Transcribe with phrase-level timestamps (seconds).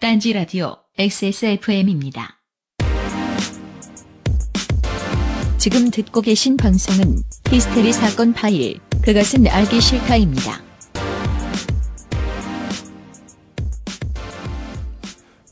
[0.00, 2.38] 딴지 라디오 XSFM입니다.
[5.58, 7.16] 지금 듣고 계신 방송은
[7.50, 10.52] 히스테리 사건 파일, 그것은 알기 싫다입니다.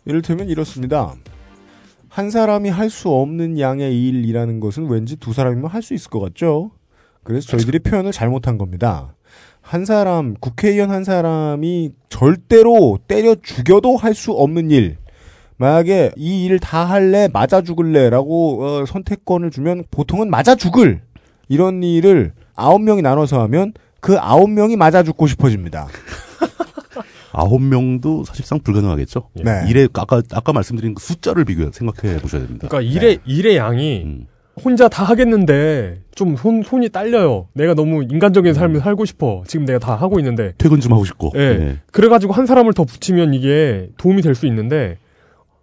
[0.04, 1.14] 이를테면 이렇습니다.
[2.08, 6.20] 한 사람이 할 수 없는 양의 일이라는 것은 왠지 두 사람이면 할 수 있을 것
[6.20, 6.70] 같죠?
[7.24, 9.15] 그래서 저희들이 표현을 잘못한 겁니다.
[9.66, 14.96] 한 사람, 국회의원 한 사람이 절대로 때려 죽여도 할 수 없는 일.
[15.58, 21.00] 만약에 이일다 할래, 맞아 죽을래라고 어, 선택권을 주면 보통은 맞아 죽을
[21.48, 25.88] 이런 일을 아홉 명이 나눠서 하면 그 아홉 명이 맞아 죽고 싶어집니다.
[27.32, 29.30] 아홉 명도 사실상 불가능하겠죠.
[29.34, 29.64] 네.
[29.68, 32.68] 일에 아까 아까 말씀드린 그 숫자를 비교 생각해 보셔야 됩니다.
[32.68, 34.26] 그러니까 일의 일의 양이 음.
[34.64, 37.48] 혼자 다 하겠는데 좀 손 손이 딸려요.
[37.52, 39.42] 내가 너무 인간적인 삶을 살고 싶어.
[39.46, 40.54] 지금 내가 다 하고 있는데.
[40.58, 41.32] 퇴근 좀 하고 싶고.
[41.36, 41.40] 예.
[41.40, 41.78] 예.
[41.92, 44.98] 그래가지고 한 사람을 더 붙이면 이게 도움이 될 수 있는데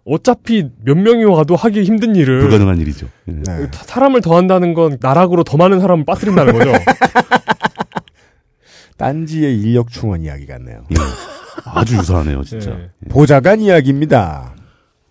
[0.04, 3.08] 어차피 몇 명이 와도 하기 힘든 일을 불가능한 일이죠.
[3.28, 3.32] 예.
[3.32, 3.42] 네.
[3.72, 6.72] 사- 사람을 더 한다는 건 나락으로 더 많은 사람을 빠뜨린다는 거죠.
[8.96, 10.84] 딴지의 인력 충원 이야기 같네요.
[10.90, 10.94] 예.
[11.64, 12.70] 아주 유사하네요, 진짜.
[12.72, 12.90] 예.
[13.08, 14.54] 보좌관 이야기입니다.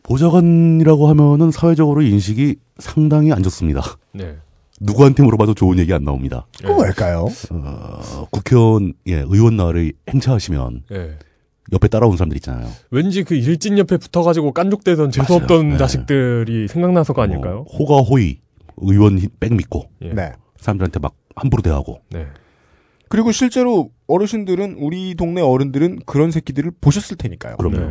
[0.03, 3.81] 보좌관이라고 하면은 사회적으로 인식이 상당히 안 좋습니다.
[4.13, 4.38] 네.
[4.81, 6.45] 누구한테 물어봐도 좋은 얘기 안 나옵니다.
[6.59, 7.27] 그거 왜일까요?
[7.52, 11.17] 어, 국회의원, 예, 의원 날을 행차하시면 예.
[11.71, 12.67] 옆에 따라온 사람들 있잖아요.
[12.91, 15.71] 왠지 그 일진 옆에 붙어가지고 깐족대던 재수없던 맞아요.
[15.71, 15.77] 네.
[15.77, 17.63] 자식들이 생각나서가 아닐까요?
[17.63, 18.39] 뭐 호가 호의,
[18.77, 20.09] 의원 힘- 백 믿고 예.
[20.09, 20.31] 네.
[20.57, 22.25] 사람들한테 막 함부로 대하고 네.
[23.09, 27.57] 그리고 실제로 어르신들은 우리 동네 어른들은 그런 새끼들을 보셨을 테니까요.
[27.57, 27.77] 그럼요.
[27.77, 27.85] 네,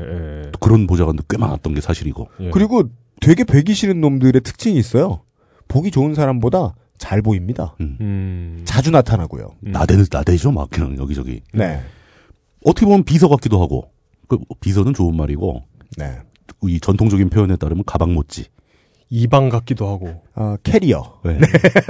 [0.46, 0.52] 예.
[0.60, 2.28] 그런 보좌관도 꽤 많았던 게 사실이고.
[2.40, 2.50] 예.
[2.50, 2.82] 그리고
[3.22, 5.22] 되게 배기 싫은 놈들의 특징이 있어요.
[5.68, 7.74] 보기 좋은 사람보다 잘 보입니다.
[7.80, 7.96] 음.
[8.00, 8.62] 음.
[8.64, 9.54] 자주 나타나고요.
[9.66, 9.72] 음.
[9.72, 11.40] 나대 나대죠, 막 그냥 여기저기.
[11.54, 11.80] 네.
[12.64, 13.90] 어떻게 보면 비서 같기도 하고.
[14.28, 15.64] 그 비서는 좋은 말이고
[15.98, 16.18] 네.
[16.64, 18.46] 이 전통적인 표현에 따르면 가방 못지.
[19.08, 20.22] 이방 같기도 하고.
[20.34, 21.20] 어, 캐리어.
[21.24, 21.38] 네.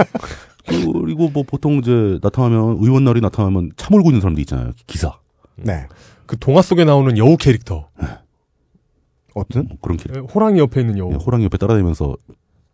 [0.66, 4.72] 그리고 뭐 보통 이제 나타나면 의원 날이 나타나면 차 몰고 있는 사람도 있잖아요.
[4.86, 5.18] 기사.
[5.56, 5.86] 네.
[6.26, 7.88] 그 동화 속에 나오는 여우 캐릭터.
[9.34, 9.66] 어떤?
[9.68, 10.12] 뭐 그런 길.
[10.16, 11.12] 예, 호랑이 옆에 있는 여우.
[11.12, 12.16] 예, 호랑이 옆에 따라다니면서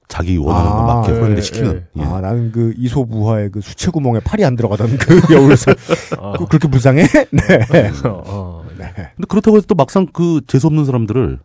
[0.08, 1.86] 자기 원하는 거 아, 맞게 예, 호랑이를 예, 시키는.
[1.98, 2.02] 예.
[2.02, 5.76] 아, 나는 그 이소부화의 그 수채구멍에 팔이 안 들어가던 그 여울살.
[6.18, 6.32] 아.
[6.38, 7.02] 그- 그렇게 불쌍해?
[7.30, 7.90] 네.
[8.08, 8.92] 어, 어, 네.
[8.94, 11.38] 근데 그렇다고 해서 또 막상 그 재수없는 사람들을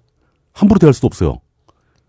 [0.53, 1.39] 함부로 대할 수도 없어요.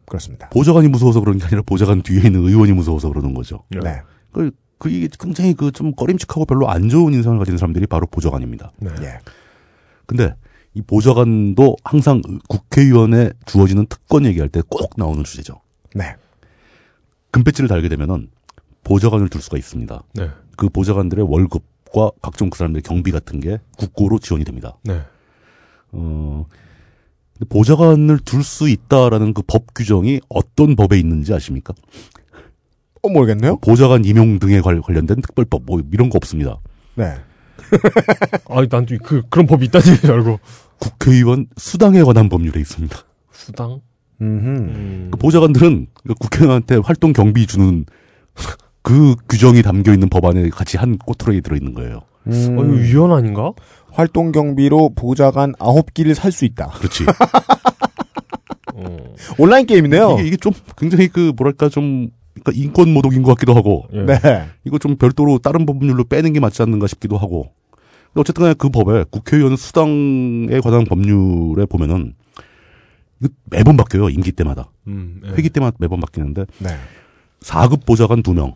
[0.06, 0.48] 그렇습니다.
[0.50, 3.64] 보좌관이 무서워서 그런 게 아니라 보좌관 뒤에 있는 의원이 무서워서 그러는 거죠.
[3.70, 4.02] 네.
[4.32, 8.70] 그, 그 이게 굉장히 그 좀 꺼림칙하고 별로 안 좋은 인상을 가진 사람들이 바로 보좌관입니다.
[8.78, 8.90] 네.
[9.00, 9.18] 예.
[10.06, 10.34] 근데
[10.74, 15.60] 이 보좌관도 항상 국회의원에 주어지는 특권 얘기할 때 꼭 나오는 주제죠.
[15.94, 16.16] 네.
[17.30, 18.28] 금배지를 달게 되면은
[18.82, 20.02] 보좌관을 둘 수가 있습니다.
[20.14, 20.30] 네.
[20.56, 24.76] 그 보좌관들의 월급과 각종 그 사람들의 경비 같은 게 국고로 지원이 됩니다.
[24.82, 25.00] 네.
[25.92, 26.46] 어,
[27.48, 31.72] 보좌관을 둘 수 있다라는 그 법 규정이 어떤 법에 있는지 아십니까?
[33.02, 33.56] 어, 모르겠네요?
[33.58, 36.58] 보좌관 임용 등에 관- 관련된 특별법 뭐 이런 거 없습니다.
[36.94, 37.14] 네.
[38.48, 40.40] 아, 난또 그, 그런 법이 있다는 줄 알고.
[40.78, 42.96] 국회의원 수당에 관한 법률에 있습니다.
[43.32, 43.80] 수당?
[44.20, 45.08] 음.
[45.10, 47.84] 그 보좌관들은 그 국회의원한테 활동 경비 주는
[48.82, 52.02] 그 규정이 담겨 있는 법안에 같이 한 꼬투리에 들어 있는 거예요.
[52.26, 53.52] 음, 어, 이거 위헌 아닌가?
[53.92, 56.68] 활동 경비로 보좌관 아홉 기를 살 수 있다.
[56.68, 57.04] 그렇지.
[58.74, 58.96] 어.
[59.38, 60.16] 온라인 게임이네요.
[60.18, 62.10] 이게, 이게 좀 굉장히 그 뭐랄까 좀
[62.44, 64.04] 그러니까 인권 모독인 것 같기도 하고 예.
[64.04, 64.18] 네.
[64.64, 67.48] 이거 좀 별도로 다른 법률로 빼는 게 맞지 않는가 싶기도 하고.
[68.12, 72.14] 근데 어쨌든 간에 그 법에 국회의원 수당에 관한 법률에 보면은
[73.20, 74.10] 이거 매번 바뀌어요.
[74.10, 74.70] 임기 때마다.
[74.86, 75.30] 음, 예.
[75.30, 76.68] 회기 때마다 매번 바뀌는데 네.
[77.40, 78.54] 4급 보좌관 2명.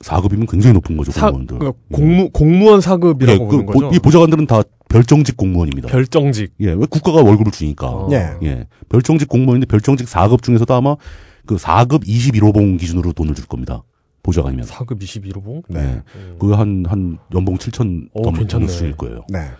[0.00, 1.12] 4급이면 굉장히 높은 거죠.
[1.12, 1.58] 사, 공무원들.
[1.58, 3.88] 그 공무, 공무원 예, 사급이라고 그 보는 거죠.
[3.90, 5.88] 보- 이 보좌관들은 다 별정직 공무원입니다.
[5.88, 6.54] 별정직.
[6.60, 7.86] 예, 왜 국가가 월급을 주니까.
[7.88, 8.08] 어.
[8.12, 8.30] 예.
[8.42, 8.66] 예.
[8.88, 10.96] 별정직 공무원인데 별정직 4급 중에서도 아마
[11.46, 13.82] 그 4급 21호봉 기준으로 돈을 줄 겁니다.
[14.22, 14.66] 보좌관이면.
[14.66, 15.64] 사급 21호봉?
[15.68, 15.80] 네.
[15.80, 16.02] 예.
[16.38, 18.68] 그 한, 한 연봉 7천 오, 넘는.
[18.68, 19.24] 수일 거예요.
[19.30, 19.50] 네.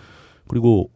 [0.49, 0.91] 그리고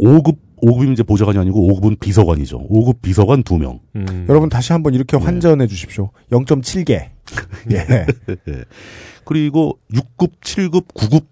[0.00, 2.68] 5급, 5급이면 이제 보좌관이 아니고 5급은 비서관이죠.
[2.68, 3.80] 5급 비서관 2명.
[3.96, 4.26] 음.
[4.28, 5.24] 여러분 다시 한번 이렇게 네.
[5.24, 6.10] 환전해 주십시오.
[6.30, 7.10] 0.7개.
[7.72, 8.06] 예.
[9.24, 11.26] 그리고 6급, 7급, 9급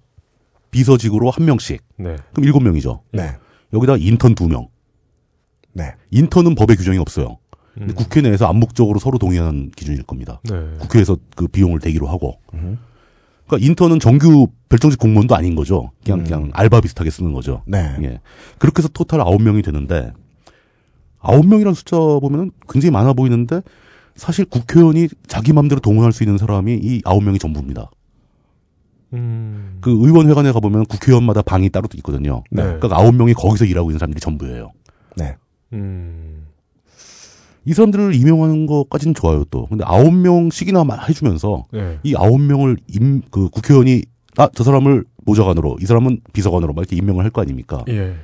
[0.70, 1.82] 비서직으로 한 명씩.
[1.96, 2.16] 네.
[2.32, 3.00] 그럼 7명이죠.
[3.12, 3.30] 네.
[3.72, 4.68] 여기다 인턴 2명.
[5.72, 5.94] 네.
[6.10, 7.38] 인턴은 법에 규정이 없어요.
[7.78, 7.94] 근데 음.
[7.94, 10.40] 국회 내에서 암묵적으로 서로 동의하는 기준일 겁니다.
[10.44, 10.54] 네.
[10.78, 12.38] 국회에서 그 비용을 대기로 하고.
[12.54, 12.78] 음.
[13.46, 15.90] 그러니까 인턴은 정규 별정직 공무원도 아닌 거죠.
[16.02, 16.24] 그냥 음.
[16.24, 17.62] 그냥 알바 비슷하게 쓰는 거죠.
[17.66, 17.94] 네.
[18.02, 18.20] 예.
[18.58, 20.12] 그렇게 해서 토탈 9명이 되는데
[21.20, 23.60] 9명이라는 숫자 보면은 굉장히 많아 보이는데
[24.14, 27.90] 사실 국회의원이 자기 마음대로 동원할 수 있는 사람이 이 9명이 전부입니다.
[29.12, 29.78] 음.
[29.82, 32.42] 그 의원회관에 가보면 국회의원마다 방이 따로 있거든요.
[32.50, 32.62] 네.
[32.62, 34.72] 그러니까 9명이 거기서 일하고 있는 사람들이 전부예요.
[35.16, 35.36] 네.
[35.74, 36.45] 음.
[37.66, 39.66] 이 사람들을 임용하는 것까지는 좋아요 또.
[39.66, 41.98] 근데 아홉 명씩이나 마- 해주면서 네.
[42.04, 44.02] 이 아홉 명을 임 그 국회의원이
[44.38, 47.84] 아 저 사람을 보좌관으로 이 사람은 비서관으로 막 이렇게 임명을 할 거 아닙니까?
[47.88, 48.14] 예.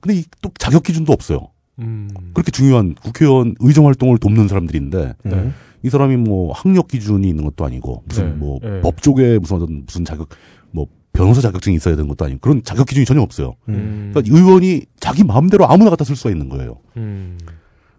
[0.00, 1.48] 근데 이 또 자격 기준도 없어요.
[1.78, 2.08] 음.
[2.34, 5.50] 그렇게 중요한 국회의원 의정 활동을 돕는 사람들인데 네.
[5.82, 8.80] 이 사람이 뭐 학력 기준이 있는 것도 아니고 무슨 네, 뭐 네.
[8.80, 10.28] 법 쪽에 무슨 어떤 무슨 자격
[10.70, 13.54] 뭐 변호사 자격증이 있어야 되는 것도 아니고 그런 자격 기준이 전혀 없어요.
[13.68, 14.12] 음.
[14.14, 16.76] 그러니까 의원이 자기 마음대로 아무나 갖다 쓸 수가 있는 거예요.
[16.96, 17.36] 음.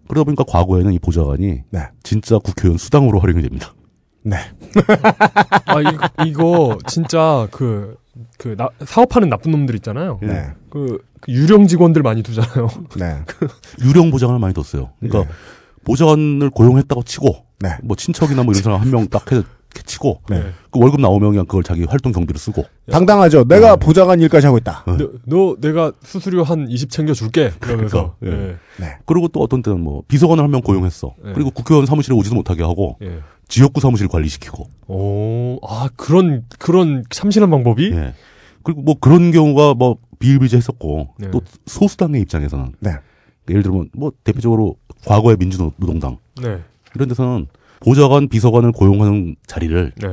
[0.08, 1.80] 그러다 보니까 과거에는 이 보좌관이 네.
[2.04, 3.74] 진짜 국회의원 수당으로 활용이 됩니다.
[4.24, 4.38] 네.
[5.66, 7.98] 아, 이거, 이거 진짜 그,
[8.38, 10.20] 그, 나, 사업하는 나쁜 놈들 있잖아요.
[10.22, 10.48] 네.
[10.70, 12.68] 그, 그 유령 직원들 많이 두잖아요.
[12.98, 13.22] 네.
[13.86, 14.92] 유령 보좌관을 많이 뒀어요.
[15.00, 15.38] 그러니까 네.
[15.86, 17.78] 보좌관을 고용했다고 치고 네.
[17.84, 19.42] 뭐 친척이나 뭐 이런 사람 한 명 딱 해
[19.82, 20.44] 치고 네.
[20.72, 23.46] 그 월급 나오면 그냥 그걸 자기 활동 경비로 쓰고 당당하죠.
[23.46, 24.84] 내가 보좌관 일까지 하고 있다.
[24.86, 24.98] 어.
[24.98, 27.52] 너, 너 내가 수수료 한 20 챙겨 줄게.
[27.60, 28.16] 그러면서.
[28.20, 28.50] 그러니까, 예.
[28.50, 28.56] 예.
[28.80, 28.98] 네.
[29.06, 31.16] 그리고 또 어떤 때는 뭐 비서관을 한 명 고용했어.
[31.24, 31.32] 네.
[31.34, 33.20] 그리고 국회의원 사무실에 오지도 못하게 하고 예.
[33.48, 34.68] 지역구 사무실 관리시키고.
[34.88, 37.92] 오, 아, 그런, 그런 참신한 방법이?
[37.94, 38.14] 예.
[38.62, 41.32] 그리고 뭐 그런 경우가 뭐 비일비재했었고 네.
[41.32, 42.92] 또 소수당의 입장에서는 네.
[43.50, 46.60] 예를 들면 뭐 대표적으로 과거의 민주노동당 네.
[46.96, 47.48] 이런 데서는
[47.84, 50.08] 보좌관 비서관을 고용하는 자리를 네.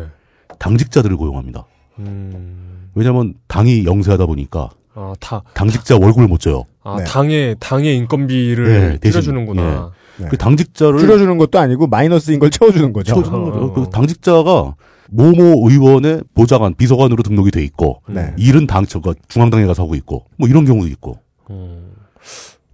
[0.58, 1.66] 당직자들을 고용합니다.
[2.00, 2.88] 음.
[2.94, 6.64] 왜냐하면 당이 영세하다 보니까 아, 다, 당직자 월급을 못 줘요.
[6.82, 7.04] 아, 네.
[7.04, 9.92] 당의, 당의 인건비를 네, 대신, 줄여주는구나.
[10.18, 10.26] 네.
[10.28, 13.14] 그 당직자를 줄여주는 것도 아니고 마이너스인 걸 채워주는 거죠.
[13.14, 13.58] 채워주는 거죠.
[13.58, 13.72] 어.
[13.72, 14.74] 그 당직자가
[15.10, 18.34] 모모 의원의 보좌관 비서관으로 등록이 돼 있고 네.
[18.36, 21.18] 일은 당 저가 중앙당에 가서 하고 있고 뭐 이런 경우도 있고.
[21.50, 21.89] 음.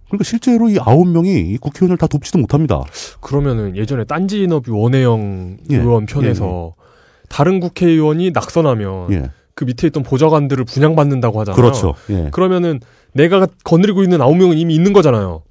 [0.07, 2.81] 그러니까 실제로 이 아홉 명이 이 국회의원을 다 돕지도 못합니다.
[3.19, 5.77] 그러면은 예전에 딴지인터뷰 원혜영 예.
[5.77, 6.75] 의원 편에서
[7.29, 11.61] 다른 국회의원이 낙선하면 예, 그 밑에 있던 보좌관들을 분양받는다고 하잖아요.
[11.61, 11.93] 그렇죠.
[12.09, 12.79] 예, 그러면은
[13.13, 15.43] 내가 거느리고 있는 아홉 명은 이미 있는 거잖아요.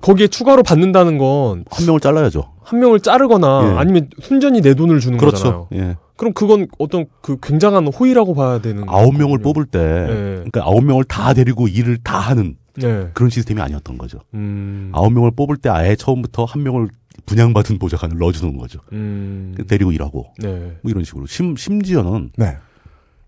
[0.00, 2.52] 거기에 추가로 받는다는 건한한 명을 잘라야죠.
[2.72, 3.78] 명을 자르거나 예.
[3.78, 5.68] 아니면 순전히 내 돈을 주는 거잖아요.
[5.68, 5.84] 그렇죠.
[5.84, 9.38] 예, 그럼 그건 어떤 그 굉장한 호의라고 봐야 되는 아홉 명을.
[9.38, 10.34] 뽑을 때, 예.
[10.36, 13.10] 그러니까 아홉 명을 다 데리고 일을 다 하는 네.
[13.14, 14.20] 그런 시스템이 아니었던 거죠.
[14.34, 14.90] 음.
[14.92, 16.88] 아홉 명을 뽑을 때 아예 처음부터 한 명을
[17.26, 18.80] 분양받은 보좌관을 넣어주는 거죠.
[18.92, 19.54] 음.
[19.68, 20.78] 데리고 일하고 네.
[20.82, 22.56] 뭐 이런 식으로 심 심지어는 네.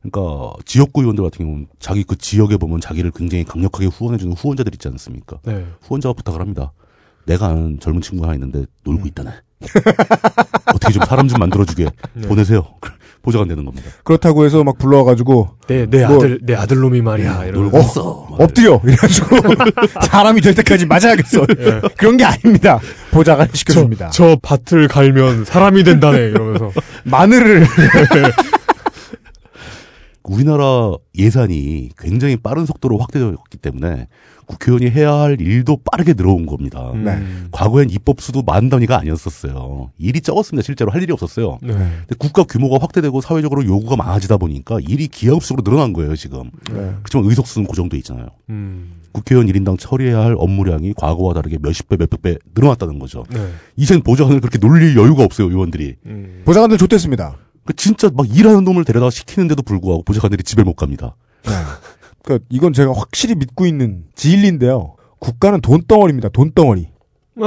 [0.03, 4.89] 그러니까 지역구 의원들 같은 경우는 자기 그 지역에 보면 자기를 굉장히 강력하게 후원해주는 후원자들 있지
[4.89, 5.39] 않습니까?
[5.45, 5.67] 네.
[5.83, 6.73] 후원자가 부탁을 합니다.
[7.25, 9.31] 내가 아는 젊은 친구 하나 있는데 놀고 있다네.
[10.75, 12.29] 어떻게 좀 사람 좀 만들어주게 네.
[12.29, 12.67] 보내세요.
[13.23, 13.89] 보좌관 되는 겁니다.
[14.05, 17.45] 그렇다고 해서 막 불러와가지고 내, 내 뭐- 아들, 내 아들놈이 말이야.
[17.53, 18.27] 놀고 있어.
[18.31, 19.37] 막 엎드려 이래가지고
[20.11, 21.47] 사람이 될 때까지 맞아야겠어.
[21.97, 22.81] 그런 게 아닙니다.
[23.13, 24.11] 보좌관 시켜줍니다.
[24.11, 26.19] 저 밭을 갈면 사람이 된다네.
[26.19, 26.73] 이러면서.
[27.05, 27.67] 마늘을
[30.25, 34.09] 우리나라 예산이 굉장히 빠른 속도로 확대되었기 때문에
[34.47, 36.91] 국회의원이 해야 할 일도 빠르게 늘어온 겁니다.
[36.95, 37.13] 네.
[37.13, 37.49] 음.
[37.53, 39.91] 과거엔 입법 수도 만 단위가 아니었었어요.
[39.99, 40.65] 일이 적었습니다.
[40.65, 41.59] 실제로 할 일이 없었어요.
[41.63, 41.73] 네.
[41.73, 46.51] 근데 국가 규모가 확대되고 사회적으로 요구가 많아지다 보니까 일이 기하급수로 늘어난 거예요, 지금.
[46.71, 46.93] 네.
[47.03, 48.27] 그렇지만 의석수는 고정돼 있잖아요.
[48.51, 49.01] 음.
[49.13, 53.25] 국회의원 1인당 처리해야 할 업무량이 과거와 다르게 몇십 배, 몇백 배 늘어났다는 거죠.
[53.31, 53.47] 네.
[53.77, 55.97] 이젠 보좌관을 그렇게 놀릴 여유가 없어요, 의원들이.
[56.07, 56.43] 음.
[56.45, 57.37] 보좌관들 좆됐습니다.
[57.65, 61.17] 그 진짜 막 일하는 놈을 데려다 시키는데도 불구하고 보좌관들이 집에 못 갑니다.
[61.45, 61.51] 네.
[62.23, 64.95] 그러니까 이건 제가 확실히 믿고 있는 진리인데요.
[65.19, 66.31] 국가는 돈덩어리입니다.
[66.31, 66.89] 돈덩어리.
[67.35, 67.45] 네.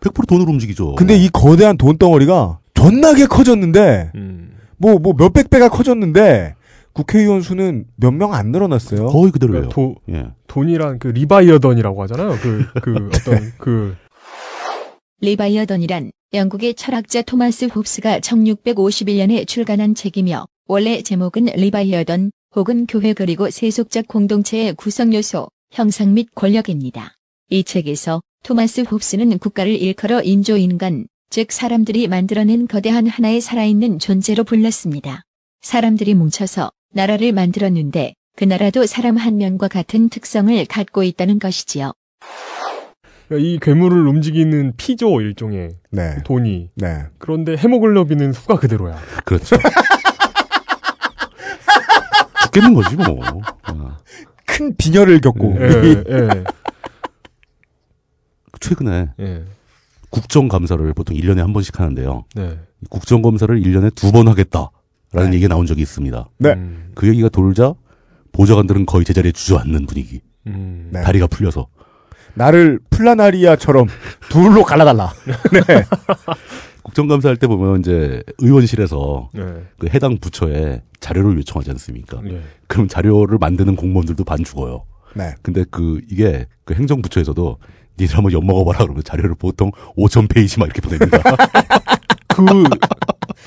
[0.00, 0.96] 100% 돈으로 움직이죠.
[0.96, 4.56] 근데 이 거대한 돈덩어리가 존나게 커졌는데 음.
[4.78, 6.56] 뭐뭐 몇백 배가 커졌는데
[6.92, 9.06] 국회의원 수는 몇 명 안 늘어났어요.
[9.06, 9.68] 거의 그대로예요.
[9.68, 10.26] 그러니까 도, 예.
[10.46, 12.36] 돈이란 그 리바이어던이라고 하잖아요.
[12.40, 13.96] 그, 그 어떤 그,
[15.20, 24.08] 리바이어던이란 영국의 철학자 토마스 홉스가 1651년에 출간한 책이며 원래 제목은 리바이어던 혹은 교회 그리고 세속적
[24.08, 27.14] 공동체의 구성 요소, 형상 및 권력입니다.
[27.50, 35.22] 이 책에서 토마스 홉스는 국가를 일컬어 인조인간, 즉 사람들이 만들어낸 거대한 하나의 살아있는 존재로 불렀습니다.
[35.60, 41.92] 사람들이 뭉쳐서 나라를 만들었는데 그 나라도 사람 한 명과 같은 특성을 갖고 있다는 것이지요.
[43.28, 46.16] 그러니까 이 괴물을 움직이는 피조 일종의 네.
[46.24, 46.70] 돈이.
[46.76, 47.04] 네.
[47.18, 48.98] 그런데 헤모글로빈은 수가 그대로야.
[49.24, 49.56] 그렇죠.
[52.44, 53.20] 죽겠는 거지, 뭐.
[53.62, 53.96] 아.
[54.46, 56.44] 큰 빈혈을 겪고 예, 예,
[58.60, 59.44] 최근에 예.
[60.10, 62.24] 국정감사를 보통 1년에 한 번씩 하는데요.
[62.36, 62.58] 네.
[62.88, 65.34] 국정감사를 1년에 두 번 하겠다라는 네.
[65.34, 66.28] 얘기가 나온 적이 있습니다.
[66.38, 66.50] 네.
[66.52, 67.74] 음, 그 얘기가 돌자
[68.32, 70.20] 보좌관들은 거의 제자리에 주저앉는 분위기.
[70.46, 70.90] 음.
[70.92, 71.02] 네.
[71.02, 71.66] 다리가 풀려서.
[72.34, 73.86] 나를 플라나리아처럼
[74.28, 75.12] 둘로 갈라달라.
[75.52, 75.84] 네.
[76.82, 79.42] 국정감사 할 때 보면 이제 의원실에서 네.
[79.78, 82.20] 그 해당 부처에 자료를 요청하지 않습니까?
[82.28, 82.40] 예.
[82.66, 84.84] 그럼 자료를 만드는 공무원들도 반 죽어요.
[85.14, 85.34] 네.
[85.42, 87.58] 근데 그 이게 그 행정부처에서도
[87.98, 91.18] 니들 한번 엿 먹어봐라 그러면 자료를 보통 5천 페이지 막 이렇게 보냅니다.
[92.28, 92.64] 그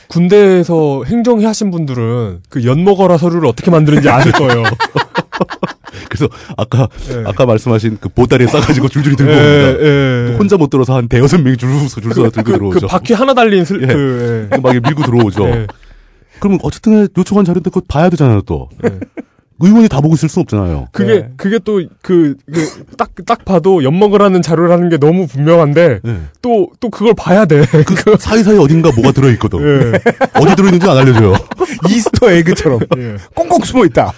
[0.09, 4.63] 군대에서 행정해 하신 분들은 그 연먹어라 서류를 어떻게 만드는지 아실 거예요.
[6.09, 7.23] 그래서 아까 예.
[7.25, 9.85] 아까 말씀하신 그 보따리에 싸가지고 줄줄이 들고 예, 옵니다.
[9.85, 10.35] 예.
[10.37, 12.79] 혼자 못 들어서 한 대여섯 명이 줄서 줄서 들고 그, 들어오죠.
[12.81, 13.87] 그 바퀴 하나 달린 슬, 예.
[13.87, 15.45] 그, 막 이렇게 밀고 들어오죠.
[15.45, 15.51] 예.
[15.51, 15.67] 예.
[16.39, 18.69] 그러면 어쨌든 요청한 자료인데 그거 봐야 되잖아요 또.
[18.85, 18.99] 예.
[19.59, 20.89] 의원이 다 보고 있을 순 없잖아요.
[20.91, 21.29] 그게, 네.
[21.35, 26.17] 그게 또, 그, 그, 딱, 딱 봐도 엿먹으라는 자료라는 게 너무 분명한데, 예.
[26.41, 27.65] 또, 또 그걸 봐야 돼.
[27.65, 29.59] 그 사이사이 어딘가 뭐가 들어 있거든.
[29.61, 29.99] 예.
[30.39, 31.33] 어디 들어 있는지 안 알려줘요.
[31.89, 33.15] Easter egg처럼 예.
[33.33, 34.13] 꽁꽁 숨어 있다.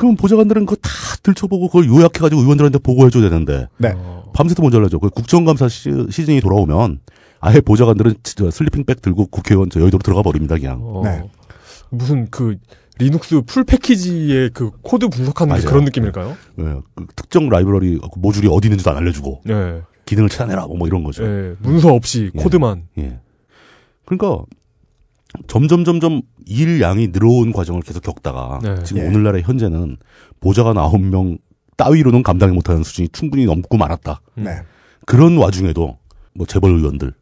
[0.00, 0.90] 그럼 보좌관들은 그거 다
[1.22, 3.92] 들춰보고 그걸 요약해가지고 의원들한테 보고해줘야 되는데 네.
[3.94, 4.32] 어.
[4.34, 4.98] 밤새도 못 잘라줘.
[4.98, 7.00] 그 국정감사 시, 시즌이 돌아오면
[7.38, 10.80] 아예 보좌관들은 저 슬리핑백 들고 국회의원 저 여의도로 들어가 버립니다 그냥.
[10.82, 11.02] 어.
[11.04, 11.22] 네.
[11.90, 12.56] 무슨 그,
[12.98, 15.58] 리눅스 full 패키지의 그 코드 분석하는.
[15.60, 16.34] 그런 느낌일까요?
[16.60, 16.64] 예,
[16.94, 19.82] 그 특정 라이브러리 그 모듈이 어디 있는지도 안 알려주고 예.
[20.06, 21.24] 기능을 찾아내라 뭐, 뭐 이런 거죠.
[21.24, 21.56] 예.
[21.58, 22.42] 문서 없이 예.
[22.42, 22.84] 코드만.
[22.98, 23.18] 예.
[24.06, 24.44] 그러니까
[25.46, 28.82] 점점 점점 일 양이 늘어온 과정을 계속 겪다가 네.
[28.84, 29.06] 지금 예.
[29.06, 29.96] 오늘날의 현재는
[30.40, 31.38] 보좌관 9명
[31.76, 34.20] 따위로는 감당을 못하는 수준이 충분히 넘고 말았다.
[34.38, 34.44] 음.
[34.44, 34.58] 네.
[35.06, 35.98] 그런 와중에도
[36.34, 37.12] 뭐 재벌 의원들,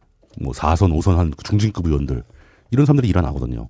[0.40, 2.22] 뭐 4선, 5선 한 중진급 의원들
[2.70, 3.68] 이런 사람들이 일 안 하거든요.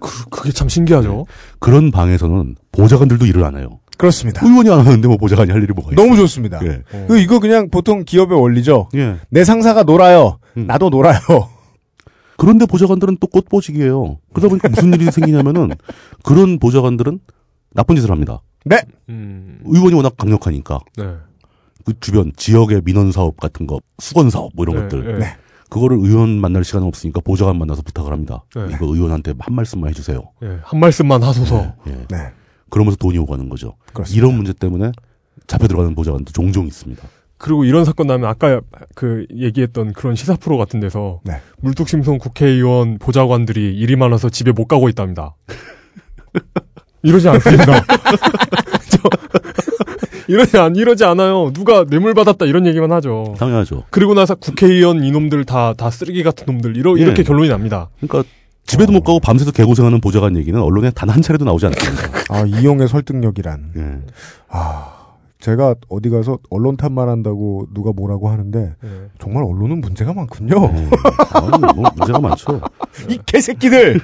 [0.00, 1.26] 그, 그게 참 신기하죠.
[1.58, 3.80] 그런 방에서는 보좌관들도 일을 안 해요.
[3.98, 4.44] 그렇습니다.
[4.46, 6.02] 의원이 안 하는데 뭐 보좌관이 할 일이 뭐가 있어?
[6.02, 6.60] 너무 좋습니다.
[6.64, 6.82] 예.
[6.92, 7.04] 어.
[7.08, 8.88] 그 이거 그냥 보통 기업의 원리죠.
[8.94, 9.16] 예.
[9.30, 10.38] 내 상사가 놀아요.
[10.56, 10.66] 음.
[10.66, 11.18] 나도 놀아요.
[12.36, 14.18] 그런데 보좌관들은 또 꽃보직이에요.
[14.32, 15.70] 그러다 보니까 무슨 일이 생기냐면은
[16.22, 17.20] 그런 보좌관들은
[17.74, 18.40] 나쁜 짓을 합니다.
[18.64, 18.82] 네.
[19.08, 19.60] 음.
[19.64, 21.14] 의원이 워낙 강력하니까 네.
[21.84, 25.18] 그 주변 지역의 민원 사업 같은 거, 수건 사업 뭐 이런 네, 것들 네.
[25.18, 25.36] 네.
[25.70, 28.44] 그거를 의원 만날 시간은 없으니까 보좌관 만나서 부탁을 합니다.
[28.54, 28.68] 네.
[28.72, 30.22] 이거 의원한테 한 말씀만 해주세요.
[30.42, 30.58] 예.
[30.62, 31.74] 한 말씀만 하소서.
[31.88, 32.06] 예.
[32.08, 32.32] 네.
[32.70, 33.74] 그러면서 돈이 오가는 거죠.
[33.92, 34.16] 그렇습니다.
[34.16, 34.92] 이런 문제 때문에
[35.46, 37.02] 잡혀 들어가는 보좌관도 종종 있습니다.
[37.38, 38.60] 그리고 이런 사건 나면 아까
[38.94, 41.34] 그 얘기했던 그런 시사 프로 같은 데서 네.
[41.60, 45.34] 물뚝심송 국회의원 보좌관들이 일이 많아서 집에 못 가고 있답니다.
[47.02, 47.84] 이러지 않습니다.
[48.90, 48.98] 저,
[50.28, 51.52] 이러지 않 이러지 않아요.
[51.52, 53.34] 누가 뇌물 받았다 이런 얘기만 하죠.
[53.38, 53.84] 당연하죠.
[53.90, 57.02] 그리고 나서 국회의원 이놈들 다 다 쓰레기 같은 놈들 이러, 예.
[57.02, 57.90] 이렇게 결론이 납니다.
[58.00, 58.28] 그러니까
[58.64, 62.08] 집에도 못 가고 밤새도 개고생하는 보좌관 얘기는 언론에 단 한 차례도 나오지 않습니다.
[62.30, 63.72] 아, 이용의 설득력이란.
[63.76, 63.82] 예.
[64.48, 64.95] 아,
[65.46, 68.88] 제가 어디 가서 언론 탓만 한다고 누가 뭐라고 하는데 예.
[69.20, 70.56] 정말 언론은 문제가 많군요.
[70.74, 70.88] 예.
[71.34, 72.60] 아니, 뭐 문제가 많죠.
[73.08, 74.00] 이 개새끼들.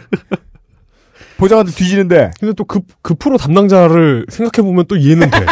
[1.39, 5.41] 보좌관들 뒤지는데 근데 또 그 그 프로 담당자를 생각해 보면 또 이해는 돼.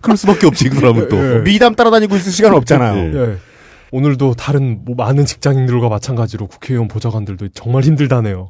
[0.00, 1.16] 그럴 수밖에 없지 그 사람은 또.
[1.16, 1.42] 예.
[1.42, 2.96] 미담 따라다니고 있을 시간 없잖아요.
[2.96, 3.18] 예.
[3.32, 3.36] 예.
[3.90, 8.48] 오늘도 다른 뭐 많은 직장인들과 마찬가지로 국회의원 보좌관들도 정말 힘들다네요.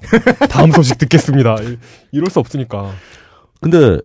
[0.50, 1.56] 다음 소식 듣겠습니다.
[1.62, 1.78] 이-
[2.12, 2.90] 이럴 수 없으니까.
[3.62, 3.98] 근데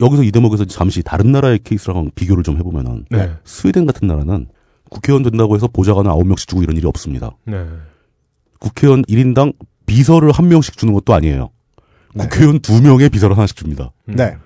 [0.00, 3.32] 여기서 이 대목에서 잠시 다른 나라의 케이스랑 비교를 좀 해보면은 네.
[3.44, 4.46] 스웨덴 같은 나라는
[4.90, 7.30] 국회의원 된다고 해서 보좌관을 9명씩 주고 이런 일이 없습니다.
[7.44, 7.64] 네.
[8.58, 9.54] 국회의원 1인당
[9.86, 11.50] 비서를 한 명씩 주는 것도 아니에요.
[12.14, 12.24] 네.
[12.24, 13.92] 국회의원 2명의 비서를 하나씩 줍니다.
[14.08, 14.16] 음.
[14.16, 14.36] 네.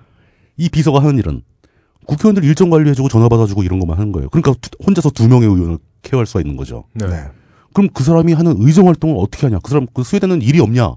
[0.57, 1.41] 이 비서가 하는 일은
[2.05, 4.29] 국회의원들 일정 관리해주고 전화 받아주고 이런 것만 하는 거예요.
[4.29, 6.85] 그러니까 두- 혼자서 두 명의 의원을 케어할 수가 있는 거죠.
[6.93, 7.07] 네.
[7.07, 7.23] 네.
[7.73, 9.59] 그럼 그 사람이 하는 의정 활동을 어떻게 하냐?
[9.61, 10.95] 그 사람 그 스웨덴은 일이 없냐?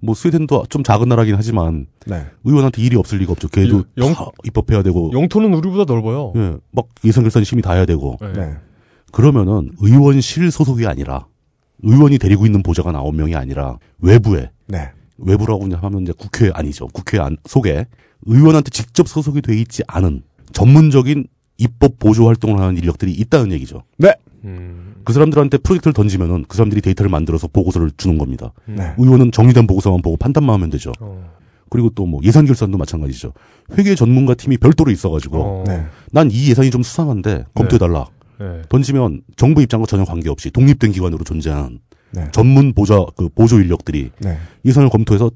[0.00, 2.24] 뭐 스웨덴도 좀 작은 나라긴 하지만 네.
[2.44, 3.48] 의원한테 일이 없을 리가 없죠.
[3.48, 6.32] 걔도 영- 다 입법해야 되고, 영토는 우리보다 넓어요.
[6.36, 8.16] 예, 막 예산 결산 심의 다 해야 되고.
[8.20, 8.32] 네.
[8.32, 8.56] 네.
[9.10, 11.26] 그러면은 의원실 소속이 아니라
[11.82, 14.90] 의원이 데리고 있는 보좌관 9명이 아니라 외부에 네.
[15.16, 16.86] 외부라고 하면 이제 국회 아니죠.
[16.88, 17.86] 국회 안 속에
[18.26, 21.26] 의원한테 직접 소속이 돼 있지 않은 전문적인
[21.56, 23.82] 입법 보조 활동을 하는 인력들이 있다는 얘기죠.
[24.44, 24.87] 음.
[25.08, 28.52] 그 사람들한테 프로젝트를 던지면은 그 사람들이 데이터를 만들어서 보고서를 주는 겁니다.
[28.68, 28.76] 음.
[28.76, 28.92] 네.
[28.98, 30.92] 의원은 정리된 보고서만 보고 판단만 하면 되죠.
[31.00, 31.30] 어.
[31.70, 33.32] 그리고 또 뭐 예산 결산도 마찬가지죠.
[33.78, 35.64] 회계 전문가 팀이 별도로 있어가지고 어.
[35.66, 35.86] 네.
[36.12, 38.04] 난이 예산이 좀 수상한데 검토해달라.
[38.38, 38.60] 네.
[38.68, 41.78] 던지면 정부 입장과 전혀 관계없이 독립된 기관으로 존재하는
[42.10, 42.28] 네.
[42.32, 44.36] 전문 보좌 그 보조 인력들이 네.
[44.66, 45.30] 예산을 검토해서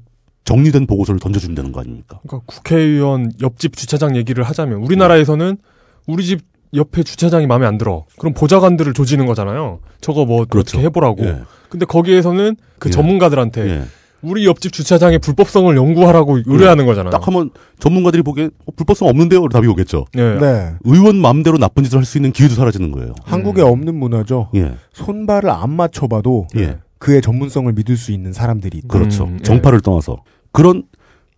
[0.45, 2.19] 정리된 보고서를 던져준다는 거 아닙니까?
[2.27, 5.57] 그러니까 국회의원 옆집 주차장 얘기를 하자면 우리나라에서는
[6.05, 6.41] 우리 집
[6.73, 8.05] 옆에 주차장이 마음에 안 들어.
[8.17, 9.79] 그럼 보좌관들을 조지는 거잖아요.
[10.01, 10.77] 저거 뭐 그렇죠.
[10.77, 11.23] 어떻게 해보라고.
[11.25, 11.39] 예.
[11.69, 12.91] 근데 거기에서는 그 예.
[12.91, 13.83] 전문가들한테 예.
[14.21, 17.11] 우리 옆집 주차장의 불법성을 연구하라고 의뢰하는 거잖아요.
[17.11, 17.49] 딱 하면
[17.79, 19.47] 전문가들이 보기엔 어, 불법성 없는데요?
[19.49, 20.05] 답이 오겠죠.
[20.17, 20.35] 예.
[20.39, 20.73] 네.
[20.85, 23.13] 의원 마음대로 나쁜 짓을 할 수 있는 기회도 사라지는 거예요.
[23.23, 24.49] 한국에 없는 문화죠.
[24.55, 24.73] 예.
[24.93, 26.77] 손발을 안 맞춰봐도 예.
[26.99, 28.87] 그의 전문성을 믿을 수 있는 사람들이 있다.
[28.87, 29.25] 그렇죠.
[29.25, 29.43] 음, 예.
[29.43, 30.83] 정파를 떠나서 그런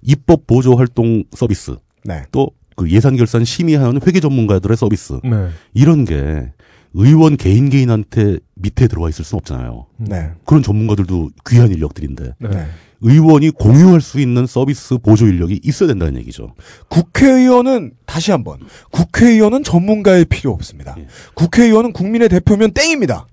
[0.04, 2.22] 입법 보조 활동 서비스 네.
[2.32, 5.50] 또 그 예산 결산 심의하는 회계 전문가들의 서비스 네.
[5.74, 6.51] 이런 게
[6.94, 9.86] 의원 개인 개인한테 밑에 들어와 있을 수는 없잖아요.
[9.98, 10.32] 네.
[10.46, 12.50] 그런 전문가들도 귀한 인력들인데 네.
[12.50, 12.67] 네.
[13.01, 16.53] 의원이 공유할 수 있는 서비스 보조 인력이 있어야 된다는 얘기죠.
[16.89, 18.60] 국회의원은 다시 한번
[18.91, 20.96] 국회의원은 전문가의 필요 없습니다.
[20.98, 21.08] 예.
[21.34, 23.27] 국회의원은 국민의 대표면 땡입니다.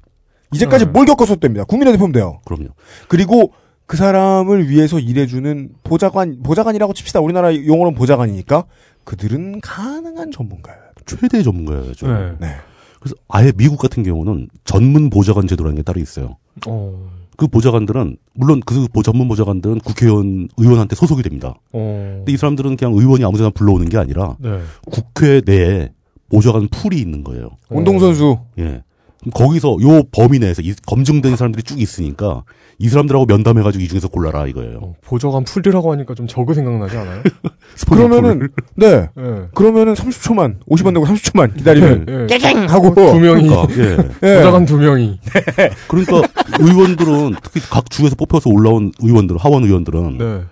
[0.52, 0.90] 이제까지 네.
[0.90, 1.64] 뭘 겪어서 됩니다.
[1.64, 2.40] 국민의 대표면 돼요.
[2.44, 2.70] 그럼요.
[3.08, 3.52] 그리고
[3.86, 7.20] 그 사람을 위해서 일해주는 보좌관 보좌관이라고 칩시다.
[7.20, 8.64] 우리나라 용어로는 보좌관이니까
[9.04, 10.80] 그들은 가능한 전문가예요.
[11.06, 12.06] 최대 전문가죠.
[12.06, 12.32] 네.
[12.40, 12.54] 네.
[13.00, 16.36] 그래서 아예 미국 같은 경우는 전문 보좌관 제도라는 게 따로 있어요.
[16.68, 17.10] 어.
[17.36, 21.54] 그 보좌관들은 물론 그 보- 전문 보좌관들은 국회의원 의원한테 소속이 됩니다.
[21.72, 22.14] 어.
[22.18, 24.60] 근데 이 사람들은 그냥 의원이 아무데나 불러오는 게 아니라 네.
[24.90, 25.90] 국회 내에
[26.28, 27.50] 보좌관 풀이 있는 거예요.
[27.70, 28.82] 운동선수 예.
[29.30, 32.42] 거기서 요 범위 내에서 이 검증된 사람들이 쭉 있으니까
[32.78, 34.78] 이 사람들하고 면담해가지고 이 중에서 골라라 이거예요.
[34.82, 37.22] 어, 보좌관 풀이라고 하니까 좀 저그 생각나지 않아요?
[37.76, 39.48] 스포츠 그러면은 네 예.
[39.54, 42.26] 그러면은 30초만 50원 내고 30초만 기다리면 예.
[42.26, 43.96] 깨갱 하고 두 명이 그러니까, 예.
[44.22, 44.36] 예.
[44.38, 45.20] 보좌관 두 명이
[45.86, 46.22] 그러니까
[46.58, 50.42] 의원들은 특히 각 주에서 뽑혀서 올라온 의원들, 하원 의원들은 네.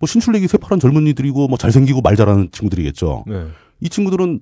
[0.00, 3.24] 뭐 신출내기 새파란 젊은이들이고 뭐 잘생기고 말 잘하는 친구들이겠죠.
[3.28, 3.44] 네.
[3.80, 4.40] 이 친구들은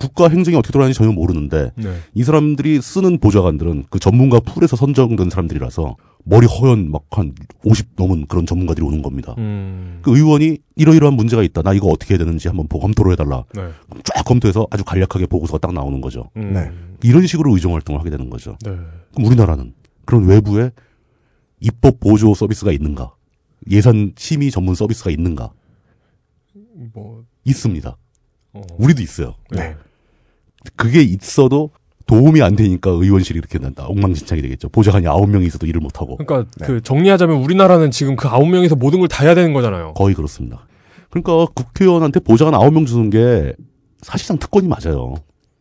[0.00, 1.94] 국가 행정이 어떻게 돌아가는지 전혀 모르는데 네.
[2.14, 8.26] 이 사람들이 쓰는 보좌관들은 그 전문가 풀에서 선정된 사람들이라서 머리 허연 막 한 50 넘은
[8.26, 9.34] 그런 전문가들이 오는 겁니다.
[9.38, 9.98] 음.
[10.02, 11.62] 그 의원이 이러이러한 문제가 있다.
[11.62, 13.44] 나 이거 어떻게 해야 되는지 한번 보- 검토를 해달라.
[13.54, 13.62] 네.
[14.04, 16.30] 쫙 검토해서 아주 간략하게 보고서가 딱 나오는 거죠.
[16.36, 16.52] 음.
[16.54, 16.70] 네.
[17.02, 18.56] 이런 식으로 의정 활동을 하게 되는 거죠.
[18.64, 18.70] 네.
[19.14, 19.74] 그럼 우리나라는
[20.06, 20.70] 그런 외부에
[21.60, 23.12] 입법 보조 서비스가 있는가?
[23.70, 25.52] 예산 심의 전문 서비스가 있는가?
[26.94, 27.96] 뭐 있습니다.
[28.52, 28.62] 어.
[28.78, 29.34] 우리도 있어요.
[29.50, 29.74] 네.
[30.76, 31.70] 그게 있어도
[32.06, 33.84] 도움이 안 되니까 의원실이 이렇게 난다.
[33.86, 34.68] 엉망진창이 되겠죠.
[34.68, 36.66] 보좌관이 아홉 명이 있어도 일을 못 하고 그러니까 네.
[36.66, 39.92] 그 정리하자면 우리나라는 지금 그 아홉 명에서 모든 걸 다 해야 되는 거잖아요.
[39.94, 40.66] 거의 그렇습니다.
[41.10, 43.52] 그러니까 국회의원한테 보좌관 아홉 명 주는 게
[44.02, 45.14] 사실상 특권이 맞아요.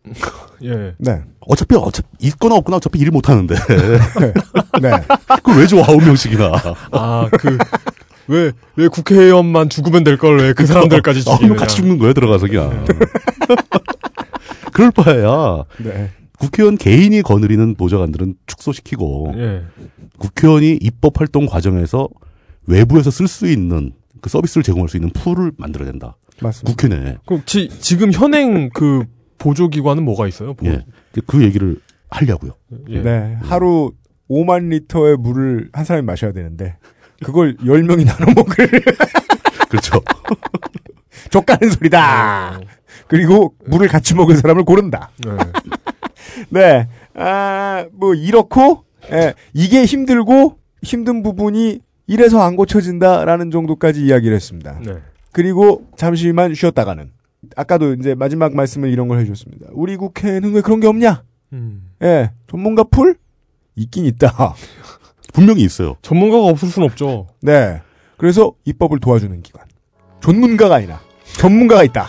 [0.63, 0.93] 예.
[0.97, 1.21] 네.
[1.41, 3.55] 어차피 어차피 있거나 없거나 어차피 일을 못 하는데
[4.81, 4.91] 네.
[5.27, 6.51] 그걸 왜 줘 아홉 명씩이나
[6.91, 7.57] 아, 그,
[8.27, 11.23] 왜, 왜 국회의원만 죽으면 될 걸 왜 그 사람들까지.
[11.47, 12.85] 명 같이 죽는 거야 들어가서 그냥.
[14.73, 16.09] 그럴 바에야 네.
[16.39, 19.63] 국회의원 개인이 거느리는 보좌관들은 축소시키고 예.
[20.17, 22.07] 국회의원이 입법 활동 과정에서
[22.65, 26.15] 외부에서 쓸 수 있는 그 서비스를 제공할 수 있는 풀을 만들어야 된다.
[26.41, 26.71] 맞습니다.
[26.71, 27.17] 국회 내에.
[27.25, 29.03] 그럼 지, 지금 현행 그
[29.37, 30.53] 보조기관은 뭐가 있어요?
[30.53, 30.85] 보- 예.
[31.25, 31.77] 그 얘기를
[32.09, 32.53] 하려고요.
[32.89, 33.01] 예.
[33.01, 33.37] 네.
[33.41, 33.91] 하루
[34.29, 36.77] 5만 리터의 물을 한 사람이 마셔야 되는데
[37.23, 38.69] 그걸 10명이 나눠 먹을
[39.69, 40.01] 그렇죠.
[41.31, 42.59] 족가는 소리다.
[43.09, 45.09] 어, 그리고 물을 같이 먹을 사람을 고른다.
[45.25, 45.31] 네.
[46.49, 46.87] 네.
[47.15, 54.79] 아, 뭐 이렇고 예, 이게 힘들고 힘든 부분이 이래서 안 고쳐진다라는 정도까지 이야기를 했습니다.
[54.83, 54.97] 네.
[55.31, 57.11] 그리고 잠시만 쉬었다가는
[57.55, 59.67] 아까도 이제 마지막 말씀을 이런 걸 해주셨습니다.
[59.71, 61.23] 우리 국회에는 왜 그런 게 없냐?
[61.53, 61.89] 음.
[62.03, 63.15] 예, 전문가 풀
[63.75, 64.55] 있긴 있다.
[65.33, 65.95] 분명히 있어요.
[66.01, 67.27] 전문가가 없을 순 없죠.
[67.41, 67.81] 네.
[68.17, 69.63] 그래서 입법을 도와주는 기관.
[70.21, 70.99] 전문가가 아니라
[71.37, 72.07] 전문가가 있다.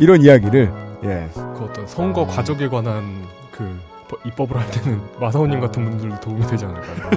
[0.00, 0.72] 이런 이야기를
[1.04, 1.28] 예.
[1.34, 6.64] 그 어떤 선거 과정에 관한 그 법- 입법을 할 때는 마사오님 같은 분들도 도움이 되지
[6.64, 7.10] 않을까요?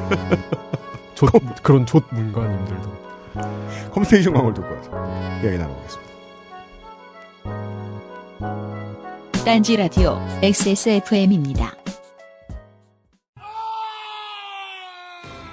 [1.15, 1.27] 조,
[1.61, 3.03] 그런 조 문관님들도.
[3.93, 6.13] 컴스테이션 광고를 듣고 와서 이야기 나눠보겠습니다.
[9.45, 11.71] 딴지 라디오 XSFM입니다.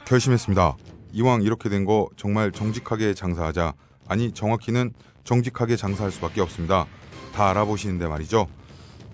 [0.07, 0.77] 결심했습니다.
[1.13, 3.73] 이왕 이렇게 된 거 정말 정직하게 장사하자.
[4.09, 4.93] 아니 정확히는
[5.25, 6.87] 정직하게 장사할 수밖에 없습니다.
[7.35, 8.47] 다 알아보시는데 말이죠.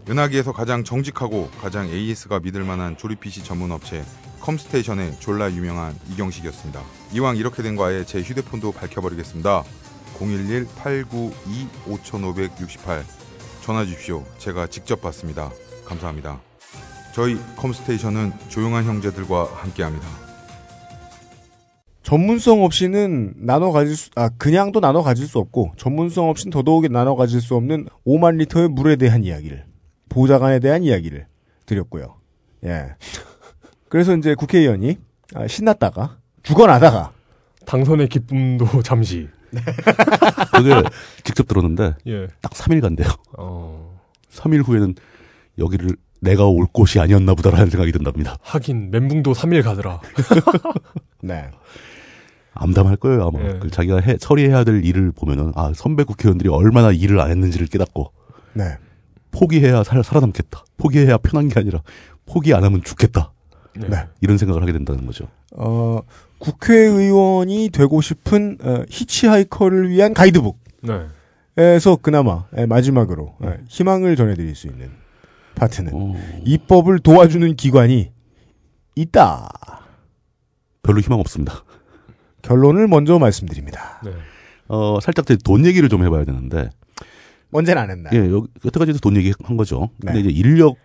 [0.09, 4.05] 은하계에서 가장 정직하고 가장 AS가 믿을 만한 조립 PC 전문 업체
[4.41, 6.81] 컴스테이션의 졸라 유명한 이경식이었습니다.
[7.13, 9.65] 이왕 이렇게 된 거 아예 제 휴대폰도 밝혀버리겠습니다.
[10.19, 13.05] 011-892-5568
[13.63, 14.25] 전화 주십시오.
[14.39, 15.51] 제가 직접 받습니다.
[15.85, 16.41] 감사합니다.
[17.13, 20.26] 저희 컴스테이션은 조용한 형제들과 함께합니다.
[22.07, 27.17] 전문성 없이는 나눠 가질 수, 아, 그냥도 나눠 가질 수 없고, 전문성 없이는 더더욱이 나눠
[27.17, 29.65] 가질 수 없는 5만 리터의 물에 대한 이야기를,
[30.09, 31.27] 보좌관에 대한 이야기를
[31.67, 32.15] 드렸고요.
[32.65, 32.95] 예.
[33.89, 34.99] 그래서 이제 국회의원이
[35.35, 37.11] 아, 신났다가, 죽어나다가,
[37.67, 39.29] 당선의 기쁨도 잠시.
[40.55, 40.89] 그게
[41.25, 42.29] 직접 들었는데 예.
[42.41, 43.09] 딱 3일 간대요.
[43.37, 43.99] 어.
[44.31, 44.95] 3일 후에는
[45.59, 48.37] 여기를 내가 올 곳이 아니었나 보다라는 생각이 든답니다.
[48.43, 50.01] 하긴 멘붕도 3일 가더라.
[51.23, 51.51] 네.
[52.57, 53.41] 암담할 거예요 아마.
[53.43, 53.59] 예.
[53.61, 58.13] 그 자기가 해, 처리해야 될 일을 보면은 아 선배 국회의원들이 얼마나 일을 안 했는지를 깨닫고
[58.55, 58.77] 네.
[59.31, 60.65] 포기해야 살, 살아남겠다.
[60.79, 61.83] 포기해야 편한 게 아니라
[62.25, 63.33] 포기 안 하면 죽겠다.
[63.77, 63.89] 네.
[63.89, 63.97] 네.
[64.21, 65.29] 이런 생각을 하게 된다는 거죠.
[65.53, 66.01] 어,
[66.39, 70.59] 국회의원이 되고 싶은, 어, 히치하이커를 위한 가이드북.
[70.83, 71.07] 네.
[71.59, 74.91] 에서 그나마 예, 마지막으로 예, 희망을 전해드릴 수 있는
[75.55, 76.15] 파트는 어,
[76.45, 78.13] 입법을 도와주는 기관이
[78.95, 79.49] 있다.
[80.83, 81.65] 별로 희망 없습니다.
[82.47, 84.01] 결론을 먼저 말씀드립니다.
[84.05, 84.13] 네.
[84.69, 86.71] 어, 살짝 돈 얘기를 좀 해봐야 되는데,
[87.53, 88.11] 언제는 안 했나요?
[88.15, 89.91] 예, 여기, 여태까지도 돈 얘기 한 거죠.
[90.01, 90.21] 근데 네.
[90.21, 90.77] 이제 인력을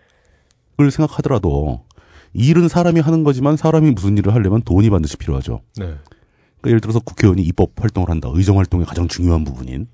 [0.90, 1.84] 생각하더라도,
[2.32, 5.60] 일은 사람이 하는 거지만 사람이 무슨 일을 하려면 돈이 반드시 필요하죠.
[5.76, 5.84] 네.
[5.84, 8.30] 그러니까 예를 들어서 국회의원이 입법 활동을 한다.
[8.32, 9.86] 의정 활동의 가장 중요한 부분인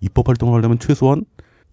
[0.00, 1.24] 입법 활동을 하려면 최소한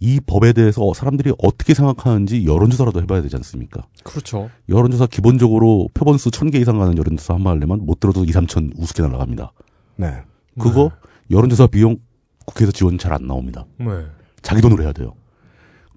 [0.04, 3.84] 이 법에 대해서 사람들이 어떻게 생각하는지 여론조사라도 해봐야 되지 않습니까?
[4.04, 4.50] 그렇죠.
[4.68, 9.54] 여론조사 기본적으로 표본수 1000개 이상 가는 여론조사 한번 하려면 못 들어도 2, 3천 우습게 날아갑니다.
[9.96, 10.24] 네.
[10.60, 10.92] 그거
[11.32, 11.96] 여론조사 비용
[12.46, 13.64] 국회에서 지원 잘 안 나옵니다.
[13.78, 13.86] 네.
[14.42, 15.14] 자기 돈으로 해야 돼요.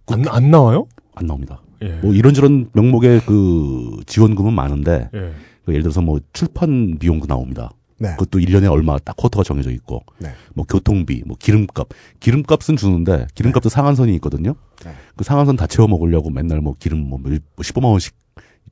[0.07, 0.87] 안, 안 나와요?
[1.17, 1.61] 안 나옵니다.
[1.83, 1.89] 예.
[1.97, 5.33] 뭐 이런저런 명목의 그 지원금은 많은데 예.
[5.65, 7.73] 그 예를 들어서 뭐 출판 비용도 나옵니다.
[7.99, 8.11] 네.
[8.11, 10.31] 그것도 1년에 얼마 딱 쿼터가 정해져 있고 네.
[10.55, 11.89] 뭐 교통비, 뭐 기름값.
[12.21, 14.55] 기름값은 주는데 기름값도 상한선이 있거든요.
[14.85, 14.93] 네.
[15.17, 18.15] 그 상한선 다 채워 먹으려고 맨날 뭐 기름 뭐 15만 원씩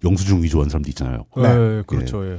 [0.05, 1.25] 영수증 위조한 사람도 있잖아요.
[1.37, 1.49] 네.
[1.49, 2.27] 예, 그렇죠.
[2.27, 2.39] 예.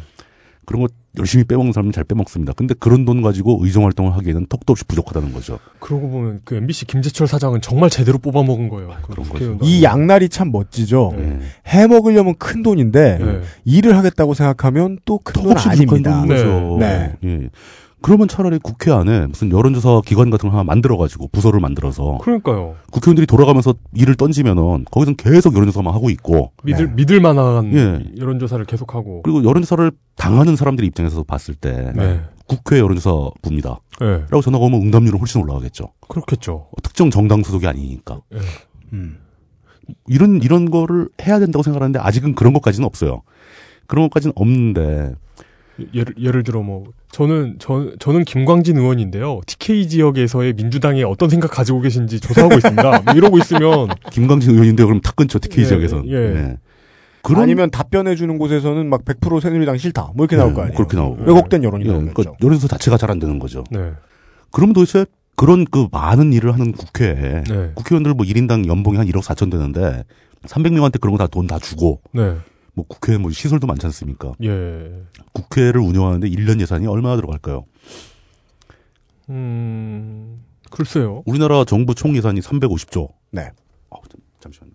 [0.65, 2.53] 그런 거 열심히 빼먹는 사람은 잘 빼먹습니다.
[2.53, 5.59] 근데 그런 돈 가지고 의정 활동을 하기에는 턱도 없이 부족하다는 거죠.
[5.79, 8.93] 그러고 보면 그 MBC 김재철 사장은 정말 제대로 뽑아먹은 거예요.
[9.03, 9.57] 그 그런 거죠.
[9.61, 11.13] 이 양날이 참 멋지죠.
[11.15, 11.39] 네.
[11.39, 11.71] 예.
[11.79, 13.41] 해 먹으려면 큰 돈인데 예.
[13.63, 16.25] 일을 하겠다고 생각하면 또 큰 돈 아닙니다.
[16.25, 16.77] 거죠.
[16.79, 17.13] 네.
[17.23, 17.49] 예.
[18.05, 22.75] 그러면 차라리 국회 안에 무슨 여론조사 기관 같은 거 하나 만들어가지고 부서를 만들어서 그러니까요.
[22.91, 26.93] 국회의원들이 돌아가면서 일을 던지면은 거기서 계속 여론조사만 하고 있고 믿을 네.
[26.93, 27.99] 믿을 만한 예.
[28.19, 29.23] 여론조사를 계속하고.
[29.23, 32.21] 그리고 여론조사를 당하는 사람들의 입장에서 봤을 때 네.
[32.45, 33.79] 국회 여론조사부입니다.
[34.03, 34.05] 예.
[34.29, 35.85] 라고 전화가 오면 응답률은 훨씬 올라가겠죠.
[36.07, 36.67] 그렇겠죠.
[36.83, 38.21] 특정 정당 소속이 아니니까.
[38.35, 38.37] 예.
[38.93, 39.17] 음.
[40.05, 43.23] 이런 이런 거를 해야 된다고 생각하는데 아직은 그런 것까지는 없어요.
[43.87, 45.15] 그런 것까지는 없는데
[45.93, 49.41] 예를 예를 들어 뭐 저는 저 저는 김광진 의원인데요.
[49.45, 53.01] TK 지역에서의 민주당이 어떤 생각 가지고 계신지 조사하고 있습니다.
[53.01, 56.09] 뭐 이러고 있으면 김광진 의원인데 그럼 탁 끊죠 TK 예, 지역에선.
[56.09, 56.57] 예.
[57.21, 60.11] 그런 아니면 답변해 주는 곳에서는 막 100% 새누리당 싫다.
[60.15, 60.75] 뭐 이렇게 예, 나올 거 아니에요.
[60.77, 61.23] 그렇게 나오고.
[61.23, 62.13] 왜곡된 여론이 예, 나오겠죠.
[62.13, 63.63] 그러니까 여론조사 자체가 잘 안 되는 거죠.
[63.71, 63.91] 네.
[64.51, 67.71] 그러면 도대체 그런 그 많은 일을 하는 국회에 네.
[67.75, 70.03] 국회의원들 뭐 1인당 연봉이 한 1억 4천 되는데
[70.45, 72.35] 300명한테 그런 거 다 돈다 주고 네.
[72.75, 74.33] 뭐 국회 뭐 시설도 많지 않습니까?
[74.43, 75.03] 예.
[75.33, 77.65] 국회를 운영하는데 1년 예산이 얼마나 들어갈까요?
[79.29, 80.43] 음.
[80.69, 81.23] 글쎄요.
[81.25, 83.09] 우리나라 정부 총 예산이 350조.
[83.31, 83.49] 네.
[83.89, 84.73] 어, 잠- 잠시만요.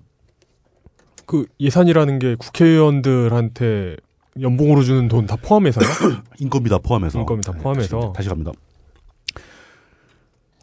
[1.26, 3.96] 그 예산이라는 게 국회의원들한테
[4.40, 5.84] 연봉으로 주는 돈 다 포함해서요?
[6.40, 7.20] 인건비 다 포함해서.
[7.20, 8.00] 인건비 다 네, 포함해서.
[8.00, 8.52] 다시, 다시 갑니다.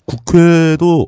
[0.06, 1.08] 국회도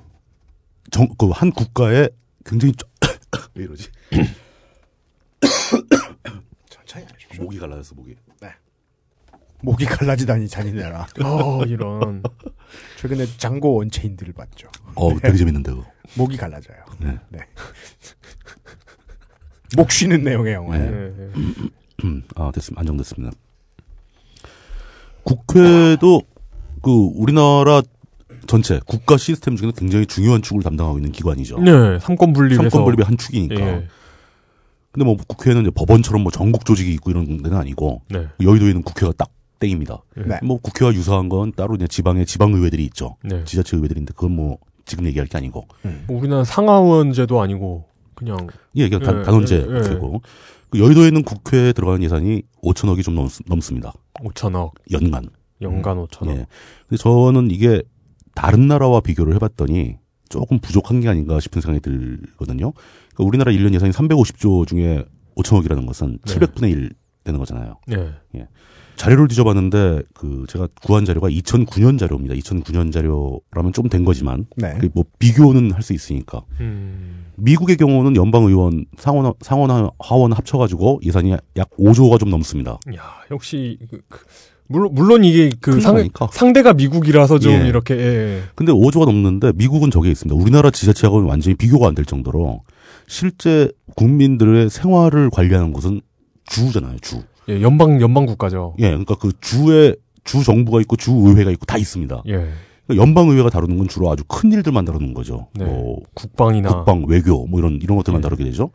[0.92, 2.10] 정, 그 한 국가에
[2.46, 2.88] 굉장히 쪼-
[3.56, 3.90] 왜 이러지?
[7.40, 7.46] 하십시오.
[7.46, 8.16] 목이 갈라졌어 목이.
[9.62, 11.08] 목이 갈라지다니 잔인해라.
[11.24, 12.24] 어, 이런.
[12.98, 14.70] 최근에 장고 원체인들을 봤죠.
[14.96, 15.86] 어 되게 재밌는데 그거.
[16.16, 16.78] 목이 갈라져요.
[17.00, 17.18] 네.
[19.76, 20.78] 목 쉬는 내용의 영화.
[20.78, 20.86] 네.
[20.86, 21.32] 예.
[22.06, 22.80] 음, 아 됐습니다.
[22.80, 23.36] 안정됐습니다.
[25.24, 26.22] 국회도
[26.82, 27.82] 그 우리나라
[28.48, 31.60] 전체 국가 시스템 중에서 굉장히 중요한 축을 담당하고 있는 기관이죠.
[31.60, 33.60] 네, 삼권 분립에서 삼권 분립의 한 축이니까.
[33.60, 33.88] 예.
[34.92, 38.28] 근데 뭐 국회는 이제 법원처럼 뭐 전국 조직이 있고 이런 데는 아니고 네.
[38.42, 40.02] 여의도에 있는 국회가 딱 땡입니다.
[40.16, 40.40] 네.
[40.44, 43.18] 뭐 국회와 유사한 건 따로 이제 지방의 지방 의회들이 있죠.
[43.24, 43.44] 네.
[43.44, 45.68] 지자체 의회들인데 그건 뭐 지금 얘기할 게 아니고.
[46.08, 49.82] 뭐 우리나라 상하원제도 아니고 그냥 예, 단, 예, 단원제 예, 예.
[49.82, 50.22] 국회고.
[50.70, 53.94] 그 여의도에 있는 국회에 들어가는 예산이 5천억이 좀 넘, 넘습니다.
[54.20, 55.28] 5천억, 연간.
[55.62, 56.30] 연간 5천억.
[56.30, 56.46] 예.
[56.88, 57.82] 근데 저는 이게
[58.36, 59.98] 다른 나라와 비교를 해봤더니
[60.30, 62.72] 조금 부족한 게 아닌가 싶은 생각이 들거든요.
[63.20, 65.04] 그러니까 우리나라 1년 예산이 350조 중에
[65.36, 66.36] 5천억이라는 것은 네.
[66.36, 66.90] 700분의 1
[67.24, 67.76] 되는 거잖아요.
[67.88, 68.10] 네.
[68.96, 72.36] 자료를 뒤져봤는데 그 제가 구한 자료가 2009년 자료입니다.
[72.36, 74.74] 2009년 자료라면 좀 된 거지만 네.
[74.80, 77.28] 그뭐 비교는 할 수 있으니까 음.
[77.38, 82.78] 미국의 경우는 연방 의원 상원 상원 하원 합쳐가지고 예산이 약 5조가 좀 넘습니다.
[82.96, 84.20] 야, 역시 그, 그,
[84.68, 86.10] 물론 물론 이게 그큰 상.
[86.34, 87.68] 상대가 미국이라서 좀 예.
[87.70, 88.42] 이렇게 예.
[88.56, 90.36] 근데 5조가 넘는데 미국은 저게 있습니다.
[90.40, 92.64] 우리나라 지자체하고는 완전히 비교가 안 될 정도로
[93.10, 96.00] 실제 국민들의 생활을 관리하는 곳은
[96.46, 96.98] 주잖아요.
[97.02, 97.24] 주.
[97.50, 98.76] 예, 연방 연방 국가죠.
[98.78, 102.22] 예, 그러니까 그 주에 주 정부가 있고 주 의회가 있고 다 있습니다.
[102.28, 102.32] 예.
[102.86, 105.48] 그러니까 연방 의회가 다루는 건 주로 아주 큰 일들만 다루는 거죠.
[105.56, 105.66] 네.
[105.66, 108.22] 뭐 국방이나 국방, 외교 뭐 이런 이런 것들만 예.
[108.22, 108.70] 다루게 되죠.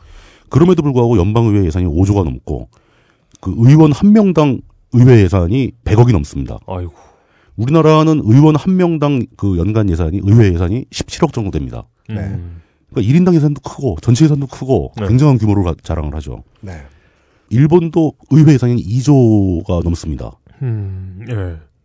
[0.51, 2.69] 그럼에도 불구하고 연방 의회 예산이 5조가 넘고
[3.41, 4.61] 그 의원 한 명당
[4.95, 6.59] 의회 예산이 100억이 넘습니다.
[6.67, 6.93] 아이고.
[7.55, 11.87] 우리나라는 의원 한 명당 그 연간 예산이 의회 예산이 17억 정도 됩니다.
[12.09, 12.17] 네.
[12.17, 12.64] 음.
[12.95, 15.09] 그러니까 1인당 예산도 크고 전체 예산도 크고 네.
[15.09, 16.45] 굉장한 규모를 가- 자랑을 하죠.
[16.61, 16.83] 네.
[17.51, 20.33] 일본도 의회 예산이 2조가 넘습니다.
[20.63, 21.21] 음.
[21.29, 21.35] 예.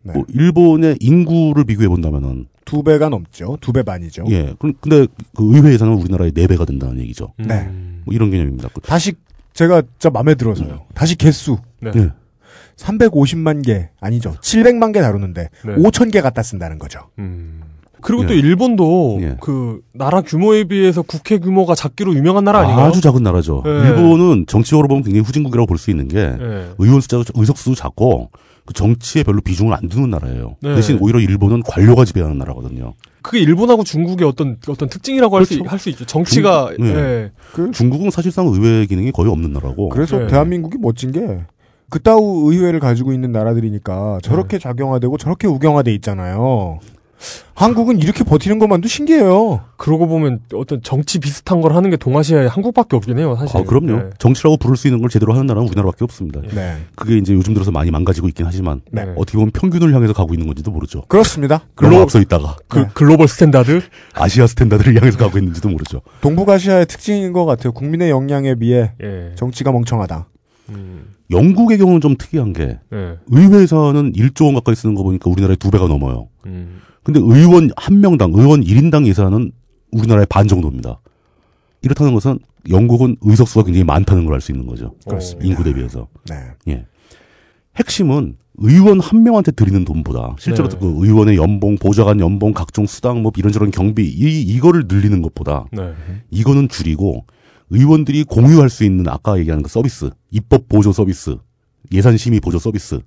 [0.02, 0.12] 네.
[0.14, 3.58] 뭐 일본의 인구를 비교해 본다면은 두 배가 넘죠.
[3.60, 4.24] 두 배 반이죠.
[4.30, 7.34] 예, 그- 근데 그 의회 예산은 우리나라의 4배가 된다는 얘기죠.
[7.38, 7.62] 네.
[7.66, 8.02] 음.
[8.06, 8.68] 뭐 이런 개념입니다.
[8.72, 9.12] 그- 다시
[9.52, 10.86] 제가 진짜 마음에 들어서요.
[10.94, 11.58] 다시 개수.
[11.82, 11.90] 네.
[11.96, 12.10] 예.
[12.76, 14.34] 350만 개 아니죠.
[14.40, 15.74] 700만 개 다루는데 네.
[15.74, 17.00] 5천 개 갖다 쓴다는 거죠.
[17.18, 17.59] 음.
[18.02, 18.38] 그리고 또 예.
[18.38, 19.36] 일본도 예.
[19.40, 22.86] 그 나라 규모에 비해서 국회 규모가 작기로 유명한 나라 아닌가요?
[22.86, 23.62] 아주 작은 나라죠.
[23.64, 23.70] 네.
[23.70, 26.68] 일본은 정치적으로 보면 굉장히 후진국이라고 볼 수 있는 게 예.
[26.78, 28.30] 의원 숫자도 의석수도 작고
[28.66, 30.56] 그 정치에 별로 비중을 안 두는 나라예요.
[30.60, 30.74] 네.
[30.74, 32.94] 대신 오히려 일본은 관료가 지배하는 나라거든요.
[33.22, 35.70] 그게 일본하고 중국의 어떤 어떤 특징이라고 할수 그렇죠.
[35.70, 36.04] 할수 있죠.
[36.06, 36.94] 정치가 중- 네.
[36.94, 37.30] 예.
[37.52, 39.88] 그, 중국은 사실상 의회 기능이 거의 없는 나라고.
[39.90, 40.26] 그래서 네.
[40.28, 41.40] 대한민국이 멋진 게
[41.90, 44.62] 그따우 의회를 가지고 있는 나라들이니까 저렇게 네.
[44.62, 46.78] 작용화되고 저렇게 우경화돼 있잖아요.
[47.60, 49.60] 한국은 이렇게 버티는 것만도 신기해요.
[49.76, 53.56] 그러고 보면 어떤 정치 비슷한 걸 하는 게 동아시아에 한국밖에 없긴 해요, 사실.
[53.58, 53.92] 아, 그럼요.
[53.92, 54.10] 예.
[54.18, 56.40] 정치라고 부를 수 있는 걸 제대로 하는 나라는 우리나라밖에 없습니다.
[56.54, 56.78] 네.
[56.96, 59.02] 그게 이제 요즘 들어서 많이 망가지고 있긴 하지만 네.
[59.16, 61.02] 어떻게 보면 평균을 향해서 가고 있는 건지도 모르죠.
[61.08, 61.60] 그렇습니다.
[61.74, 62.88] 글로 글로- 앞서 있다가 그 네.
[62.94, 63.82] global standard?
[64.14, 66.00] 아시아 standard를 향해서 가고 있는지도 모르죠.
[66.22, 67.72] 동북아시아의 특징인 것 같아요.
[67.72, 69.34] 국민의 역량에 비해 예.
[69.36, 70.28] 정치가 멍청하다.
[70.70, 71.14] 음.
[71.30, 73.16] 영국의 경우는 좀 특이한 게 예.
[73.30, 76.28] 의회에서는 1조 원 가까이 쓰는 거 보니까 우리나라의 두 배가 넘어요.
[76.46, 76.80] 음.
[77.02, 79.52] 근데 의원 한 명당 의원 1인당 예산은
[79.92, 81.00] 우리나라의 반 정도입니다.
[81.82, 84.94] 이렇다는 것은 영국은 의석수가 굉장히 많다는 걸 알 수 있는 거죠.
[85.06, 85.46] 그렇습니다.
[85.48, 86.08] 인구 대비해서.
[86.28, 86.36] 네.
[86.68, 86.86] 예.
[87.76, 90.76] 핵심은 의원 한 명한테 드리는 돈보다 실제로 네.
[90.78, 95.94] 그 의원의 연봉, 보좌관 연봉, 각종 수당 뭐 이런저런 경비 이 이거를 늘리는 것보다 네.
[96.30, 97.24] 이거는 줄이고
[97.70, 101.36] 의원들이 공유할 수 있는 아까 얘기하는 그 서비스, 입법 보조 서비스,
[101.92, 103.00] 예산 심의 보조 서비스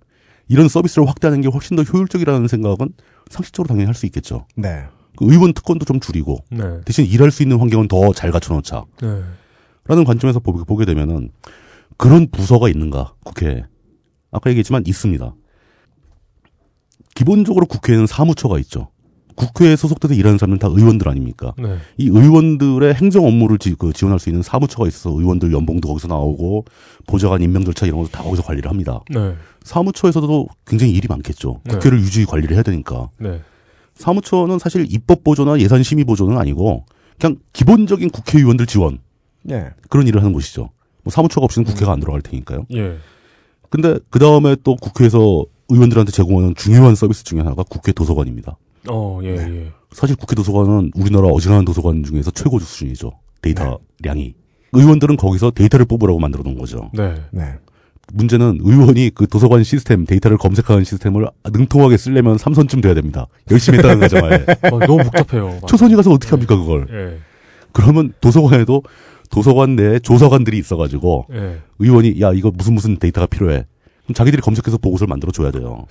[0.48, 2.90] 이런 서비스를 확대하는 게 훨씬 더 효율적이라는 생각은
[3.30, 4.46] 상식적으로 당연히 할 수 있겠죠.
[4.56, 4.86] 네.
[5.16, 6.82] 그 의원 특권도 좀 줄이고 네.
[6.86, 8.84] 대신 일할 수 있는 환경은 더 잘 갖춰놓자.
[9.02, 9.22] 네.
[9.86, 11.30] 라는 관점에서 보게, 되면은
[11.98, 13.64] 그런 부서가 있는가 국회에
[14.32, 15.36] 아까 얘기했지만 있습니다.
[17.16, 18.90] 기본적으로 국회에는 사무처가 있죠.
[19.36, 21.54] 국회에 소속돼서 일하는 사람은 다 의원들 아닙니까?
[21.58, 21.78] 네.
[21.98, 26.66] 이 의원들의 행정 업무를 지, 그 지원할 수 있는 사무처가 있어서 의원들 연봉도 거기서 나오고
[27.08, 29.02] 보좌관 임명 절차 이런 것도 다 거기서 관리를 합니다.
[29.10, 29.36] 네.
[29.64, 31.62] 사무처에서도 굉장히 일이 많겠죠.
[31.64, 31.76] 네.
[31.76, 33.10] 국회를 유지 관리를 해야 되니까.
[33.18, 33.42] 네.
[33.96, 36.86] 사무처는 사실 입법 보조나 예산 심의 보조는 아니고
[37.20, 39.00] 그냥 기본적인 국회의원들 지원
[39.50, 39.72] 예.
[39.90, 40.70] 그런 일을 하는 곳이죠.
[41.04, 42.66] 뭐 사무처가 없이는 국회가 안 들어갈 테니까요.
[42.74, 42.98] 예.
[43.70, 48.58] 근데 그 다음에 또 국회에서 의원들한테 제공하는 중요한 서비스 중에 하나가 국회 도서관입니다.
[48.90, 49.56] 어, 예, 네.
[49.56, 49.72] 예.
[49.92, 53.12] 사실 국회 도서관은 우리나라 어지간한 도서관 중에서 최고 수준이죠.
[53.42, 54.36] 데이터량이.
[54.74, 56.90] 의원들은 거기서 데이터를 뽑으라고 만들어 놓은 거죠.
[56.94, 57.14] 네.
[57.32, 57.54] 네.
[58.12, 63.28] 문제는 의원이 그 도서관 시스템, 데이터를 검색하는 시스템을 능통하게 쓰려면 삼선쯤 돼야 됩니다.
[63.52, 64.46] 열심히 했다는 가정하에.
[64.72, 65.60] 어, 너무 복잡해요.
[65.68, 66.88] 초선이 가서 어떻게 합니까, 그걸?
[66.92, 67.20] 예.
[67.72, 68.84] 그러면 도서관에도
[69.30, 71.60] 도서관 내에 조사관들이 있어가지고 예.
[71.80, 73.66] 의원이 야, 이거 무슨 무슨 데이터가 필요해.
[74.04, 75.86] 그럼 자기들이 검색해서 보고서를 만들어 줘야 돼요.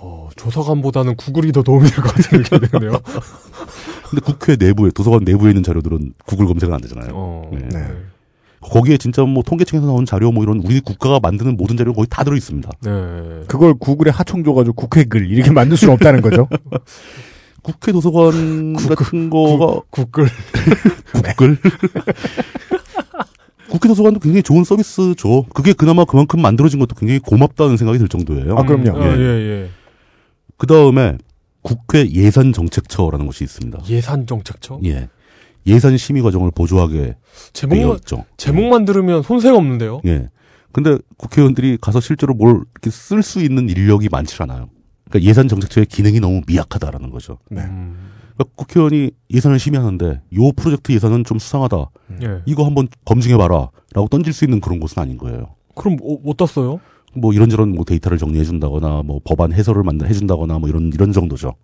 [0.00, 2.92] 어, 조사관보다는 구글이 더 도움이 될 것 같은 느낌이 드네요.
[4.08, 7.10] 근데 국회 내부에, 도서관 내부에 있는 자료들은 구글 검색은 안 되잖아요.
[7.14, 7.50] 어.
[7.52, 7.68] 네.
[7.68, 7.86] 네.
[8.60, 12.24] 거기에 진짜 뭐 통계청에서 나온 자료 뭐 이런 우리 국가가 만드는 모든 자료가 거의 다
[12.24, 12.68] 들어 있습니다.
[12.82, 12.90] 네.
[13.46, 16.48] 그걸 구글에 하청 줘가지고 국회 글 이렇게 만들 수는 없다는 거죠.
[17.62, 20.26] 국회 도서관 같은 거가 구글.
[21.12, 21.58] 국글
[23.68, 25.44] 국회 도서관도 굉장히 좋은 서비스죠.
[25.54, 28.56] 그게 그나마 그만큼 만들어진 것도 굉장히 고맙다는 생각이 들 정도예요.
[28.56, 28.98] 아, 그럼요.
[28.98, 29.70] 아, 예, 예.
[30.58, 31.16] 그 다음에
[31.62, 33.80] 국회 예산정책처라는 것이 있습니다.
[33.88, 34.80] 예산정책처?
[34.84, 35.08] 예.
[35.66, 37.16] 예산 심의 과정을 보조하게
[37.52, 38.24] 제목만, 있죠.
[38.36, 40.00] 제목만 들으면 손색 없는데요?
[40.06, 40.28] 예.
[40.72, 44.68] 근데 국회의원들이 가서 실제로 뭘 이렇게 쓸 수 있는 인력이 많지 않아요.
[45.08, 47.38] 그러니까 예산 정책처의 기능이 너무 미약하다라는 거죠.
[47.50, 47.62] 네.
[47.62, 48.10] 음.
[48.34, 51.90] 그러니까 국회의원이 예산을 심의하는데 요 프로젝트 예산은 좀 수상하다.
[52.22, 52.42] 예.
[52.46, 53.70] 이거 한번 검증해 봐라.
[53.94, 55.54] 라고 던질 수 있는 그런 곳은 아닌 거예요.
[55.74, 56.80] 그럼 뭐, 못 땄어요?
[57.20, 61.12] 뭐 이런저런 뭐 데이터를 정리해 준다거나 뭐 법안 해설을 만들 해 준다거나 뭐 이런 이런
[61.12, 61.54] 정도죠.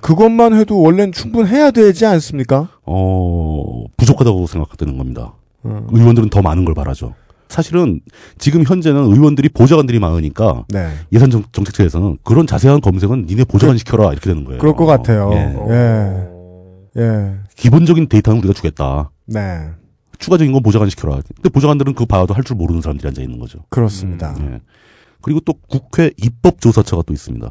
[0.00, 2.68] 그것만 해도 원래는 충분해야 되지 않습니까?
[2.84, 5.32] 어 부족하다고 생각되는 겁니다.
[5.64, 5.86] 음.
[5.90, 7.14] 의원들은 더 많은 걸 바라죠.
[7.48, 8.00] 사실은
[8.38, 10.88] 지금 현재는 의원들이 보좌관들이 많으니까 네.
[11.12, 14.60] 예산 정, 정책처에서는 그런 자세한 검색은 니네 보좌관 시켜라 이렇게 되는 거예요.
[14.60, 15.30] 그럴 것 같아요.
[15.32, 15.54] 예.
[15.70, 17.00] 예.
[17.00, 17.34] 예.
[17.56, 19.10] 기본적인 데이터는 우리가 주겠다.
[19.26, 19.70] 네.
[20.18, 21.20] 추가적인 건 보좌관 시켜라.
[21.34, 23.60] 근데 보좌관들은 그거 봐도 할 줄 모르는 사람들이 앉아 있는 거죠.
[23.70, 24.34] 그렇습니다.
[24.40, 24.60] 예.
[25.22, 27.50] 그리고 또 국회 입법조사처가 또 있습니다.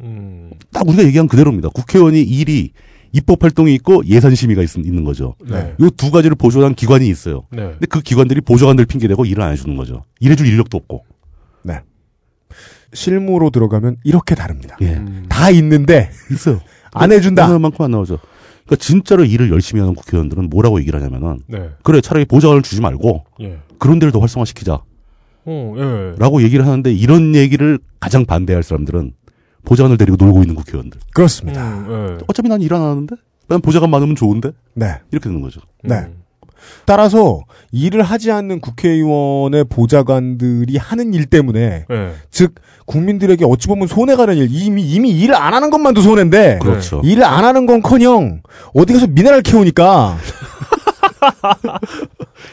[0.00, 0.50] 음.
[0.72, 1.68] 딱 우리가 얘기한 그대로입니다.
[1.68, 2.72] 국회의원이 일이
[3.12, 5.36] 입법 활동이 있고 예산 심의가 있, 는 거죠.
[5.46, 5.74] 네.
[5.78, 7.42] 이두 가지를 보조한 기관이 있어요.
[7.50, 7.62] 네.
[7.72, 10.04] 근데 그 기관들이 보좌관들 핑계 대고 일을 안 해주는 거죠.
[10.20, 11.04] 일해줄 인력도 없고.
[12.94, 14.76] 실무로 들어가면 이렇게 다릅니다.
[14.82, 14.96] 예.
[14.96, 15.24] 음.
[15.28, 16.60] 다 있는데 있어요.
[16.92, 17.46] 안 해준다.
[17.46, 18.18] 나올 만큼 안 나오죠.
[18.72, 21.68] 그러니까 진짜로 일을 열심히 하는 국회의원들은 뭐라고 얘기를 하냐면은 네.
[21.82, 23.58] 그래 차라리 보좌관을 주지 말고 예.
[23.78, 24.82] 그런 데를 더 활성화시키자라고
[25.44, 25.74] 어,
[26.40, 26.42] 예.
[26.44, 29.12] 얘기를 하는데 이런 얘기를 가장 반대할 사람들은
[29.64, 31.00] 보좌관을 데리고 놀고 있는 국회의원들.
[31.14, 31.62] 그렇습니다.
[31.86, 32.24] 음, 예.
[32.26, 33.14] 어차피 난 일 안 하는데
[33.48, 34.86] 난 보좌관 많으면 좋은데 네.
[35.10, 35.60] 이렇게 되는 거죠.
[35.84, 35.96] 네.
[35.96, 36.21] 음.
[36.84, 42.10] 따라서 일을 하지 않는 국회의원의 보좌관들이 하는 일 때문에 예.
[42.30, 42.54] 즉
[42.86, 47.00] 국민들에게 어찌 보면 손해가 되는 일 이미 이미 일을 안 하는 것만도 손해인데 그렇죠.
[47.04, 48.42] 일을 안 하는 건커녕
[48.74, 50.18] 어디 가서 미네랄 캐오니까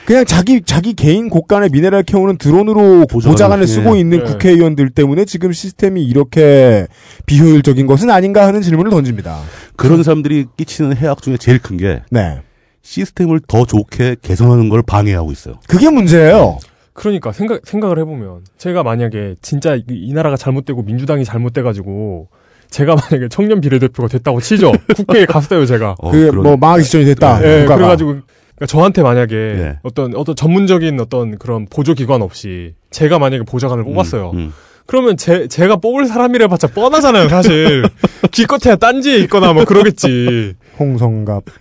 [0.06, 3.68] 그냥 자기 자기 개인 곳간의 미네랄 캐오는 드론으로 보좌관을, 예.
[3.68, 4.24] 쓰고 있는 예.
[4.24, 6.88] 국회의원들 때문에 지금 시스템이 이렇게
[7.26, 9.40] 비효율적인 것은 아닌가 하는 질문을 던집니다.
[9.76, 12.40] 그런 사람들이 끼치는 해악 중에 제일 큰 게 네,
[12.82, 15.56] 시스템을 더 좋게 개선하는 걸 방해하고 있어요.
[15.68, 16.60] 그게 문제예요.
[16.94, 22.28] 그러니까 생각 생각을 해보면 제가 만약에 진짜 이, 이 나라가 잘못되고 민주당이 잘못돼가지고
[22.70, 24.72] 제가 만약에 청년 비례대표가 됐다고 치죠.
[24.96, 25.96] 국회에 갔어요 제가.
[26.00, 27.40] 어, 그게 그런- 뭐 망하기 직전이 됐다.
[27.44, 27.76] 예, 국가가.
[27.78, 28.10] 그래가지고
[28.56, 29.80] 그러니까 저한테 만약에 예.
[29.84, 34.32] 어떤 어떤 전문적인 어떤 그런 보조 기관 없이 제가 만약에 보좌관을 뽑았어요.
[34.32, 34.54] 음, 음.
[34.86, 37.84] 그러면 제 제가 뽑을 사람이래봤자 뻔하잖아요, 사실.
[38.32, 40.56] 기껏해야 딴지에 있거나 뭐 그러겠지.
[40.80, 41.44] 홍성갑.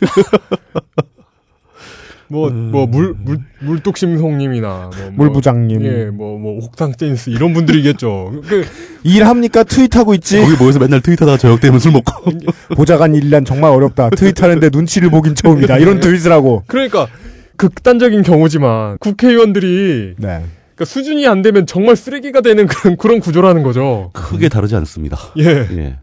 [2.31, 5.83] 뭐뭐물 물 물뚝심송님이나 뭐, 뭐 물부장님.
[5.85, 8.43] 예, 뭐 뭐 옥상 댄스 이런 분들이겠죠.
[8.47, 8.67] 그
[9.03, 9.65] 일합니까?
[9.65, 10.39] 트윗하고 있지.
[10.41, 12.31] 거기 모여서 맨날 트위터다가 저녁 되면 술 먹고
[12.77, 14.11] 보좌관 일란 정말 어렵다.
[14.11, 15.79] 트윗하는데 눈치를 보긴 처음이다.
[15.79, 16.65] 이런 트윗을 하고.
[16.67, 17.07] 그러니까
[17.57, 20.27] 극단적인 경우지만 국회의원들이 네.
[20.75, 24.11] 그러니까 수준이 안 되면 정말 쓰레기가 되는 그런 그런 구조라는 거죠.
[24.13, 25.17] 크게 다르지 않습니다.
[25.39, 25.45] 예.
[25.73, 25.97] 예.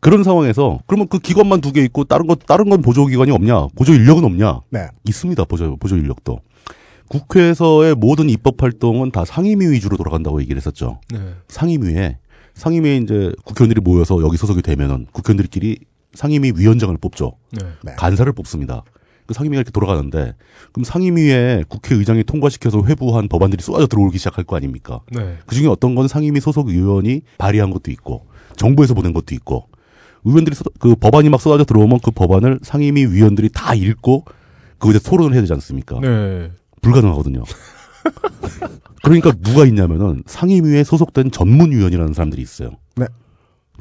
[0.00, 3.68] 그런 상황에서 그러면 그 기관만 두 개 있고 다른 것 다른 건 보조 기관이 없냐?
[3.76, 4.60] 보조 인력은 없냐?
[4.70, 4.86] 네.
[5.04, 5.44] 있습니다.
[5.44, 6.40] 보조 보조 인력도.
[7.08, 11.00] 국회에서의 모든 입법 활동은 다 상임위 위주로 돌아간다고 얘기를 했었죠.
[11.10, 11.18] 네.
[11.48, 12.18] 상임위에
[12.54, 15.78] 상임위에 이제 국회의원들이 모여서 여기 소속이 되면은 국회의원들끼리
[16.14, 17.32] 상임위 위원장을 뽑죠.
[17.52, 17.66] 네.
[17.82, 17.92] 네.
[17.96, 18.82] 간사를 뽑습니다.
[19.26, 20.34] 그 상임위가 이렇게 돌아가는데
[20.72, 25.00] 그럼 상임위에 국회의장이 통과시켜서 회부한 법안들이 쏟아져 들어오기 시작할 거 아닙니까?
[25.12, 25.36] 네.
[25.46, 29.66] 그 중에 어떤 건 상임위 소속 의원이 발의한 것도 있고 정부에서 보낸 것도 있고
[30.24, 34.24] 의원들이 쏟아- 그 법안이 막 쏟아져 들어오면 그 법안을 상임위 위원들이 다 읽고
[34.78, 35.98] 그거에 대해서 토론을 해야 되지 않습니까?
[36.00, 36.50] 네.
[36.82, 37.42] 불가능하거든요.
[39.02, 42.70] 그러니까 누가 있냐면은 상임위에 소속된 전문위원이라는 사람들이 있어요.
[42.96, 43.06] 네.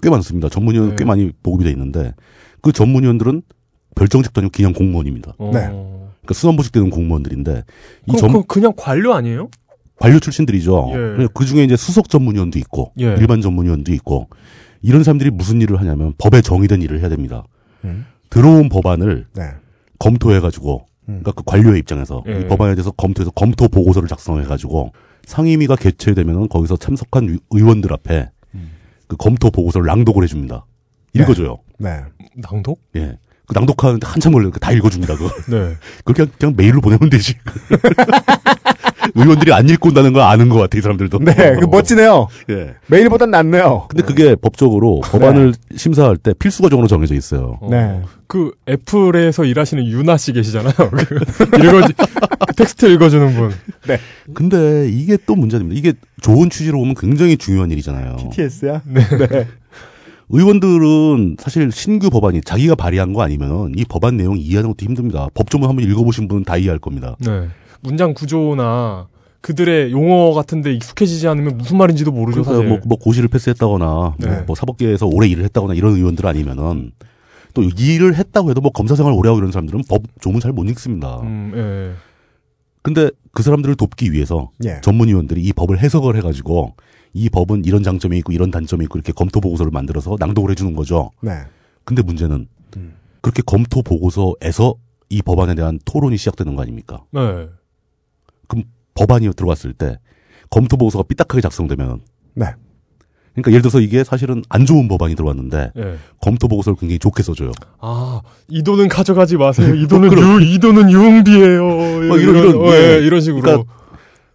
[0.01, 0.49] 꽤 많습니다.
[0.49, 0.95] 전문위원 네.
[0.99, 2.13] 꽤 많이 보급이 돼 있는데
[2.61, 3.41] 그 전문위원들은
[3.95, 5.33] 별정직도 아니고 그냥 공무원입니다.
[5.39, 5.51] 어.
[5.53, 5.61] 네.
[5.61, 7.63] 그러니까 수험보직 되는 공무원들인데
[8.07, 9.49] 이 그럼 전그 그냥 관료 아니에요?
[9.99, 10.91] 관료 출신들이죠.
[10.93, 11.27] 예.
[11.33, 13.15] 그 중에 이제 수석 전문위원도 있고 예.
[13.17, 14.27] 일반 전문위원도 있고
[14.81, 17.43] 이런 사람들이 무슨 일을 하냐면 법에 정의된 일을 해야 됩니다.
[17.83, 18.05] 음.
[18.29, 19.43] 들어온 법안을 네.
[19.99, 21.19] 검토해가지고 음.
[21.23, 22.41] 그러니까 그 관료의 입장에서 예.
[22.41, 24.91] 이 법안에 대해서 검토해서 검토 보고서를 작성해가지고
[25.25, 28.29] 상임위가 개최되면은 거기서 참석한 위- 의원들 앞에
[29.07, 30.65] 그 검토 보고서를 낭독을 해줍니다.
[31.13, 31.21] 네.
[31.23, 31.59] 읽어줘요.
[31.79, 32.01] 네.
[32.35, 32.79] 낭독?
[32.97, 33.17] 예.
[33.45, 34.51] 그 낭독하는데 한참 걸려요.
[34.51, 35.15] 다 읽어줍니다.
[35.15, 35.29] 그거.
[35.49, 35.75] 네.
[36.03, 37.35] 그걸 그냥, 그냥 메일로 보내면 되지.
[39.15, 41.19] 의원들이 안 읽고 온다는 걸 아는 것 같아, 이 사람들도.
[41.19, 41.33] 네.
[41.59, 42.27] 그 멋지네요.
[42.49, 42.75] 예.
[42.87, 43.87] 메일보단 낫네요.
[43.89, 47.57] 근데 그게 법적으로 법안을 심사할 때 필수 과정으로 정해져 있어요.
[47.61, 47.67] 어.
[47.69, 48.01] 네.
[48.27, 50.73] 그 애플에서 일하시는 유나 씨 계시잖아요.
[50.91, 53.51] 그 읽어지 그 텍스트 읽어주는 분.
[54.33, 55.77] 근데 이게 또 문제입니다.
[55.77, 58.17] 이게 좋은 취지로 보면 굉장히 중요한 일이잖아요.
[58.33, 58.81] TS야?
[60.29, 65.29] 의원들은 사실 신규 법안이 자기가 발의한 거 아니면 이 법안 내용 이해하는 것도 힘듭니다.
[65.33, 67.15] 법조문 한번 읽어보신 분은 다 이해할 겁니다.
[67.19, 67.47] 네.
[67.87, 69.07] 문장 구조나
[69.39, 72.67] 그들의 용어 같은데 익숙해지지 않으면 무슨 말인지도 모르죠 그러니까 사실.
[72.67, 74.27] 뭐, 뭐 고시를 패스했다거나 네.
[74.27, 76.91] 뭐, 뭐 사법계에서 오래 일을 했다거나 이런 의원들 아니면은
[77.53, 80.67] 또 일을 했다고 해도 뭐 검사 생활 오래 하고 이런 사람들은 법 조문 잘 못
[80.71, 81.21] 읽습니다.
[81.21, 81.95] 음, 예.
[82.81, 84.81] 근데 그 사람들을 돕기 위해서 예.
[84.81, 86.75] 전문 위원들이 이 법을 해석을 해가지고
[87.13, 91.11] 이 법은 이런 장점이 있고 이런 단점이 있고 이렇게 검토 보고서를 만들어서 낭독을 해주는 거죠.
[91.21, 91.31] 네.
[91.85, 92.93] 근데 문제는 음.
[93.21, 94.75] 그렇게 검토 보고서에서
[95.09, 97.03] 이 법안에 대한 토론이 시작되는 거 아닙니까?
[97.11, 97.47] 네.
[98.93, 99.97] 법안이 들어왔을 때
[100.49, 102.01] 검토 보고서가 삐딱하게 작성되면
[102.35, 102.45] 네.
[103.33, 105.97] 그러니까 예를 들어서 이게 사실은 안 좋은 법안이 들어왔는데 예.
[106.21, 107.51] 검토 보고서를 굉장히 좋게 써줘요.
[107.79, 109.75] 아, 이 돈은 가져가지 마세요.
[109.75, 110.41] 이 돈은 그럼.
[110.41, 111.67] 유, 이 돈은 유흥비예요.
[112.09, 112.95] 막 이런- 이런, 어, 예.
[112.99, 113.41] 예, 이런 식으로.
[113.43, 113.73] 그러니까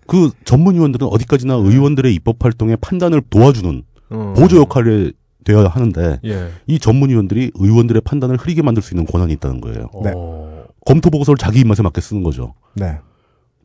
[0.06, 4.34] 그 전문 위원들은 어디까지나 의원들의 입법 활동의 판단을 도와주는 어.
[4.36, 6.50] 보조 역할을 되어야 하는데 예.
[6.68, 9.86] 이 전문 위원들이 의원들의 판단을 흐리게 만들 수 있는 권한이 있다는 거예요.
[10.04, 10.12] 네.
[10.14, 10.64] 어.
[10.86, 12.54] 검토 보고서를 자기 입맛에 맞게 쓰는 거죠.
[12.74, 12.98] 네.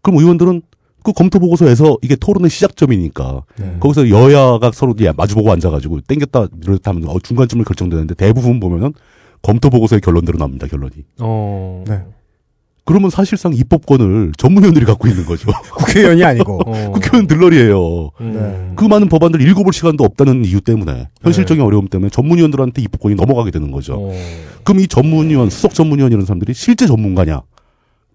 [0.01, 0.62] 그럼 의원들은
[1.03, 3.77] 그 검토 보고서에서 이게 토론의 시작점이니까 네.
[3.79, 8.93] 거기서 여야가 서로 야, 마주보고 앉아가지고 땡겼다 이렇다 하면 어, 중간쯤을 결정되는데 대부분 보면은
[9.41, 10.93] 검토 보고서의 결론대로 나옵니다 결론이.
[11.19, 11.83] 어.
[11.87, 12.02] 네.
[12.87, 15.52] 그러면 사실상 입법권을 전문위원들이 갖고 있는 거죠.
[15.77, 16.62] 국회의원이 아니고.
[16.65, 16.91] 어.
[16.91, 18.12] 국회의원 들러리예요.
[18.21, 18.33] 음.
[18.33, 18.73] 네.
[18.75, 23.71] 그 많은 법안들 읽어볼 시간도 없다는 이유 때문에 현실적인 어려움 때문에 전문위원들한테 입법권이 넘어가게 되는
[23.71, 23.95] 거죠.
[23.98, 24.13] 어.
[24.63, 27.41] 그럼 이 전문위원, 수석 전문위원 이런 사람들이 실제 전문가냐?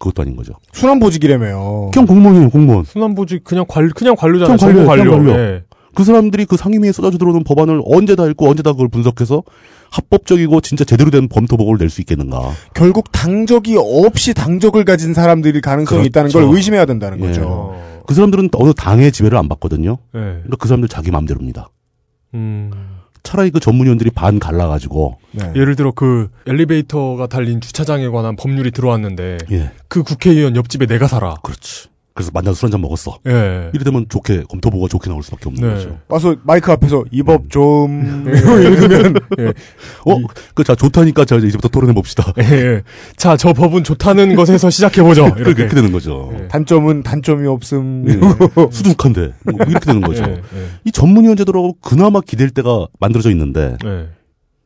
[0.03, 0.55] 그것도 아닌 거죠.
[0.72, 1.92] 순환 보직이라며요.
[1.94, 2.84] 그냥 공무원이에요, 공무원.
[2.84, 4.57] 순환 보직 그냥 관 그냥 관료잖아요.
[4.57, 5.11] 그냥 관료.
[5.16, 5.30] 관료.
[5.38, 5.62] 예.
[5.94, 9.44] 그 사람들이 그 상임위에 쏟아져 들어오는 법안을 언제 다 읽고 언제 다 그걸 분석해서
[9.90, 12.50] 합법적이고 진짜 제대로 된 검토 보고를 낼 수 있겠는가.
[12.74, 16.09] 결국 당적이 없이 당적을 가진 사람들이 가능성이 그렇죠.
[16.09, 17.26] 있다는 걸 의심해야 된다는 예.
[17.28, 17.42] 거죠.
[17.46, 18.03] 어.
[18.07, 19.98] 그 사람들은 어느 당의 지배를 안 받거든요.
[20.14, 20.18] 예.
[20.18, 21.68] 그러니까 그 사람들 자기 마음대로입니다.
[22.34, 22.70] 음.
[23.23, 25.53] 차라리 그 전문위원들이 반 갈라가지고 네.
[25.55, 31.35] 예를 들어 그 엘리베이터가 달린 주차장에 관한 법률이 들어왔는데 예 그 국회의원 옆집에 내가 살아.
[31.43, 31.89] 그렇지.
[32.15, 33.19] 그래서 만나서 술 한잔 먹었어.
[33.27, 33.71] 예.
[33.73, 35.75] 이래 되면 좋게 검토 보고가 좋게 나올 수밖에 없는 네.
[35.75, 35.99] 거죠.
[36.09, 38.25] 와서 마이크 앞에서 이 법 좀.
[38.25, 38.33] 네.
[38.39, 39.15] 이러면
[40.07, 40.19] 어,
[40.55, 42.33] 그 자 좋다니까 자 이제부터 토론해 봅시다.
[42.39, 42.83] 예, 예.
[43.17, 45.25] 자, 저 법은 좋다는 것에서 시작해 보죠.
[45.27, 45.63] 이렇게, 이렇게.
[45.63, 46.33] 이렇게 되는 거죠.
[46.39, 46.49] 예.
[46.49, 48.05] 단점은 단점이 없음.
[48.09, 48.69] 예.
[48.71, 50.23] 수두룩한데 뭐 이렇게 되는 거죠.
[50.25, 50.43] 예,
[50.85, 54.09] 이 전문위원 제도라고 그나마 기댈 때가 만들어져 있는데 예, 예.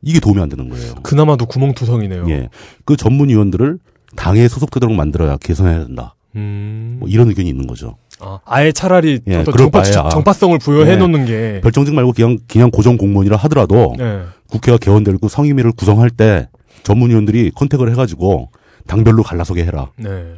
[0.01, 0.95] 이게 도움이 안 되는 거예요.
[1.03, 2.25] 그나마도 구멍투성이네요.
[2.29, 2.49] 예,
[2.85, 3.79] 그 전문위원들을
[4.15, 6.15] 당에 소속되도록 만들어야 개선해야 된다.
[6.37, 6.97] 음.
[6.99, 7.95] 뭐 이런 의견이 있는 거죠.
[8.19, 9.83] 아, 아예 차라리 예, 정파.
[9.83, 10.95] 정파성을 부여해 예.
[10.95, 11.59] 놓는 게.
[11.61, 14.21] 별정직 말고 그냥 그냥 고정 공무원이라 하더라도 예.
[14.49, 16.47] 국회가 개원되고 상임위를 구성할 때
[16.83, 18.49] 전문위원들이 컨택을 해가지고
[18.87, 19.91] 당별로 갈라서게 해라.
[19.97, 20.33] 네.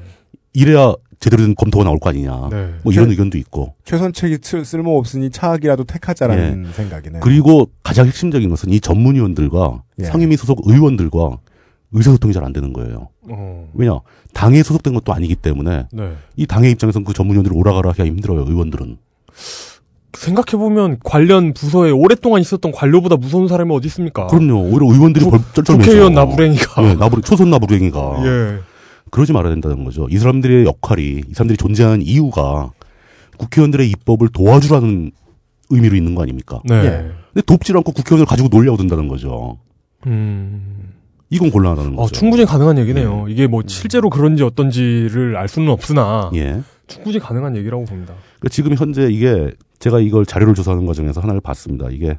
[0.53, 2.47] 이래야 제대로 된 검토가 나올 거 아니냐.
[2.49, 2.73] 네.
[2.83, 3.75] 뭐 이런 의견도 있고.
[3.85, 7.19] 최선책이 쓸- 쓸모 없으니 차악이라도 택하자라는 생각이네요.
[7.21, 10.05] 그리고 가장 핵심적인 것은 이 전문위원들과 예.
[10.05, 11.37] 상임위 소속 의원들과
[11.91, 13.09] 의사소통이 잘 안 되는 거예요.
[13.29, 13.69] 어.
[13.73, 13.99] 왜냐?
[14.33, 16.13] 당에 소속된 것도 아니기 때문에 네.
[16.35, 18.45] 이 당의 입장에서는 그 전문위원들을 오라가라 하기가 힘들어요.
[18.47, 18.97] 의원들은.
[20.13, 24.27] 생각해 보면 관련 부서에 오랫동안 있었던 관료보다 무서운 사람이 어디 있습니까?
[24.27, 24.61] 그럼요.
[24.63, 25.77] 오히려 의원들이 쩔쩔매죠.
[25.77, 26.83] 국회의원 나부랭이가.
[26.83, 28.25] 예, 나부랭, 초선 나부랭이가.
[28.25, 28.59] 예.
[29.11, 30.07] 그러지 말아야 된다는 거죠.
[30.09, 32.71] 이 사람들의 역할이, 이 사람들이 존재하는 이유가
[33.37, 35.11] 국회의원들의 입법을 도와주라는
[35.69, 36.61] 의미로 있는 거 아닙니까?
[36.65, 36.75] 네.
[36.75, 37.11] 예.
[37.33, 39.57] 근데 돕질 않고 국회의원을 가지고 놀려고 든다는 거죠.
[40.07, 40.93] 음.
[41.29, 42.13] 이건 곤란하다는 어, 거죠.
[42.13, 43.27] 충분히 가능한 얘기네요.
[43.29, 46.61] 이게 뭐 실제로 그런지 어떤지를 알 수는 없으나 예.
[46.87, 48.13] 충분히 가능한 얘기라고 봅니다.
[48.39, 51.87] 그러니까 지금 현재 이게 제가 이걸 자료를 조사하는 과정에서 하나를 봤습니다.
[51.91, 52.17] 이게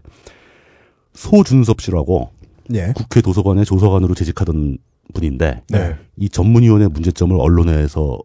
[1.14, 2.30] 소준섭 씨라고
[2.74, 2.92] 예.
[2.94, 4.78] 국회 도서관의 조서관으로 재직하던
[5.12, 5.96] 분인데 네.
[6.16, 8.18] 이 전문위원회 문제점을 언론에서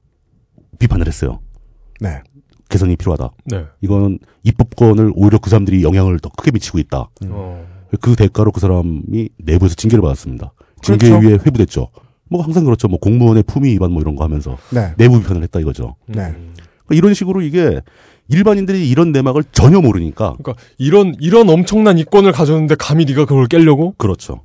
[0.78, 1.40] 비판을 했어요.
[2.00, 2.22] 네.
[2.70, 3.32] 개선이 필요하다.
[3.46, 3.66] 네.
[3.82, 7.10] 이거는 입법권을 오히려 그 사람들이 영향을 더 크게 미치고 있다.
[7.30, 7.68] 어.
[8.02, 10.52] 그 대가로 그 사람이 내부에서 징계를 받았습니다.
[10.84, 11.06] 그렇죠.
[11.06, 11.90] 징계위에 회부됐죠.
[12.30, 12.88] 뭐 항상 그렇죠.
[12.88, 14.94] 뭐 공무원의 품위 위반 뭐 이런 거 하면서 네.
[14.98, 15.96] 내부 비판을 했다 이거죠.
[16.08, 16.22] 네.
[16.22, 16.54] 음.
[16.86, 17.82] 그러니까 이런 식으로 이게
[18.28, 23.94] 일반인들이 이런 내막을 전혀 모르니까 그러니까 이런 이런 엄청난 이권을 가졌는데 감히 네가 그걸 깨려고?
[23.98, 24.42] 그렇죠.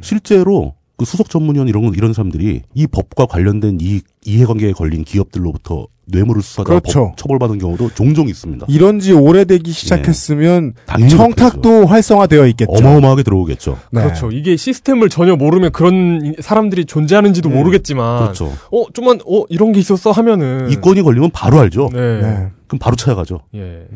[0.00, 0.74] 실제로
[1.04, 6.80] 그 수석 전문위원 이런 이런 사람들이 이 법과 관련된 이 이해관계에 걸린 기업들로부터 뇌물을 수사하다가
[6.80, 7.08] 그렇죠.
[7.08, 8.66] 법 처벌받은 경우도 종종 있습니다.
[8.68, 12.72] 이런 지 오래되기 시작했으면 당연히 청탁도 활성화되어 있겠죠.
[12.72, 13.78] 어마어마하게 들어오겠죠.
[13.92, 14.02] 네.
[14.02, 14.30] 그렇죠.
[14.30, 17.54] 이게 시스템을 전혀 모르면 그런 사람들이 존재하는지도 네.
[17.54, 18.52] 모르겠지만 그렇죠.
[18.72, 21.90] 어 좀만 어 이런 게 있었어 하면은 이건이 걸리면 바로 알죠.
[21.92, 22.20] 네.
[22.20, 22.48] 네.
[22.66, 23.40] 그럼 바로 찾아가죠.
[23.54, 23.86] 예.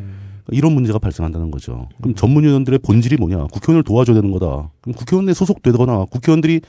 [0.51, 1.89] 이런 문제가 발생한다는 거죠.
[2.01, 3.47] 그럼 전문위원들의 본질이 뭐냐?
[3.53, 4.71] 국회의원을 도와줘야 되는 거다.
[4.81, 6.63] 그럼 국회의원에 소속되거나 국회의원들이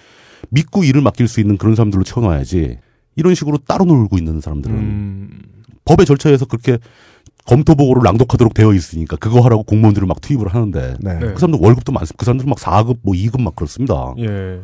[0.49, 2.77] 믿고 일을 맡길 수 있는 그런 사람들로 채워놔야지.
[3.15, 5.39] 이런 식으로 따로 놀고 있는 사람들은 음.
[5.85, 6.77] 법의 절차에서 그렇게
[7.45, 11.13] 검토 보고를 랑독하도록 되어 있으니까 그거 하라고 공무원들을 막 투입을 하는데 네.
[11.15, 11.19] 네.
[11.33, 12.15] 그 사람들 월급도 많습니다.
[12.17, 14.13] 그 사람들은 막 4급 뭐 2급 막 그렇습니다.
[14.19, 14.61] 예.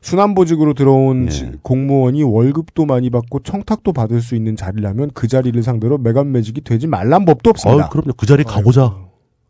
[0.00, 1.30] 순환보직으로 들어온 예.
[1.30, 6.86] 지- 공무원이 월급도 많이 받고 청탁도 받을 수 있는 자리라면 그 자리를 상대로 매간매직이 되지
[6.86, 7.86] 말란 법도 없습니다.
[7.86, 8.12] 아, 그럼요.
[8.16, 8.96] 그 자리 가고자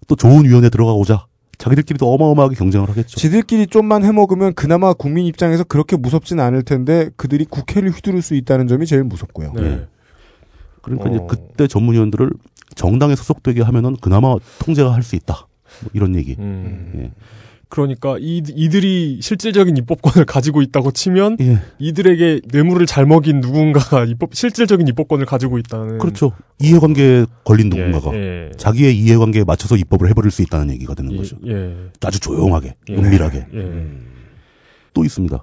[0.08, 1.26] 또 좋은 위원회 들어가고자
[1.62, 3.16] 자기들끼리도 어마어마하게 경쟁을 하겠죠.
[3.16, 8.66] 지들끼리 좀만 해먹으면 그나마 국민 입장에서 그렇게 무섭진 않을 텐데 그들이 국회를 휘두를 수 있다는
[8.66, 9.52] 점이 제일 무섭고요.
[9.54, 9.62] 네.
[9.62, 9.86] 예.
[10.82, 11.26] 그러니까 이제 어.
[11.28, 12.30] 그때 전문위원들을
[12.74, 15.46] 정당에 소속되게 하면은 그나마 통제가 할 수 있다.
[15.82, 16.34] 뭐 이런 얘기.
[16.36, 16.92] 음.
[16.96, 17.10] 예.
[17.72, 21.58] 그러니까 이, 이들이 실질적인 입법권을 가지고 있다고 치면 예.
[21.78, 26.32] 이들에게 뇌물을 잘 먹인 누군가가 입법 실질적인 입법권을 가지고 있다는 그렇죠.
[26.60, 28.50] 이해관계에 걸린 예, 누군가가 예.
[28.58, 31.38] 자기의 이해관계에 맞춰서 입법을 해버릴 수 있다는 얘기가 되는 예, 거죠.
[31.46, 31.74] 예.
[32.04, 32.94] 아주 조용하게, 예.
[32.94, 33.46] 은밀하게.
[33.54, 33.86] 예.
[34.92, 35.42] 또 있습니다.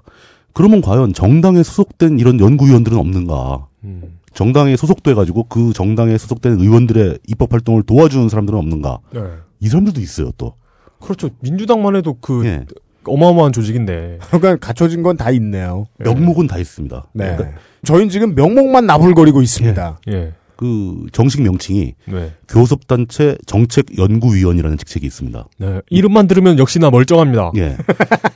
[0.52, 3.66] 그러면 과연 정당에 소속된 이런 연구위원들은 없는가?
[3.82, 4.20] 음.
[4.34, 9.00] 정당에 소속돼 가지고 그 정당에 소속된 의원들의 입법 활동을 도와주는 사람들은 없는가?
[9.12, 9.20] 네.
[9.58, 10.54] 이 사람들도 있어요, 또.
[11.00, 11.30] 그렇죠.
[11.40, 12.64] 민주당만 해도 그 예.
[13.04, 14.18] 어마어마한 조직인데.
[14.30, 15.86] 그러니까 갖춰진 건 다 있네요.
[15.98, 17.06] 명목은 다 있습니다.
[17.14, 17.36] 네.
[17.36, 20.00] 그러니까 저희는 지금 명목만 나불거리고 있습니다.
[20.08, 20.32] 예.
[20.56, 22.32] 그 정식 명칭이 네.
[22.46, 25.48] 교섭단체 정책연구위원이라는 직책이 있습니다.
[25.56, 25.80] 네.
[25.88, 27.50] 이름만 들으면 역시나 멀쩡합니다.
[27.56, 27.76] 예.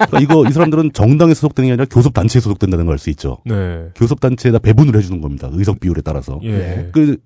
[0.09, 3.39] 그러니까 이거 이 사람들은 정당에 소속되는 게 아니라 교섭단체에 소속된다는 걸 알 수 있죠.
[3.45, 3.89] 네.
[3.95, 5.51] 교섭단체에다 배분을 해주는 겁니다.
[5.53, 6.41] 의석 비율에 따라서.
[6.45, 6.89] 예.
[6.93, 7.19] 그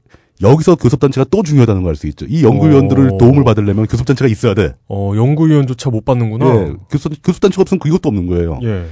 [0.42, 2.26] 여기서 교섭단체가 또 중요하다는 걸 알 수 있죠.
[2.28, 3.18] 이 연구위원들을 어.
[3.18, 4.74] 도움을 받으려면 교섭단체가 있어야 돼.
[4.88, 6.46] 어, 연구위원조차 못 받는구나.
[6.46, 6.72] 예.
[6.90, 8.60] 교섭, 교섭단체가 없으면 그것도 없는 거예요.
[8.62, 8.86] 예.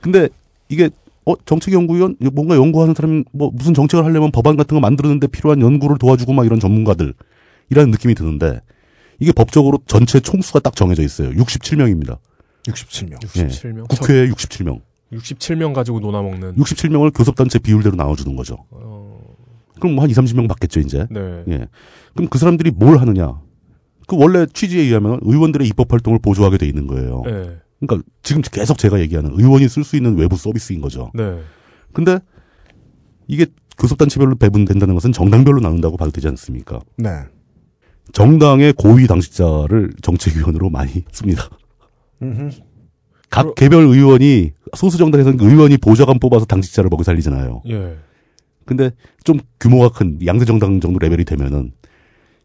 [0.00, 0.28] 근데
[0.68, 0.90] 이게
[1.24, 5.98] 어 정책연구위원 뭔가 연구하는 사람 뭐 무슨 정책을 하려면 법안 같은 거 만들었는데 필요한 연구를
[5.98, 7.14] 도와주고 막 이런 전문가들
[7.70, 8.60] 이라는 느낌이 드는데
[9.20, 11.30] 이게 법적으로 전체 총수가 딱 정해져 있어요.
[11.30, 12.18] 67명입니다.
[12.66, 13.20] 67명.
[13.20, 13.88] 67명.
[13.88, 14.80] 국회에 67명.
[15.12, 16.56] 67명 가지고 논아먹는.
[16.56, 18.56] 67명을 교섭단체 비율대로 나눠주는 거죠.
[18.70, 19.20] 어,
[19.82, 21.08] 그럼 뭐 한 2, 30명 받겠죠, 이제.
[21.10, 21.42] 네.
[21.48, 21.66] 예.
[22.14, 23.40] 그럼 그 사람들이 뭘 하느냐?
[24.06, 27.22] 그 원래 취지에 의하면 의원들의 입법 활동을 보조하게 돼 있는 거예요.
[27.24, 27.56] 네.
[27.80, 31.10] 그러니까 지금 계속 제가 얘기하는 의원이 쓸 수 있는 외부 서비스인 거죠.
[31.14, 31.40] 네.
[31.92, 32.20] 근데
[33.26, 36.78] 이게 교섭단체별로 배분된다는 것은 정당별로 나눈다고 봐도 되지 않습니까?
[36.96, 37.10] 네.
[38.12, 41.48] 정당의 고위 당직자를 정책위원으로 많이 씁니다.
[42.22, 42.50] 음흠.
[43.30, 47.62] 각 개별 의원이 소수 정당에서는 의원이 보좌관 뽑아서 당직자를 먹여 살리잖아요.
[47.70, 47.96] 예.
[48.64, 48.90] 근데
[49.24, 51.72] 좀 규모가 큰 양대 정당 정도 레벨이 되면은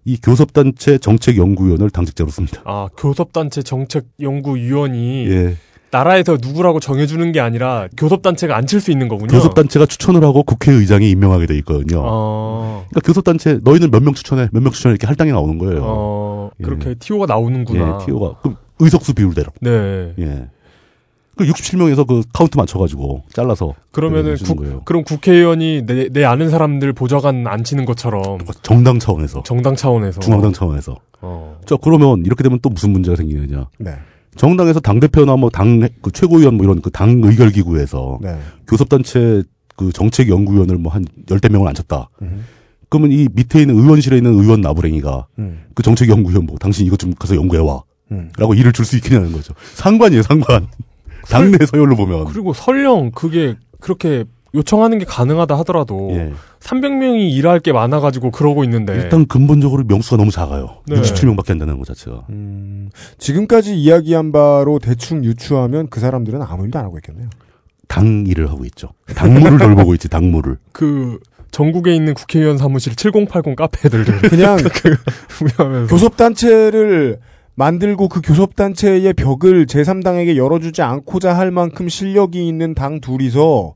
[0.05, 2.61] 이 교섭단체 정책연구위원을 당직자로 씁니다.
[2.65, 5.55] 아, 교섭단체 정책연구위원이 예.
[5.89, 9.31] 나라에서 누구라고 정해주는 게 아니라 교섭단체가 앉힐 수 있는 거군요.
[9.31, 12.01] 교섭단체가 추천을 하고 국회의장이 임명하게 돼 있거든요.
[12.05, 15.81] 어, 그러니까 교섭단체 너희는 몇 명 추천해, 몇 명 추천해 이렇게 할당이 나오는 거예요.
[15.83, 16.63] 어, 예.
[16.63, 17.99] 그렇게 티오가 나오는구나.
[18.01, 19.51] 예, 티오가 그럼 의석수 비율대로.
[19.61, 20.13] 네.
[20.19, 20.47] 예.
[21.37, 24.85] 그 67명에서 그 카운트 맞춰가지고 잘라서 그러면은 국.
[24.85, 30.97] 그럼 국회의원이 내, 내 아는 사람들 보좌관 앉히는 것처럼 정당 차원에서 정당 차원에서 중앙당 차원에서.
[31.21, 31.59] 어.
[31.65, 33.67] 자 그러면 이렇게 되면 또 무슨 문제가 생기느냐?
[33.79, 33.91] 네.
[34.35, 38.37] 정당에서 당 대표나 뭐 당 그 최고위원 뭐 이런 그 당 의결 기구에서 네.
[38.67, 39.43] 교섭단체
[39.75, 42.09] 그 정책 연구위원을 뭐 한 열대 명을 앉혔다.
[42.21, 42.45] 음.
[42.89, 45.65] 그러면 이 밑에 있는 의원실에 있는 의원 나부랭이가 음.
[45.73, 47.83] 그 정책 연구위원 보고 당신 이것 좀 가서 연구해 와.
[48.11, 48.29] 음.
[48.37, 49.53] 라고 일을 줄 수 있겠냐는 거죠.
[49.73, 50.67] 상관이에요, 상관.
[51.29, 52.25] 당내 서열로 보면.
[52.25, 54.25] 그리고 설령 그게 그렇게
[54.55, 56.33] 요청하는 게 가능하다 하더라도 예.
[56.59, 60.81] 300명이 일할 게 많아가지고 그러고 있는데 일단 근본적으로 명수가 너무 작아요.
[60.87, 60.99] 네.
[61.01, 62.25] 67명밖에 안 되는 것 자체가.
[62.29, 67.29] 음, 지금까지 이야기한 바로 대충 유추하면 그 사람들은 아무 일도 안 하고 있겠네요.
[67.87, 68.89] 당 일을 하고 있죠.
[69.15, 70.57] 당무를 돌보고 있지, 당무를.
[70.71, 71.19] 그
[71.51, 74.57] 전국에 있는 국회의원 사무실 7080 카페들 그냥
[75.41, 77.19] 운영하면서 교섭 단체를
[77.67, 83.73] 만들고 그 교섭단체의 벽을 제3당에게 열어주지 않고자 할 만큼 실력이 있는 당 둘이서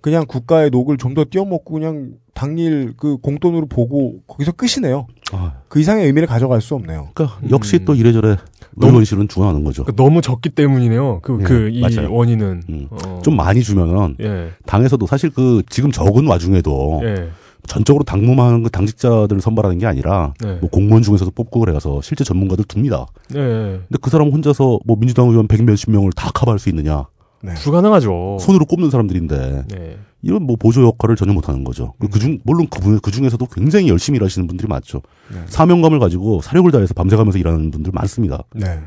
[0.00, 5.06] 그냥 국가의 녹을 좀 더 띄어먹고 그냥 당일 그 공돈으로 보고 거기서 끝이네요.
[5.32, 7.08] 아, 그 이상의 의미를 가져갈 수 없네요.
[7.14, 7.84] 그러니까 역시 음.
[7.84, 8.36] 또 이래저래
[8.76, 9.82] 너무- 의원실은 중요하는 거죠.
[9.84, 11.20] 그 너무 적기 때문이네요.
[11.22, 12.12] 그 예, 그 이 맞아요.
[12.12, 12.86] 원인은 음.
[12.90, 13.20] 어.
[13.24, 14.50] 좀 많이 주면은 예.
[14.66, 17.28] 당에서도 사실 그 지금 적은 와중에도 예.
[17.66, 20.58] 전적으로 당무만 하는 그 당직자들을 선발하는 게 아니라 네.
[20.60, 23.06] 뭐 공무원 중에서도 뽑고 그래가서 실제 전문가들 둡니다.
[23.34, 23.38] 예.
[23.38, 27.06] 근데 그 사람 혼자서 뭐 민주당 의원 백 몇십 명을 다 커버할 수 있느냐?
[27.42, 27.54] 네.
[27.54, 28.38] 불가능하죠.
[28.40, 29.98] 손으로 꼽는 사람들인데 네.
[30.22, 31.94] 이런 뭐 보조 역할을 전혀 못하는 거죠.
[32.02, 32.08] 음.
[32.08, 35.02] 그중 물론 그, 그 중에서도 굉장히 열심히 일하시는 분들이 많죠.
[35.30, 35.40] 네.
[35.46, 38.42] 사명감을 가지고 사력을 다해서 밤새가면서 일하는 분들 많습니다.
[38.54, 38.80] 네.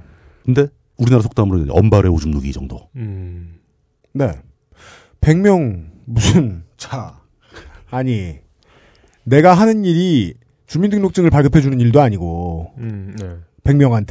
[0.44, 0.68] 근데
[0.98, 2.90] 우리나라 속담으로 언발의 오줌 누기 정도.
[2.96, 3.60] 음.
[4.14, 4.32] 네.
[5.22, 7.20] 100명 무슨 차
[7.90, 8.36] 아니
[9.28, 10.34] 내가 하는 일이
[10.68, 13.14] 주민등록증을 발급해 주는 일도 아니고 음.
[13.20, 13.36] 네.
[13.64, 14.10] 100명한테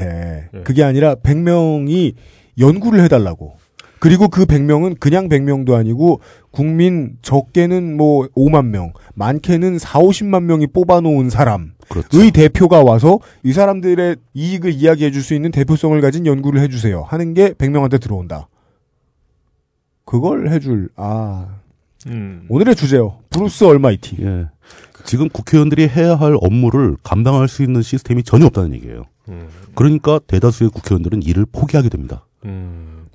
[0.52, 0.60] 네.
[0.62, 2.14] 그게 아니라 100명이
[2.58, 3.56] 연구를 해달라고
[3.98, 10.66] 그리고 그 100명은 그냥 100명도 아니고 국민 적게는 뭐 5만 명 많게는 4, 50만 명이
[10.68, 12.30] 뽑아놓은 사람의 그렇죠.
[12.30, 17.50] 대표가 와서 이 사람들의 이익을 이야기해 줄 수 있는 대표성을 가진 연구를 해주세요 하는 게
[17.54, 18.48] 100명한테 들어온다
[20.04, 21.56] 그걸 해줄 아
[22.06, 22.46] 음.
[22.50, 24.46] 오늘의 주제요 Bruce Almighty 예.
[25.06, 29.04] 지금 국회의원들이 해야 할 업무를 감당할 수 있는 시스템이 전혀 없다는 얘기예요.
[29.28, 29.48] 음.
[29.74, 32.26] 그러니까 대다수의 국회의원들은 일을 포기하게 됩니다.
[32.44, 33.06] 음.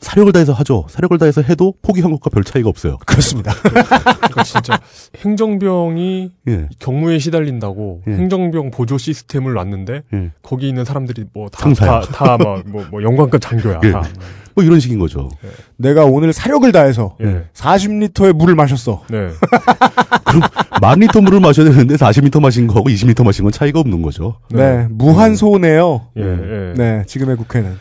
[0.00, 0.86] 사력을 다해서 하죠.
[0.88, 2.98] 사력을 다해서 해도 포기한 것과 별 차이가 없어요.
[3.06, 4.78] 그렇습니다 그러니까 진짜
[5.16, 6.68] 행정병이 예.
[6.78, 8.12] 격무에 시달린다고 예.
[8.12, 10.30] 행정병 보조 시스템을 놨는데 예.
[10.42, 11.90] 거기 있는 사람들이 상사야.
[11.90, 13.80] 뭐다다다뭐뭐 영관급 장교야.
[13.84, 13.92] 예.
[13.92, 14.02] 다.
[14.54, 15.28] 뭐 이런 식인 거죠.
[15.76, 17.44] 내가 오늘 사력을 다해서 예.
[17.54, 19.28] 40리터의 물을 마셨어 네.
[20.82, 24.36] 만 리터 물을 마셔야 되는데 40리터 마신 거하고 20리터 마신 건 차이가 없는 거죠.
[24.50, 26.08] 네, 무한 소네요.
[26.16, 26.22] 예.
[26.22, 26.74] 예.
[26.76, 27.76] 네, 지금의 국회는.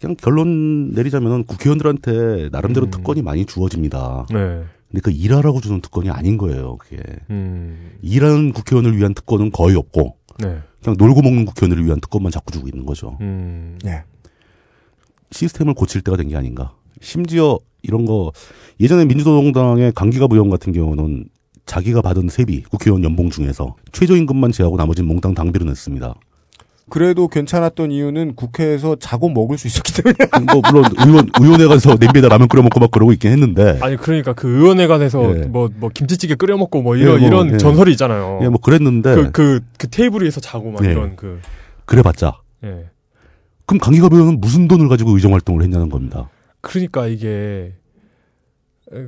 [0.00, 2.90] 그냥 결론 내리자면은 국회의원들한테 나름대로 음.
[2.90, 4.26] 특권이 많이 주어집니다.
[4.30, 4.62] 네.
[4.88, 6.76] 근데 그 일하라고 주는 특권이 아닌 거예요.
[6.78, 6.96] 그게
[7.28, 7.92] 음.
[8.00, 10.58] 일하는 국회의원을 위한 특권은 거의 없고 네.
[10.82, 13.18] 그냥 놀고 먹는 국회의원을 위한 특권만 자꾸 주고 있는 거죠.
[13.20, 13.78] 음.
[13.84, 14.02] 예.
[15.32, 16.72] 시스템을 고칠 때가 된 게 아닌가.
[17.02, 18.32] 심지어 이런 거
[18.80, 21.26] 예전에 민주노동당의 강기갑 의원 같은 경우는
[21.66, 26.14] 자기가 받은 세비 국회의원 연봉 중에서 최저임금만 제하고 나머지는 몽땅 당비로 냈습니다.
[26.90, 30.16] 그래도 괜찮았던 이유는 국회에서 자고 먹을 수 있었기 때문에.
[30.52, 34.32] 뭐 물론 의원 의원회 가서 냄비에다 라면 끓여 먹고 막 그러고 있긴 했는데 아니 그러니까
[34.32, 35.46] 그 의원회 관에서 예.
[35.46, 37.56] 뭐뭐 김치찌개 끓여 먹고 뭐 이런 예, 뭐, 이런 예.
[37.56, 38.40] 전설이 있잖아요.
[38.42, 40.90] 예, 뭐 그랬는데 그그그 테이블 위에서 자고 막 예.
[40.90, 41.40] 이런 그
[41.86, 42.86] 그래봤자 예.
[43.64, 46.28] 그럼 강기갑 의원은 무슨 돈을 가지고 의정 활동을 했냐는 겁니다.
[46.60, 47.72] 그러니까 이게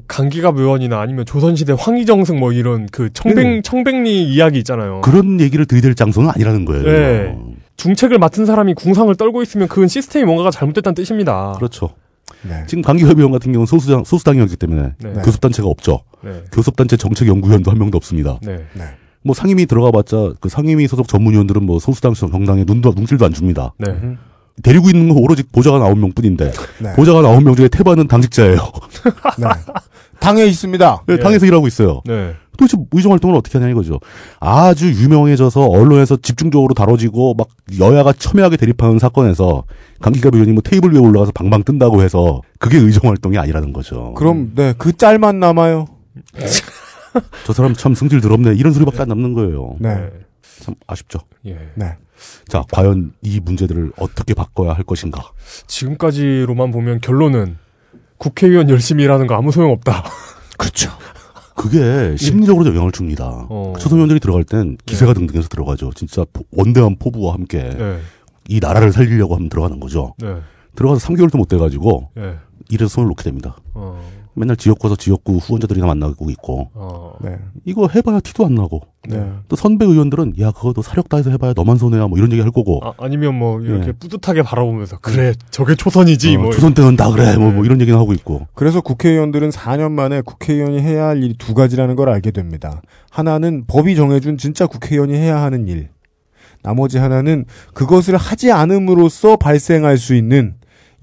[0.07, 3.63] 강기갑 의원이나 아니면 조선시대 황희정승 뭐 이런 그 청백 네.
[3.63, 5.01] 청백리 이야기 있잖아요.
[5.01, 6.83] 그런 얘기를 들이댈 장소는 아니라는 거예요.
[6.85, 7.37] 네.
[7.77, 11.53] 중책을 맡은 사람이 궁상을 떨고 있으면 그건 시스템이 뭔가가 잘못됐다는 뜻입니다.
[11.57, 11.91] 그렇죠.
[12.43, 12.65] 네.
[12.67, 15.13] 지금 강기갑 의원 같은 경우는 소수당, 소수당이었기 때문에 네.
[15.25, 16.01] 교섭단체가 없죠.
[16.23, 16.43] 네.
[16.53, 18.39] 교섭단체 정책연구위원도 한 명도 없습니다.
[18.43, 18.65] 네.
[19.25, 23.73] 뭐 상임위 들어가봤자 그 상임위 소속 전문위원들은 뭐 소수당 정당에 눈도 눈길도 안 줍니다.
[24.63, 26.93] 데리고 있는 건 오로지 보좌관 9명 뿐인데 네.
[26.95, 28.59] 보좌관 9명 중에 태반은 당직자예요.
[29.39, 29.47] 네.
[30.21, 31.03] 당에 있습니다.
[31.07, 31.19] 네, 예.
[31.19, 32.01] 당에서 일하고 있어요.
[32.05, 32.35] 네.
[32.57, 33.99] 도대체 의정 활동을 어떻게 하냐 이거죠.
[34.39, 37.49] 아주 유명해져서 언론에서 집중적으로 다뤄지고 막
[37.79, 39.65] 여야가 첨예하게 대립하는 사건에서
[40.01, 44.13] 강기갑 의원이 뭐 테이블 위에 올라가서 방방 뜬다고 해서 그게 의정 활동이 아니라는 거죠.
[44.15, 45.87] 그럼 네, 그 짤만 남아요.
[47.45, 49.77] 저 사람 참 성질 더럽네 이런 소리밖에 안 남는 거예요.
[49.81, 50.11] 네.
[50.61, 51.21] 참 아쉽죠.
[51.47, 51.59] 예.
[51.75, 51.97] 네.
[52.49, 55.23] 자, 과연 이 문제들을 어떻게 바꿔야 할 것인가?
[55.67, 57.57] 지금까지로만 보면 결론은
[58.19, 60.05] 국회의원 열심히 일하는 거 아무 소용 없다.
[60.59, 60.91] 그렇죠.
[61.55, 63.47] 그게 심리적으로 영향을 줍니다.
[63.49, 63.75] 어.
[63.79, 65.91] 초선의원들이 들어갈 땐 기세가 등등해서 들어가죠.
[65.95, 67.99] 진짜 포- 원대한 포부와 함께 네.
[68.49, 70.15] 이 나라를 살리려고 하면 들어가는 거죠.
[70.19, 70.37] 네.
[70.77, 72.37] 들어가서 3개월도 못 돼가지고 예.
[72.71, 73.57] 일에서 손을 놓게 됩니다.
[73.75, 74.03] 어.
[74.35, 77.15] 맨날 지역구에서 지역구 후원자들이나 만나고 있고 어.
[77.21, 77.39] 네.
[77.65, 79.31] 이거 해봐야 티도 안 나고 네.
[79.49, 82.51] 또 선배 의원들은 야 그거 너 사력 다해서 해봐야 너만 손해야 뭐 이런 얘기 할
[82.51, 83.93] 거고 아, 아니면 뭐 이렇게 예.
[83.93, 87.67] 뿌듯하게 바라보면서 그래 저게 초선이지 어, 뭐 조선 때는 다 그래 뭐, 뭐 네.
[87.67, 92.09] 이런 얘기는 하고 있고 그래서 국회의원들은 4년 만에 국회의원이 해야 할 일이 두 가지라는 걸
[92.09, 92.81] 알게 됩니다.
[93.11, 95.91] 하나는 법이 정해준 진짜 국회의원이 해야 하는 일.
[96.63, 100.55] 나머지 하나는 그것을 하지 않음으로써 발생할 수 있는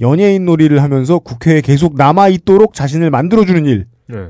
[0.01, 3.87] 연예인 놀이를 하면서 국회에 계속 남아 있도록 자신을 만들어주는 일.
[4.07, 4.29] 네.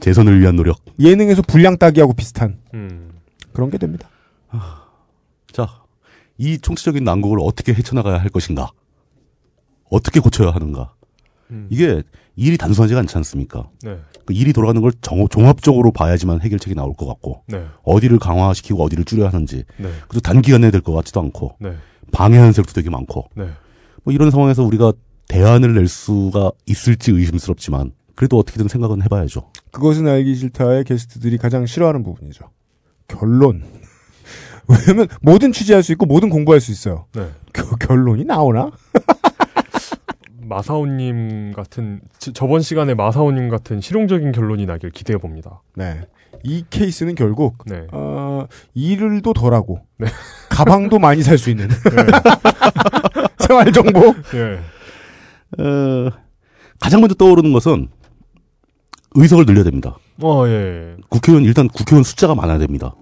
[0.00, 0.78] 재선을 위한 노력.
[0.98, 3.12] 예능에서 분량 따기하고 비슷한 음.
[3.52, 4.08] 그런 게 됩니다.
[5.52, 5.68] 자,
[6.38, 8.70] 이 총체적인 난국을 어떻게 헤쳐나가야 할 것인가?
[9.90, 10.92] 어떻게 고쳐야 하는가?
[11.50, 11.66] 음.
[11.70, 12.02] 이게
[12.34, 13.70] 일이 단순하지가 않지 않습니까?
[13.82, 13.98] 네.
[14.26, 17.64] 그 일이 돌아가는 걸 정- 종합적으로 봐야지만 해결책이 나올 것 같고 네.
[17.84, 19.88] 어디를 강화시키고 어디를 줄여야 하는지 네.
[20.08, 21.74] 그래도 단기간에 될 것 같지도 않고 네.
[22.12, 23.48] 방해하는 세력도 되게 많고 네.
[24.02, 24.92] 뭐 이런 상황에서 우리가
[25.28, 29.50] 대안을 낼 수가 있을지 의심스럽지만 그래도 어떻게든 생각은 해봐야죠.
[29.72, 32.44] 그것은 알기 싫다의 게스트들이 가장 싫어하는 부분이죠.
[33.08, 33.62] 결론.
[34.68, 37.06] 왜냐면 뭐든 취재할 수 있고 뭐든 공부할 수 있어요.
[37.14, 37.28] 네.
[37.52, 38.70] 그 결론이 나오나?
[40.40, 45.60] 마사오님 같은 지- 저번 시간에 마사오님 같은 실용적인 결론이 나길 기대해 봅니다.
[45.74, 46.02] 네.
[46.44, 47.86] 이 케이스는 결국 네.
[47.92, 50.06] 어, 일을도 덜하고 네.
[50.48, 51.74] 가방도 많이 살 수 있는 네.
[53.46, 54.14] 생활 정보.
[54.34, 54.60] 예.
[55.58, 56.10] 어,
[56.80, 57.88] 가장 먼저 떠오르는 것은
[59.14, 59.98] 의석을 늘려야 됩니다.
[60.22, 60.96] 어, 예.
[61.08, 62.94] 국회의원 일단 국회의원 숫자가 많아야 됩니다.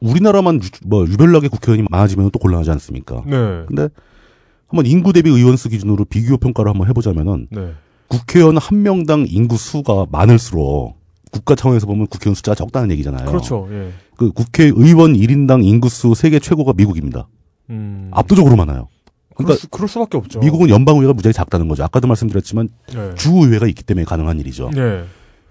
[0.00, 3.22] 우리나라만 유, 뭐 유별나게 국회의원이 많아지면 또 곤란하지 않습니까?
[3.26, 3.64] 네.
[3.66, 3.88] 근데
[4.68, 7.72] 한번 인구 대비 의원 수 기준으로 비교 평가를 한번 해보자면은 네.
[8.08, 10.96] 국회의원 한 명당 인구 수가 많을수록
[11.30, 13.26] 국가 차원에서 보면 국회의원 숫자가 적다는 얘기잖아요.
[13.26, 13.66] 그렇죠.
[13.70, 13.90] 예.
[14.16, 17.26] 그 국회의원 1인당 인구수 세계 최고가 미국입니다.
[17.70, 18.10] 음.
[18.12, 18.88] 압도적으로 많아요.
[19.34, 20.38] 그러니까 수, 그럴 수밖에 없죠.
[20.40, 21.84] 미국은 연방의회가 무지하게 작다는 거죠.
[21.84, 23.14] 아까도 말씀드렸지만 네.
[23.16, 24.70] 주의회가 있기 때문에 가능한 일이죠.
[24.74, 25.04] 네.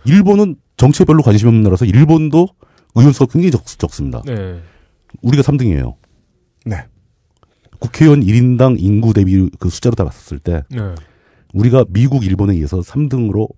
[0.06, 2.48] 일본은 정치에 별로 관심이 없는 나라서 일본도
[2.96, 4.22] 의원 수가 굉장히 적, 적습니다.
[4.26, 4.60] 네.
[5.22, 5.96] 우리가 3등이에요.
[6.66, 6.86] 네.
[7.80, 10.80] 국회의원 1인당 인구 대비 그 숫자로 다 봤을 때 네.
[11.54, 13.50] 우리가 미국, 일본에 의해서 3등으로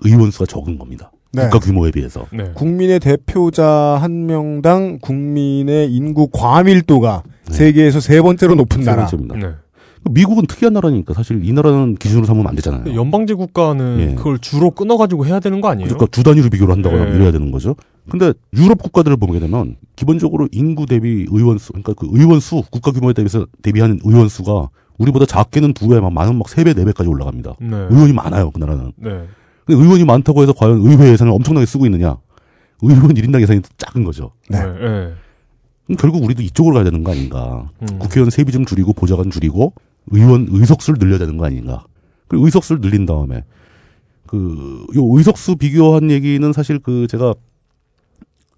[0.00, 1.12] 의원 수가 적은 겁니다.
[1.32, 1.42] 네.
[1.44, 2.26] 국가 규모에 비해서.
[2.32, 2.52] 네.
[2.54, 7.52] 국민의 대표자 한 명당 국민의 인구 과밀도가 네.
[7.54, 9.06] 세계에서 세 번째로 높은 세 나라.
[9.06, 9.58] 번째입니다.
[10.04, 10.12] 네.
[10.12, 12.94] 미국은 특이한 나라니까 사실 이 나라는 기준으로 삼으면 안 되잖아요.
[12.94, 14.14] 연방제 국가는 예.
[14.14, 15.88] 그걸 주로 끊어가지고 해야 되는 거 아니에요?
[15.88, 17.14] 그러니까 두 단위로 비교를 한다거나 예.
[17.14, 17.74] 이래야 되는 거죠.
[18.08, 22.90] 근데 유럽 국가들을 보게 되면 기본적으로 인구 대비 의원 수, 그러니까 그 의원 수, 국가
[22.92, 27.08] 규모에 대비해서 대비하는 의원 수가 우리보다 작게는 두 배, 막 많으면 막세 배, 네 배까지
[27.08, 27.56] 올라갑니다.
[27.60, 27.76] 네.
[27.90, 28.92] 의원이 많아요, 그 나라는.
[28.96, 29.10] 네.
[29.64, 32.16] 근데 의원이 많다고 해서 과연 의회 예산을 엄청나게 쓰고 있느냐?
[32.82, 34.32] 의원 1인당 예산이 작은 거죠.
[34.48, 34.58] 네.
[34.58, 34.66] 네.
[34.66, 35.12] 네.
[35.86, 37.70] 그럼 결국 우리도 이쪽으로 가야 되는 거 아닌가?
[37.82, 37.98] 음.
[37.98, 39.72] 국회의원 세비 좀 줄이고 보좌관 줄이고
[40.08, 41.84] 의원 의석수를 늘려야 되는 거 아닌가?
[42.28, 43.44] 그리고 의석수를 늘린 다음에
[44.26, 47.34] 그 요 의석수 비교한 얘기는 사실 그 제가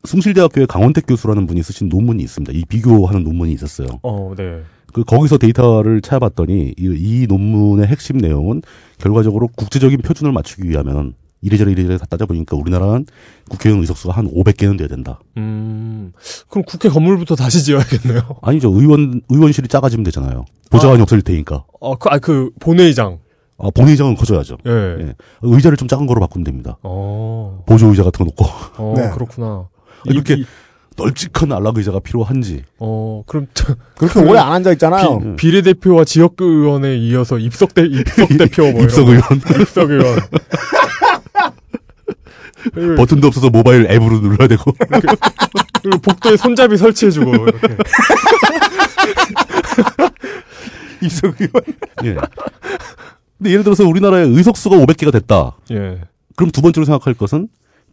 [0.05, 2.53] 숭실대학교의 강원택 교수라는 분이 쓰신 논문이 있습니다.
[2.53, 3.89] 이 비교하는 논문이 있었어요.
[4.03, 4.63] 어, 네.
[4.93, 8.63] 그 거기서 데이터를 찾아봤더니 이, 이 논문의 핵심 내용은
[8.99, 13.07] 결과적으로 국제적인 표준을 맞추기 위하면 이래저래 이래저래 다 따져보니까 우리나라는
[13.49, 15.21] 국회의원 의석수가 한 500개는 돼야 된다.
[15.37, 16.13] 음.
[16.49, 18.23] 그럼 국회 건물부터 다시 지어야겠네요.
[18.43, 18.71] 아니죠.
[18.73, 20.45] 의원 의원실이 작아지면 되잖아요.
[20.71, 21.65] 보좌관이 없을 테니까.
[21.81, 23.19] 어, 그, 아, 그, 본회의장.
[23.59, 24.57] 아, 본회의장은 커져야죠.
[24.67, 24.71] 예.
[25.01, 25.15] 예.
[25.43, 26.77] 의자를 좀 작은 거로 바꾸면 됩니다.
[26.83, 27.63] 어.
[27.67, 28.45] 보조 의자 같은 거 놓고
[28.83, 29.11] 어, 네.
[29.11, 29.69] 그렇구나.
[30.07, 30.45] 이렇게 이-
[30.99, 32.65] 널찍한 안락 의자가 필요한지.
[32.79, 33.47] 어, 그럼
[33.99, 35.21] 그렇게 오래 안 앉아 있잖아요.
[35.21, 39.41] 비- 비례대표와 지역구 의원에 이어서 입석대 입석 대표 뭐 입석 이런 의원.
[39.41, 39.61] 거.
[39.63, 40.19] 입석 의원.
[42.97, 44.73] 버튼도 없어서 모바일 앱으로 눌러야 되고.
[45.83, 47.77] 그리고 복도에 손잡이 설치해주고 이렇게.
[51.03, 51.53] 이석 의원.
[52.05, 52.17] 예.
[53.39, 55.57] 근데 예를 들어서 우리나라에 의석수가 500개가 됐다.
[55.73, 56.01] 예.
[56.37, 57.49] 그럼 두 번째로 생각할 것은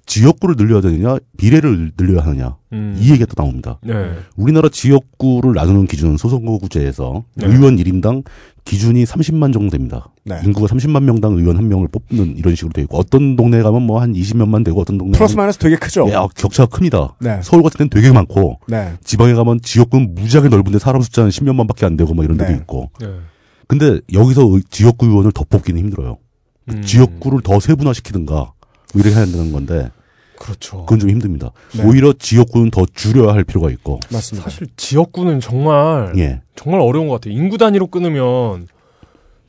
[0.05, 2.57] 지역구를 늘려야 되느냐, 비례를 늘려야 하느냐.
[2.73, 2.97] 음.
[2.99, 3.79] 이 얘기가 또 나옵니다.
[3.83, 3.93] 네.
[4.35, 7.47] 우리나라 지역구를 나누는 기준은 소선거구제에서 네.
[7.47, 8.23] 의원 1인당
[8.65, 10.09] 기준이 30만 정도 됩니다.
[10.25, 10.39] 네.
[10.43, 14.01] 인구가 30만 명당 의원 한 명을 뽑는 이런 식으로 되어 있고 어떤 동네 가면 뭐
[14.01, 16.05] 한 20몇만 되고 어떤 동네 플러스 마이너스 되게 크죠.
[16.09, 17.15] 예, 아, 격차가 큽니다.
[17.19, 17.39] 네.
[17.41, 18.93] 서울 같은 데는 되게 많고 네.
[19.03, 22.57] 지방에 가면 지역구는 무지하게 넓은데 사람 숫자는 10몇만 밖에 안 되고 뭐 이런 데도 네.
[22.57, 22.89] 있고.
[22.99, 23.07] 네.
[23.67, 26.17] 근데 여기서 의- 지역구 의원을 더 뽑기는 힘들어요.
[26.69, 26.81] 음.
[26.81, 28.52] 지역구를 더 세분화시키든가
[28.93, 29.91] 뭐 이렇게 해야 되는 건데
[30.39, 30.81] 그렇죠.
[30.81, 31.51] 그건 좀 힘듭니다.
[31.75, 31.83] 네.
[31.85, 33.99] 오히려 지역구는 더 줄여야 할 필요가 있고.
[34.11, 34.49] 맞습니다.
[34.49, 36.41] 사실 지역구는 정말 예.
[36.55, 37.33] 정말 어려운 것 같아요.
[37.33, 38.67] 인구 단위로 끊으면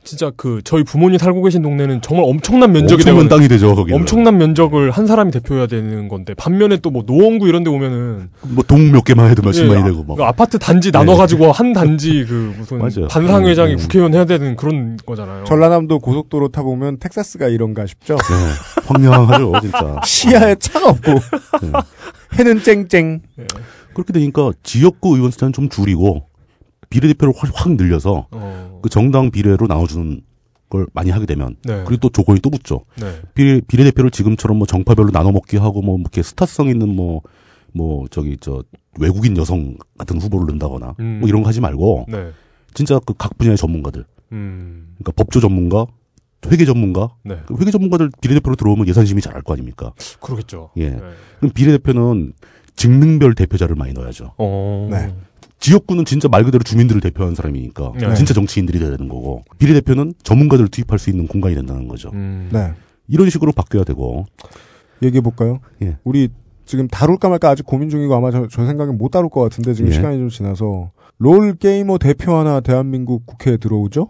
[0.05, 3.29] 진짜 그 저희 부모님 살고 계신 동네는 정말 엄청난 면적이 엄청난 되거든요.
[3.37, 3.91] 땅이 되죠, 거기.
[3.93, 8.63] 엄청난 면적을 한 사람이 대표해야 되는 건데 반면에 또 뭐 노원구 이런 데 오면은 뭐
[8.63, 10.15] 동 몇 개만 해도 몇십만이 예, 되고 뭐.
[10.15, 13.07] 그 아파트 단지 나눠 가지고 한 단지 그 무슨 맞아요.
[13.09, 13.77] 반상회장이 음, 음.
[13.77, 15.43] 국회의원 해야 되는 그런 거잖아요.
[15.45, 18.15] 전라남도 고속도로 타 보면 텍사스가 이런가 싶죠.
[18.15, 18.81] 네.
[18.85, 19.99] 황량하죠, 진짜.
[20.05, 21.71] 시야에 차가 없고 네.
[22.39, 23.21] 해는 쨍쨍.
[23.93, 26.27] 그렇게 되니까 지역구 의원 숫자는 좀 줄이고
[26.89, 28.64] 비례대표를 확, 확 늘려서 어.
[28.85, 30.21] 그 정당 비례로 나눠주는
[30.69, 31.83] 걸 많이 하게 되면 네.
[31.87, 32.85] 그리고 또 조건이 또 붙죠.
[33.01, 33.19] 네.
[33.33, 37.23] 비례, 비례대표를 지금처럼 뭐 정파별로 나눠 먹기 하고 뭐 이렇게 스타성 있는 뭐,
[37.73, 38.63] 뭐 저기 저
[38.99, 41.17] 외국인 여성 같은 후보를 넣는다거나 음.
[41.19, 42.29] 뭐 이런 거 하지 말고 네.
[42.75, 44.93] 진짜 그 각 분야의 전문가들 음.
[44.99, 45.87] 그러니까 법조 전문가,
[46.45, 47.39] 회계 전문가, 네.
[47.47, 49.93] 그 회계 전문가들 비례대표로 들어오면 예산심의 잘할 거 아닙니까?
[50.21, 50.69] 그러겠죠.
[50.77, 50.91] 예.
[50.91, 50.99] 네.
[51.39, 52.33] 그럼 비례대표는
[52.75, 54.33] 직능별 대표자를 많이 넣어야죠.
[54.37, 54.87] 어.
[54.91, 55.15] 네.
[55.59, 58.13] 지역구는 진짜 말 그대로 주민들을 대표하는 사람이니까 네.
[58.13, 62.11] 진짜 정치인들이 돼야 되는 거고 비례대표는 전문가들을 투입할 수 있는 공간이 된다는 거죠.
[62.13, 62.49] 음.
[62.51, 62.73] 네.
[63.07, 64.25] 이런 식으로 바뀌어야 되고
[65.01, 65.59] 얘기해 볼까요?
[65.81, 65.97] 예.
[66.03, 66.29] 우리
[66.65, 69.89] 지금 다룰까 말까 아직 고민 중이고 아마 저, 저 생각엔 못 다룰 것 같은데 지금
[69.89, 69.93] 예.
[69.93, 74.09] 시간이 좀 지나서 롤 게이머 대표 하나 대한민국 국회에 들어오죠?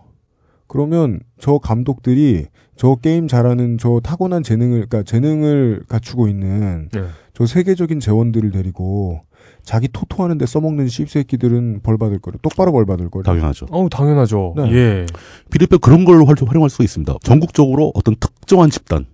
[0.68, 7.04] 그러면 저 감독들이 저 게임 잘하는 저 타고난 재능을 그러니까 재능을 갖추고 있는 네.
[7.34, 9.22] 저 세계적인 재원들을 데리고
[9.66, 13.66] 자기 토토하는 데 써먹는 씹새끼들은 벌 받을 거를 똑바로 벌 받을 거를 당연하죠.
[13.72, 14.54] 어우 당연하죠.
[14.56, 14.72] 네.
[14.72, 15.06] 예.
[15.52, 17.16] 비례대표 그런 걸 활- 활용할 수가 있습니다.
[17.24, 19.06] 전국적으로 어떤 특정한 집단,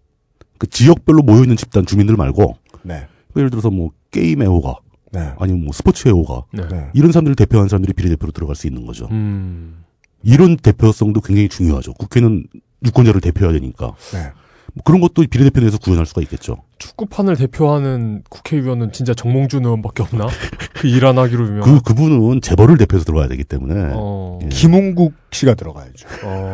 [0.58, 3.08] 그 지역별로 모여 있는 집단 주민들 말고 네.
[3.36, 4.76] 예를 들어서 뭐 게임 애호가
[5.14, 5.32] 네.
[5.40, 6.68] 아니면 뭐 스포츠 애호가 네.
[6.70, 6.88] 네.
[6.94, 9.08] 이런 사람들을 대표하는 사람들이 비례대표로 들어갈 수 있는 거죠.
[9.12, 9.84] 음.
[10.24, 11.94] 이런 대표성도 굉장히 중요하죠.
[11.94, 12.46] 국회는
[12.86, 14.32] 유권자를 대표해야 되니까 네.
[14.74, 16.58] 뭐 그런 것도 비례대표 내에서 구현할 수가 있겠죠.
[16.78, 20.28] 축구판을 대표하는 국회의원은 진짜 정몽준 의원밖에 없나?
[20.74, 21.62] 그 일 안 하기로 유명한.
[21.64, 24.40] 그 그분은 재벌을 대표해서 들어가야 되기 때문에 어.
[24.44, 24.48] 예.
[24.50, 26.08] 김홍국 씨가 들어가야죠.
[26.26, 26.52] 어.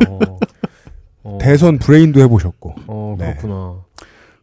[1.24, 1.38] 어.
[1.40, 2.74] 대선 브레인도 해보셨고.
[2.86, 3.34] 어, 네.
[3.36, 3.80] 그렇구나.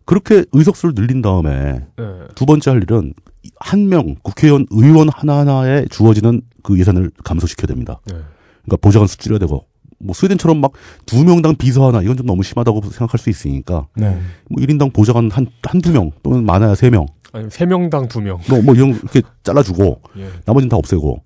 [0.05, 2.05] 그렇게 의석수를 늘린 다음에 네.
[2.35, 3.13] 두 번째 할 일은
[3.59, 7.99] 한 명 국회의원 의원 하나하나에 주어지는 그 예산을 감소시켜야 됩니다.
[8.07, 8.13] 네.
[8.63, 9.65] 그러니까 보좌관 수 줄여야 되고
[9.99, 10.73] 뭐 스웨덴처럼 막
[11.05, 14.19] 두 명당 비서 하나 이건 좀 너무 심하다고 생각할 수 있으니까 네.
[14.49, 17.05] 뭐 1인당 보좌관 한 한두 명 또는 많아야 세 명.
[17.31, 18.39] 아니, 세 명당 두 명.
[18.49, 20.29] 뭐, 뭐 이런 거 이렇게 잘라주고 예.
[20.45, 21.21] 나머지는 다 없애고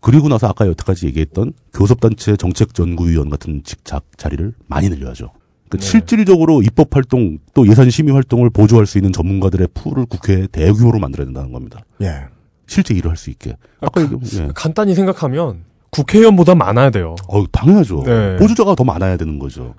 [0.00, 5.30] 그리고 나서 아까 여태까지 얘기했던 교섭단체 정책연구위원 같은 직작 자리를 많이 늘려야죠.
[5.68, 5.86] 그 네.
[5.86, 11.26] 실질적으로 입법 활동 또 예산 심의 활동을 보조할 수 있는 전문가들의 풀을 국회에 대규모로 만들어야
[11.26, 11.80] 된다는 겁니다.
[12.02, 12.24] 예.
[12.66, 13.56] 실제 일을 할 수 있게.
[13.80, 14.48] 아까 얘기, 예.
[14.54, 17.16] 간단히 생각하면 국회의원보다 많아야 돼요.
[17.28, 18.02] 어 당연하죠.
[18.04, 18.36] 네.
[18.36, 19.74] 보조자가 더 많아야 되는 거죠.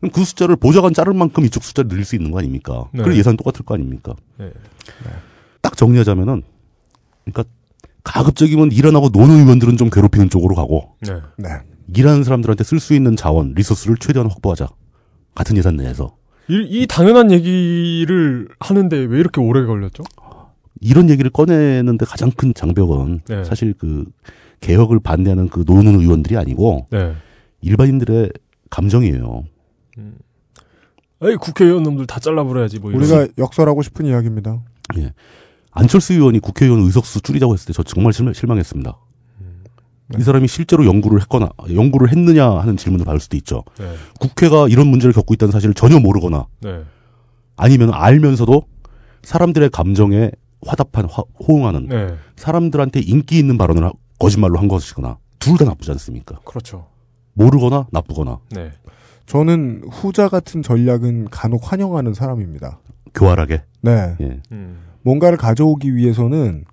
[0.00, 2.88] 그럼 그 숫자를 보좌관 자를 만큼 이쪽 숫자를 늘릴 수 있는 거 아닙니까?
[2.92, 3.02] 네.
[3.02, 4.14] 그리고 예산 똑같을 거 아닙니까?
[4.38, 4.50] 네.
[5.60, 6.42] 딱 정리하자면은,
[7.24, 7.44] 그러니까
[8.02, 11.20] 가급적이면 일안 하고 노는 의원들은 좀 괴롭히는 쪽으로 가고 네.
[11.36, 11.48] 네.
[11.94, 14.68] 일하는 사람들한테 쓸 수 있는 자원, 리소스를 최대한 확보하자.
[15.34, 16.16] 같은 예산 내에서
[16.48, 20.02] 이, 이 당연한 얘기를 하는데 왜 이렇게 오래 걸렸죠?
[20.80, 23.44] 이런 얘기를 꺼내는데 가장 큰 장벽은 네.
[23.44, 24.04] 사실 그
[24.62, 27.14] 개혁을 반대하는 그 노는 의원들이 아니고 네.
[27.60, 28.30] 일반인들의
[28.70, 29.44] 감정이에요.
[31.24, 32.90] 에이, 국회의원 놈들 다 잘라버려야지, 뭐.
[32.90, 33.02] 이런.
[33.02, 34.60] 우리가 역설하고 싶은 이야기입니다.
[34.98, 35.12] 예.
[35.70, 38.96] 안철수 의원이 국회의원 의석수 줄이자고 했을 때 저 정말 실망, 실망했습니다.
[40.18, 43.64] 이 사람이 실제로 연구를 했거나 연구를 했느냐 하는 질문을 받을 수도 있죠.
[43.78, 43.94] 네.
[44.20, 46.82] 국회가 이런 문제를 겪고 있다는 사실을 전혀 모르거나 네.
[47.56, 48.62] 아니면 알면서도
[49.22, 50.30] 사람들의 감정에
[50.66, 52.14] 화답한 화- 호응하는 네.
[52.36, 53.92] 사람들한테 인기 있는 발언을 하-
[54.22, 56.38] 거짓말로 한 것이거나 둘 다 나쁘지 않습니까?
[56.44, 56.86] 그렇죠.
[57.34, 58.70] 모르거나 나쁘거나 네.
[59.26, 62.78] 저는 후자 같은 전략은 간혹 환영하는 사람입니다.
[63.14, 64.16] 교활하게 네.
[64.20, 64.40] 예.
[64.52, 64.78] 음.
[65.02, 66.64] 뭔가를 가져오기 위해서는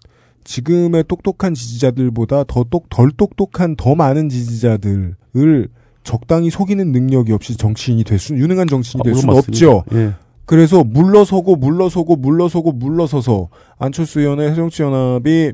[0.43, 5.67] 지금의 똑똑한 지지자들보다 더 똑, 덜 똑똑한 더 많은 지지자들을
[6.03, 9.67] 적당히 속이는 능력이 없이 정치인이 될 수, 유능한 정치인이 아, 될 수는 맞습니다.
[9.71, 9.83] 없죠.
[9.95, 10.13] 예.
[10.45, 15.53] 그래서 물러서고 물러서고 물러서고 물러서서 안철수 의원의 새정치연합이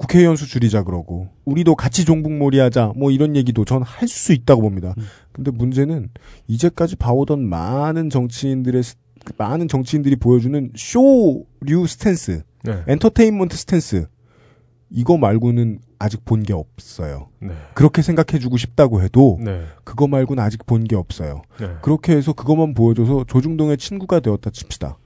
[0.00, 4.94] 국회의원 수 줄이자 그러고 우리도 같이 종북몰이하자 뭐 이런 얘기도 전 할 수 있다고 봅니다.
[5.32, 6.08] 근데 문제는
[6.48, 8.96] 이제까지 봐오던 많은 정치인들의 스-
[9.36, 12.82] 많은 정치인들이 보여주는 쇼류 stance, 네.
[12.88, 14.06] entertainment stance
[14.90, 17.28] 이거 말고는 아직 본 게 없어요.
[17.40, 17.50] 네.
[17.74, 19.64] 그렇게 생각해주고 싶다고 해도 네.
[19.84, 21.42] 그거 말고는 아직 본 게 없어요.
[21.60, 21.68] 네.
[21.82, 24.96] 그렇게 해서 그것만 보여줘서 조중동의 친구가 되었다 칩시다.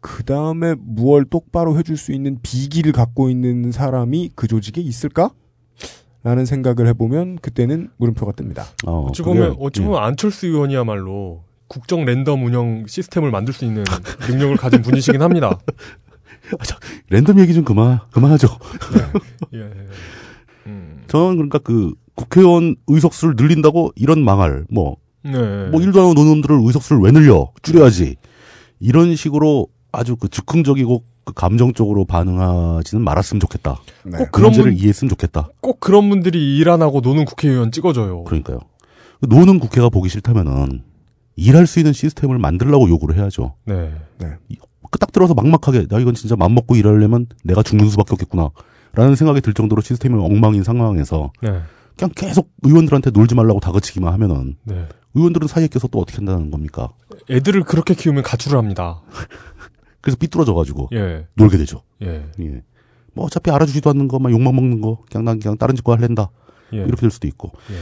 [0.00, 5.30] 그 다음에 무얼 똑바로 해줄 수 있는 비기를 갖고 있는 사람이 그 조직에 있을까?
[6.22, 8.62] 라는 생각을 해보면 그때는 물음표가 뜹니다.
[8.86, 9.86] 어, 어찌 그게- 보면 어찌 예.
[9.86, 13.84] 보면 안철수 의원이야말로 국정 랜덤 운영 시스템을 만들 수 있는
[14.28, 15.58] 능력을 가진 분이시긴 합니다.
[17.10, 18.48] 랜덤 얘기 좀 그만 그만하죠.
[19.54, 19.70] 예.
[20.66, 21.02] 음.
[21.06, 25.68] 저는 그러니까 그 국회의원 의석수를 늘린다고 이런 망할 뭐 네.
[25.68, 28.16] 뭐 일도 안 하는 노놈들을 의석수를 왜 늘려 줄여야지
[28.80, 33.80] 이런 식으로 아주 그 즉흥적이고 그 감정적으로 반응하지는 말았으면 좋겠다.
[34.04, 34.18] 네.
[34.18, 35.48] 꼭그 그런 문제를 분- 이해했으면 좋겠다.
[35.60, 38.24] 꼭 그런 분들이 일 안 하고 노는 국회의원 찍어줘요.
[38.24, 38.58] 그러니까요.
[39.20, 40.82] 노는 국회가 보기 싫다면은
[41.36, 43.54] 일할 수 있는 시스템을 만들라고 요구를 해야죠.
[43.66, 43.92] 네.
[44.90, 48.48] 그딱 들어서 막막하게 나 이건 진짜 맘 먹고 일하려면 내가 죽는 수밖에 없겠구나.
[48.92, 51.60] 라는 생각이 들 정도로 시스템이 엉망인 상황에서 네.
[52.00, 54.86] 그냥 계속 의원들한테 놀지 말라고 다그치기만 하면은 네.
[55.12, 56.88] 의원들은 사이에 껴서 또 어떻게 한다는 겁니까?
[57.28, 59.02] 애들을 그렇게 키우면 가출을 합니다.
[60.00, 61.26] 그래서 삐뚤어져 가지고 예.
[61.34, 61.82] 놀게 되죠.
[62.02, 62.24] 예.
[62.40, 62.62] 예.
[63.12, 66.30] 뭐 어차피 알아주지도 않는 거, 막 욕만 먹는 거, 그냥 난 그냥 다른 짓거 할랜다.
[66.72, 66.78] 예.
[66.78, 67.52] 이렇게 될 수도 있고.
[67.70, 67.74] 예.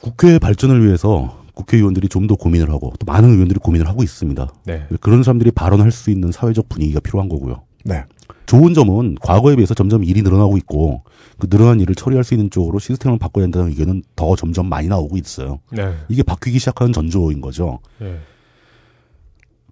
[0.00, 4.48] 국회 발전을 위해서 국회의원들이 좀 더 고민을 하고 또 많은 의원들이 고민을 하고 있습니다.
[4.64, 4.86] 네.
[5.00, 7.64] 그런 사람들이 발언할 수 있는 사회적 분위기가 필요한 거고요.
[7.84, 8.04] 네.
[8.46, 11.04] 좋은 점은 과거에 비해서 점점 일이 늘어나고 있고
[11.38, 15.16] 그 늘어난 일을 처리할 수 있는 쪽으로 시스템을 바꿔야 한다는 의견은 더 점점 많이 나오고
[15.16, 15.60] 있어요.
[15.70, 15.94] 네.
[16.08, 17.78] 이게 바뀌기 시작하는 전조인 거죠.
[18.02, 18.18] 예.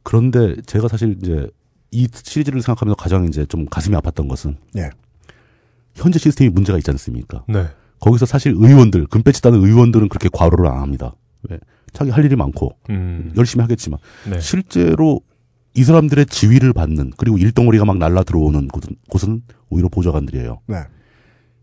[0.02, 1.48] 그런데 제가 사실 이제
[1.90, 4.90] 이 시리즈를 생각하면서 가장 이제 좀 가슴이 아팠던 것은 예.
[5.94, 7.44] 현재 시스템이 문제가 있지 않습니까?
[7.48, 7.66] 네.
[8.00, 11.14] 거기서 사실 의원들, 금배지 따는 의원들은 그렇게 과로를 안 합니다.
[11.48, 11.58] 왜?
[11.92, 13.32] 자기 할 일이 많고 음.
[13.36, 13.98] 열심히 하겠지만
[14.30, 14.40] 네.
[14.40, 15.20] 실제로
[15.78, 20.60] 이 사람들의 지위를 받는 그리고 일덩어리가 막 날라 들어오는 곳은, 곳은 오히려 보좌관들이에요.
[20.66, 20.78] 네.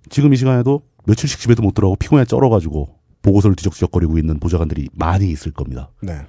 [0.10, 5.52] 지금 이 시간에도 며칠씩 집에도 못 들어가고 피곤해 쩔어가지고 보고서를 뒤적뒤적거리고 있는 보좌관들이 많이 있을
[5.52, 5.92] 겁니다.
[6.02, 6.22] 네.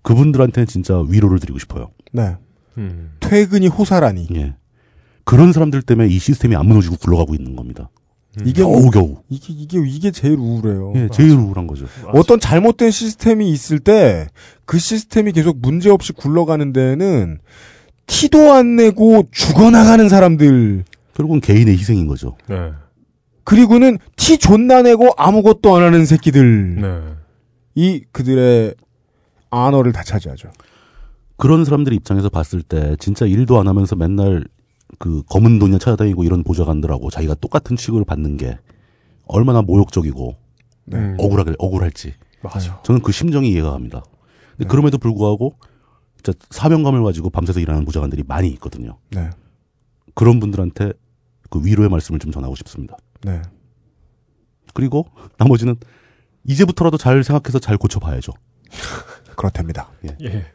[0.00, 1.90] 그분들한테는 진짜 위로를 드리고 싶어요.
[2.12, 2.36] 네.
[2.78, 3.12] 음.
[3.20, 4.28] 퇴근이 호사라니.
[4.34, 4.54] 예.
[5.24, 7.90] 그런 사람들 때문에 이 시스템이 안 무너지고 굴러가고 있는 겁니다.
[8.44, 9.16] 이게 뭐, 겨우 겨우.
[9.28, 10.92] 이게, 이게, 이게 제일 우울해요.
[10.96, 11.86] 예, 제일 우울한 거죠.
[12.12, 14.28] 어떤 잘못된 시스템이 있을 때
[14.64, 17.38] 그 시스템이 계속 문제 없이 굴러가는 데에는
[18.06, 20.84] 티도 안 내고 죽어나가는 사람들
[21.14, 22.36] 결국은 개인의 희생인 거죠.
[22.48, 22.72] 네.
[23.44, 27.00] 그리고는 티 존나 내고 아무것도 안 하는 새끼들 네.
[27.74, 28.74] 이 그들의
[29.50, 30.50] 안어를 다 차지하죠.
[31.38, 34.44] 그런 사람들 입장에서 봤을 때 진짜 일도 안 하면서 맨날
[34.98, 38.58] 그 검은 돈이나 찾아다니고 이런 보좌관들하고 자기가 똑같은 취급을 받는 게
[39.26, 40.36] 얼마나 모욕적이고
[40.86, 40.98] 네.
[40.98, 41.16] 음.
[41.20, 42.80] 억울하게 억울할지 맞아.
[42.82, 44.02] 저는 그 심정이 이해가 갑니다.
[44.56, 45.54] 근데 그럼에도 불구하고
[46.16, 48.98] 진짜 사명감을 가지고 밤새서 일하는 보좌관들이 많이 있거든요.
[49.10, 49.30] 네.
[50.14, 50.92] 그런 분들한테
[51.50, 52.96] 그 위로의 말씀을 좀 전하고 싶습니다.
[53.22, 53.40] 네.
[54.74, 55.06] 그리고
[55.38, 55.76] 나머지는
[56.44, 58.32] 이제부터라도 잘 생각해서 잘 고쳐봐야죠.
[59.36, 59.90] 그렇답니다.
[60.22, 60.46] 예.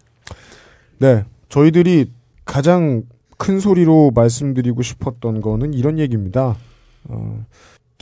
[0.99, 1.23] 네.
[1.49, 2.11] 저희들이
[2.45, 3.03] 가장
[3.43, 6.55] 큰 소리로 말씀드리고 싶었던 거는 이런 얘기입니다.
[7.03, 7.45] 어,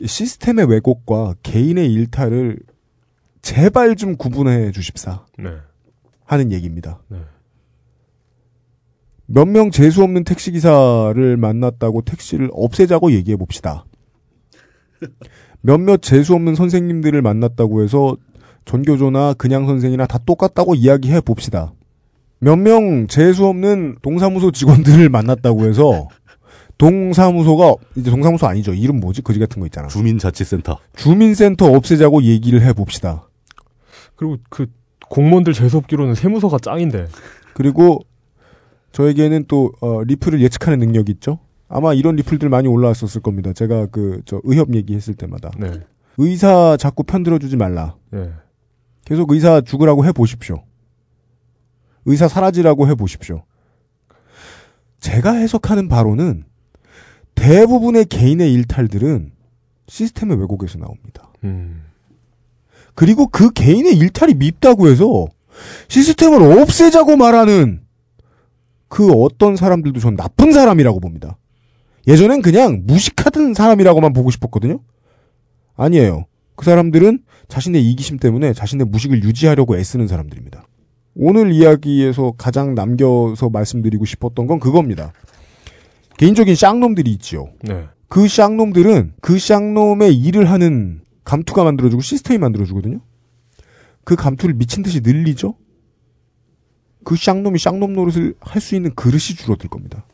[0.05, 2.59] 시스템의 왜곡과 개인의 일탈을
[3.41, 5.49] 제발 좀 구분해 주십사 네.
[6.25, 7.01] 하는 얘기입니다.
[7.07, 7.17] 네.
[9.25, 13.85] 몇명 재수 없는 택시 기사를 만났다고 택시를 없애자고 얘기해 봅시다.
[15.61, 18.15] 몇몇 재수 없는 선생님들을 만났다고 해서
[18.65, 21.73] 전교조나 그냥 선생이나 다 똑같다고 이야기해 봅시다.
[22.41, 26.07] 몇 명 재수 없는 동사무소 직원들을 만났다고 해서
[26.77, 28.73] 동사무소가 이제 동사무소 아니죠.
[28.73, 29.21] 이름 뭐지?
[29.21, 29.87] 거지 같은 거 있잖아.
[29.87, 30.79] 주민자치센터.
[30.95, 33.27] 주민센터 없애자고 얘기를 해 봅시다.
[34.15, 34.65] 그리고 그
[35.09, 37.07] 공무원들 재수 없기로는 세무서가 짱인데.
[37.53, 37.99] 그리고
[38.93, 41.39] 저에게는 또 어, 리플을 예측하는 능력이 있죠.
[41.69, 43.53] 아마 이런 리플들 많이 올라왔었을 겁니다.
[43.53, 45.71] 제가 그 저 의협 얘기했을 때마다 네.
[46.17, 47.95] 의사 자꾸 편들어 주지 말라.
[48.13, 48.31] 예.
[49.05, 50.63] 계속 의사 죽으라고 해 보십시오.
[52.06, 53.43] 의사 사라지라고 해 보십시오.
[54.99, 56.45] 제가 해석하는 바로는
[57.36, 59.32] 대부분의 개인의 일탈들은
[59.88, 61.32] 시스템의 왜곡에서 나옵니다.
[61.43, 61.84] 음.
[62.93, 65.28] 그리고 그 개인의 일탈이 밉다고 해서
[65.88, 67.82] 시스템을 없애자고 말하는
[68.88, 71.38] 그 어떤 사람들도 전 나쁜 사람이라고 봅니다.
[72.08, 74.80] 예전엔 그냥 무식하던 사람이라고만 보고 싶었거든요.
[75.76, 76.26] 아니에요.
[76.56, 80.66] 그 사람들은 자신의 이기심 때문에 자신의 무식을 유지하려고 애쓰는 사람들입니다.
[81.16, 85.14] 오늘 이야기에서 가장 남겨서 말씀드리고 싶었던 건 그겁니다.
[86.18, 87.49] 개인적인 쌍놈들이 있지요.
[87.64, 87.88] 네.
[88.07, 93.01] 그 쌍놈들은 그 쌍놈의 일을 하는 감투가 만들어주고 시스템이 만들어주거든요.
[94.03, 95.55] 그 감투를 미친 듯이 늘리죠.
[97.03, 100.05] 그 쌍놈이 쌍놈 노릇을 할 수 있는 그릇이 줄어들 겁니다.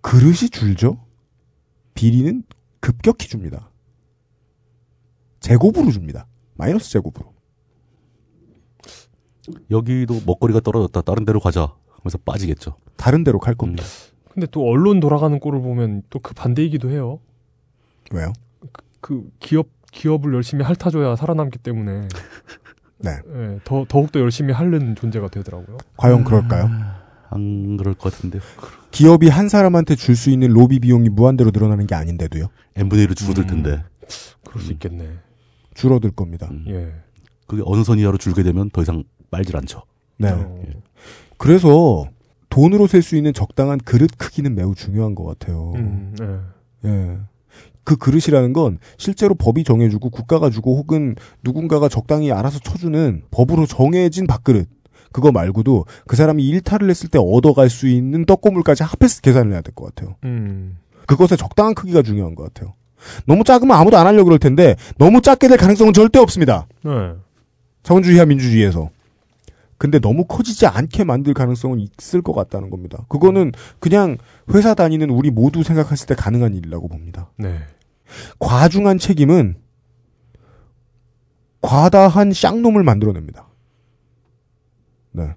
[0.00, 1.04] 그릇이 줄죠.
[1.94, 2.44] 비리는
[2.80, 3.70] 급격히 줍니다.
[5.40, 6.26] 제곱으로 줍니다.
[6.54, 7.34] 마이너스 제곱으로.
[9.70, 11.00] 여기도 먹거리가 떨어졌다.
[11.02, 11.72] 다른 데로 가자.
[12.00, 12.76] 하면서 빠지겠죠.
[12.96, 13.84] 다른 데로 갈 겁니다.
[14.32, 17.18] 근데 또 언론 돌아가는 꼴을 보면 또 그 반대이기도 해요.
[18.12, 18.32] 왜요?
[19.00, 22.08] 그 기업 기업을 열심히 핥아줘야 살아남기 때문에
[22.98, 23.10] 네.
[23.34, 25.78] 예, 더 더욱 더 열심히 핥는 존재가 되더라고요.
[25.96, 26.68] 과연 그럴까요?
[27.30, 28.38] 안 그럴 것 같은데.
[28.90, 32.48] 기업이 한 사람한테 줄 수 있는 로비 비용이 무한대로 늘어나는 게 아닌데도요.
[32.76, 33.46] n분의 1로 줄어들 음.
[33.48, 33.84] 텐데.
[34.46, 35.10] 그럴 수 있겠네.
[35.74, 36.48] 줄어들 겁니다.
[36.50, 36.64] 음.
[36.68, 36.92] 예.
[37.46, 39.82] 그게 어느 선 이하로 줄게 되면 더 이상 말질 않죠.
[40.18, 40.30] 네.
[40.30, 40.60] 어,
[41.36, 42.08] 그래서
[42.50, 45.72] 돈으로 셀 수 있는 적당한 그릇 크기는 매우 중요한 것 같아요.
[45.76, 46.14] 음,
[46.84, 46.88] 예.
[46.88, 47.18] 예.
[47.84, 54.26] 그 그릇이라는 건 실제로 법이 정해주고 국가가 주고 혹은 누군가가 적당히 알아서 쳐주는 법으로 정해진
[54.26, 54.68] 밥그릇.
[55.10, 59.72] 그거 말고도 그 사람이 일탈을 했을 때 얻어갈 수 있는 떡고물까지 합해서 계산을 해야 될
[59.74, 60.16] 것 같아요.
[60.24, 60.76] 음.
[61.06, 62.74] 그것의 적당한 크기가 중요한 것 같아요.
[63.24, 66.66] 너무 작으면 아무도 안 하려고 그럴 텐데 너무 작게 될 가능성은 절대 없습니다.
[66.84, 66.90] 네.
[67.84, 68.90] 자본주의와 민주주의에서.
[69.78, 73.04] 근데 너무 커지지 않게 만들 가능성은 있을 것 같다는 겁니다.
[73.08, 74.16] 그거는 그냥
[74.52, 77.30] 회사 다니는 우리 모두 생각했을 때 가능한 일이라고 봅니다.
[77.36, 77.60] 네.
[78.40, 79.56] 과중한 책임은
[81.60, 83.48] 과다한 쌍놈을 만들어냅니다.
[85.12, 85.34] 네.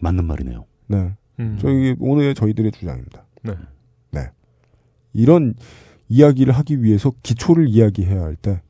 [0.00, 0.64] 맞는 말이네요.
[0.88, 1.14] 네.
[1.40, 1.58] 음.
[1.60, 3.24] 저희 오늘의 저희들의 주장입니다.
[3.42, 3.54] 네.
[4.10, 4.30] 네.
[5.12, 5.54] 이런
[6.08, 8.62] 이야기를 하기 위해서 기초를 이야기해야 할 때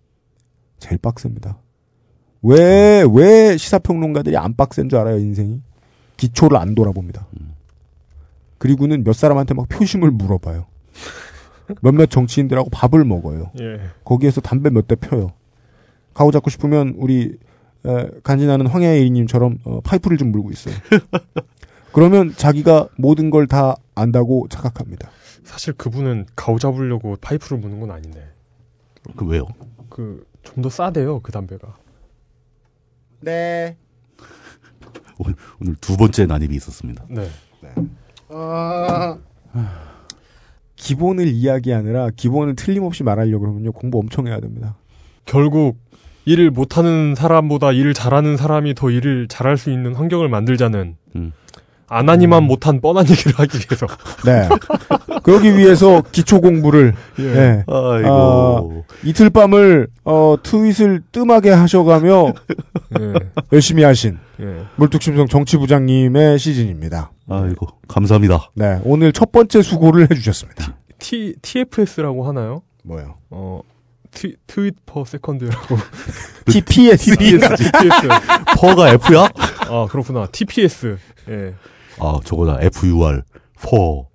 [0.78, 1.59] 제일 빡셉니다.
[2.43, 5.61] 왜, 왜 시사평론가들이 안 빡센 줄 알아요, 인생이?
[6.16, 7.26] 기초를 안 돌아봅니다.
[8.59, 10.66] 그리고는 몇 사람한테 막 표심을 물어봐요.
[11.82, 13.51] 몇몇 정치인들하고 밥을 먹어요.
[13.61, 13.80] 예.
[14.05, 15.32] 거기에서 담배 몇 대 펴요.
[16.14, 17.36] 가오 잡고 싶으면 우리
[17.86, 20.74] 에, 간지나는 황야애인님처럼 어, 파이프를 좀 물고 있어요.
[21.93, 25.11] 그러면 자기가 모든 걸 다 안다고 착각합니다.
[25.45, 28.28] 사실 그분은 가오 잡으려고 파이프를 무는 건 아닌데.
[29.16, 29.47] 그 왜요?
[29.89, 31.76] 그 좀 더 싸대요 그 담배가.
[33.21, 33.77] 네.
[35.61, 37.05] 오늘 두 번째 난입이 있었습니다.
[37.09, 37.29] 네.
[40.77, 44.77] 기본을 이야기하느라 기본을 틀림없이 말하려고 그러면요 공부 엄청 해야 됩니다.
[45.25, 45.79] 결국
[46.25, 51.33] 일을 못하는 사람보다 일을 잘하는 사람이 더 일을 잘할 수 있는 환경을 만들자는 음.
[51.89, 53.86] 안 하니만 못한 뻔한 얘기를 하기 위해서.
[54.24, 54.49] 네.
[55.22, 57.22] 그러기 위해서 기초 공부를 예.
[57.22, 57.64] 네.
[57.66, 58.84] 아이고.
[59.05, 62.32] 이틀 밤을 어, 트윗을 뜸하게 하셔가며
[63.01, 63.12] 예.
[63.53, 64.64] 열심히 하신 예.
[64.76, 67.11] 물뚝심성 정치부장님의 시즌입니다.
[67.28, 67.66] 아이고.
[67.89, 68.51] 감사합니다.
[68.55, 70.76] 네, 오늘 첫 번째 수고를 해주셨습니다.
[70.99, 72.62] T TFS라고 하나요?
[72.84, 73.16] 뭐요?
[73.30, 73.61] 어
[74.11, 75.76] 트, tweet per second라고.
[76.51, 77.16] TPS.
[77.16, 77.49] TPS.
[78.59, 79.28] per가 F야?
[79.68, 80.26] 아 그렇구나.
[80.32, 80.97] TPS.
[81.28, 81.55] 예.
[82.01, 82.59] 아, 저거다.
[82.62, 83.22] FUR.
[83.62, 84.07] Fur.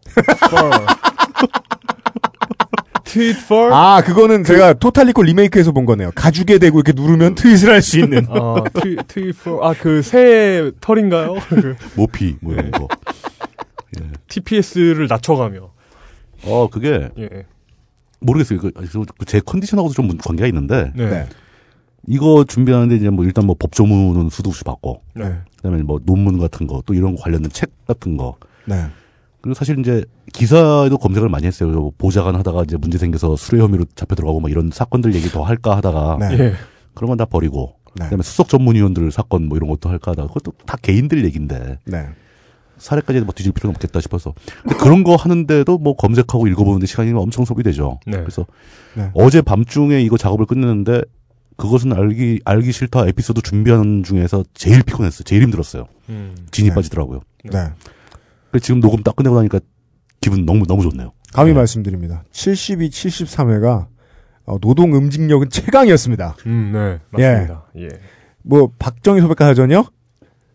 [3.04, 3.72] Tweet fur.
[3.74, 6.12] 아, 그거는 제가 토탈 리콜 리메이크에서 본 거네요.
[6.16, 8.26] 가죽에 대고 이렇게 누르면 tweet을 할 수 있는.
[8.30, 9.64] 아, 트윗, 트윗 for.
[9.66, 11.36] 아, 그, 새 털인가요?
[11.50, 12.38] 그 모피.
[12.42, 12.88] 뭐 이런 거.
[14.30, 15.70] TPS를 낮춰가며.
[16.46, 17.30] 어, 그게 예.
[18.20, 18.60] 모르겠어요.
[18.60, 18.72] 그,
[19.20, 21.28] 그제 컨디션하고도 좀 관계가 있는데 네.
[22.06, 22.16] 네.
[22.16, 25.36] 이거 준비하는데 이제 뭐 일단 뭐 법조문은 수도 없이 받고 네.
[25.58, 28.36] 그다음에 뭐 논문 같은 거 또 이런 거 관련된 책 같은 거
[28.66, 28.86] 네.
[29.42, 31.92] 그리고 사실 이제 기사에도 검색을 많이 했어요.
[31.98, 35.76] 보좌관 하다가 이제 문제 생겨서 수뢰 혐의로 잡혀 들어가고 뭐 이런 사건들 얘기 더 할까
[35.78, 36.40] 하다가 네.
[36.40, 36.54] 예.
[36.94, 38.06] 그런 건 다 버리고 네.
[38.06, 42.08] 그다음에 수석 전문위원들 사건 뭐 이런 것도 할까 하다가 그것도 다 개인들 얘기인데 네.
[42.78, 47.46] 사례까지 뭐 뒤질 필요는 없겠다 싶어서 근데 그런 거 하는데도 뭐 검색하고 읽어보는데 시간이 엄청
[47.46, 48.00] 소비되죠.
[48.08, 48.18] 네.
[48.18, 48.46] 그래서
[48.96, 49.10] 네.
[49.14, 51.02] 어제 밤중에 이거 작업을 끝냈는데
[51.58, 55.24] 그것은 알기 알기 싫다 에피소드 준비하는 중에서 제일 피곤했어요.
[55.24, 55.88] 제일 힘들었어요.
[56.10, 56.36] 음.
[56.52, 56.76] 진이 네.
[56.76, 57.22] 빠지더라고요.
[57.46, 57.52] 네.
[58.52, 59.60] 그래서 지금 녹음 딱 끝내고 나니까
[60.22, 61.12] 기분 너무 너무 좋네요.
[61.34, 61.56] 감히 네.
[61.58, 62.24] 말씀드립니다.
[62.32, 63.88] 72, 73회가
[64.46, 66.36] 어, 노동 음직력은 최강이었습니다.
[66.48, 67.00] 음, 네.
[67.10, 67.66] 맞습니다.
[67.78, 67.90] 예.
[68.44, 69.86] 뭐 박정희 소백과전요?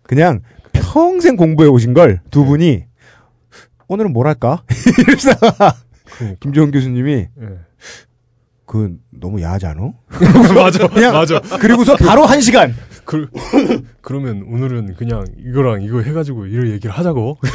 [0.03, 0.41] 그냥
[0.73, 2.85] 평생 공부해 오신 걸 두 분이
[3.89, 4.63] 오늘은 뭘 할까?
[4.99, 5.75] 이러다가
[6.17, 6.39] 그러니까.
[6.41, 7.29] 김종훈 교수님이 예.
[8.69, 9.81] 그 너무 야하지 않아?
[10.55, 10.87] 맞아.
[10.89, 11.41] 그냥- 맞아.
[11.59, 12.75] 그리고서 바로 한 시간.
[13.07, 13.27] 그,
[14.03, 17.39] 그러면 오늘은 그냥 이거랑 이거 해가지고 이런 얘기를 하자고.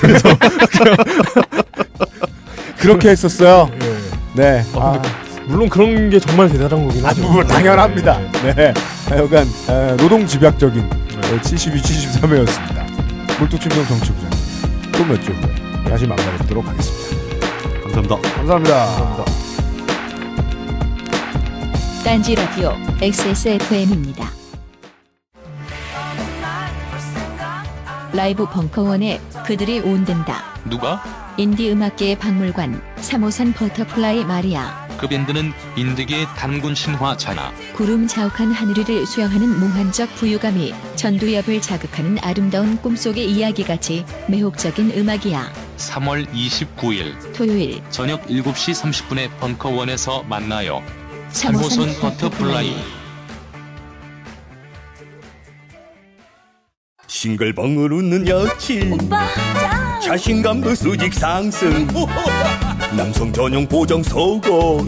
[2.80, 3.70] 그렇게 했었어요.
[3.82, 3.94] 예.
[4.36, 4.64] 네.
[4.74, 5.02] 아, 아,
[5.48, 7.22] 물론 그런 게 정말 대단한 거긴 아, 하죠.
[7.32, 8.20] 뭐 당연합니다.
[8.44, 8.54] 네.
[8.56, 8.74] 네.
[9.08, 11.42] 하여간 에, 노동 집약적인 네.
[11.44, 13.38] 72, 73회였습니다.
[13.40, 14.30] 물뚝심성 정치부장
[14.94, 17.16] 또몇 주 후에 다시 만나뵙도록 하겠습니다.
[17.94, 18.36] 감사합니다.
[18.36, 19.43] 감사합니다.
[22.04, 24.30] 딴지 라디오 XSFM입니다.
[28.12, 30.44] 라이브 벙커원에 그들이 온댄다.
[30.70, 31.02] 누가?
[31.38, 37.54] 인디 음악계의 박물관 3호선 버터플라이 마리아 그 밴드는 인디계의 단군 신화잖아.
[37.74, 45.52] 구름 자욱한 하늘위를 수영하는 몽환적 부유감이 전두엽을 자극하는 아름다운 꿈속의 이야기같이 매혹적인 음악이야.
[45.78, 50.84] 3월 29일 토요일 저녁 7시 30분에 벙커원에서 만나요.
[51.34, 52.76] 3호선 3호선 버터플라이.
[57.08, 58.98] 싱글벙글 웃는 여친.
[60.04, 61.88] 자신감도 수직 상승.
[62.96, 64.88] 남성 전용 보정 속옷.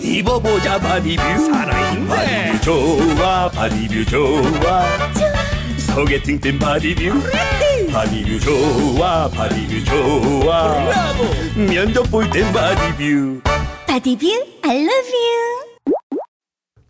[0.00, 1.22] 입어보자 바디뷰.
[1.22, 4.84] 살아있네 바디뷰 좋아 바디뷰 좋아.
[5.78, 7.20] 소개팅 땐 바디뷰.
[7.92, 10.74] 바디뷰 좋아 바디뷰 좋아.
[11.56, 13.40] 면접 볼 땐 바디뷰
[13.94, 14.26] 바디뷰
[14.64, 15.86] I love you.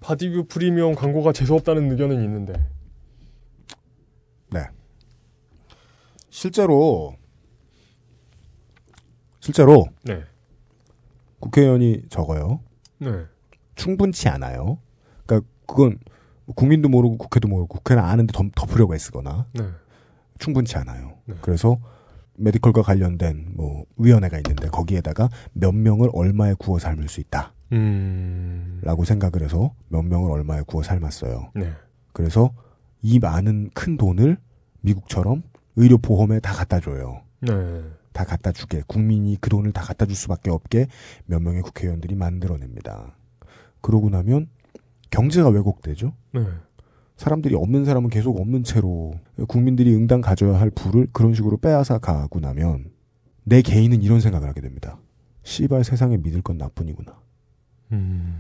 [0.00, 2.55] 바디뷰 프리미엄 광고가 재수없다는 의견은 있는데.
[4.50, 4.64] 네.
[6.30, 7.14] 실제로
[9.38, 10.24] 실제로 네.
[11.40, 12.62] 국회의원이 적어요.
[12.96, 13.26] 네.
[13.74, 14.78] 충분치 않아요.
[15.26, 15.98] 그러니까 그건
[16.55, 19.64] 국민도 모르고 국회도 모르고 국회는 아는데 덮, 덮으려고 애쓰거나 네.
[20.38, 21.18] 충분치 않아요.
[21.26, 21.34] 네.
[21.42, 21.78] 그래서
[22.37, 28.80] 메디컬과 관련된 뭐 위원회가 있는데 거기에다가 몇 명을 얼마에 구워 삶을 수 있다라고 음.
[29.05, 31.53] 생각을 해서 몇 명을 얼마에 구워 삶았어요.
[31.55, 31.72] 네.
[32.12, 32.53] 그래서
[33.03, 34.39] 이 많은 큰 돈을
[34.80, 35.43] 미국처럼
[35.76, 37.22] 의료 보험에 다 갖다 줘요.
[37.41, 37.53] 네.
[38.12, 40.87] 다 갖다 주게 국민이 그 돈을 다 갖다 줄 수밖에 없게
[41.26, 43.16] 몇 명의 국회의원들이 만들어냅니다.
[43.80, 44.49] 그러고 나면
[45.11, 46.12] 경제가 왜곡되죠.
[46.32, 46.47] 네.
[47.16, 49.14] 사람들이 없는 사람은 계속 없는 채로
[49.46, 52.86] 국민들이 응당 가져야 할 부를 그런 식으로 빼앗아 가고 나면
[53.44, 54.98] 내 개인은 이런 생각을 하게 됩니다.
[55.44, 57.14] 씨발 세상에 믿을 건 나뿐이구나.
[57.92, 58.38] 음.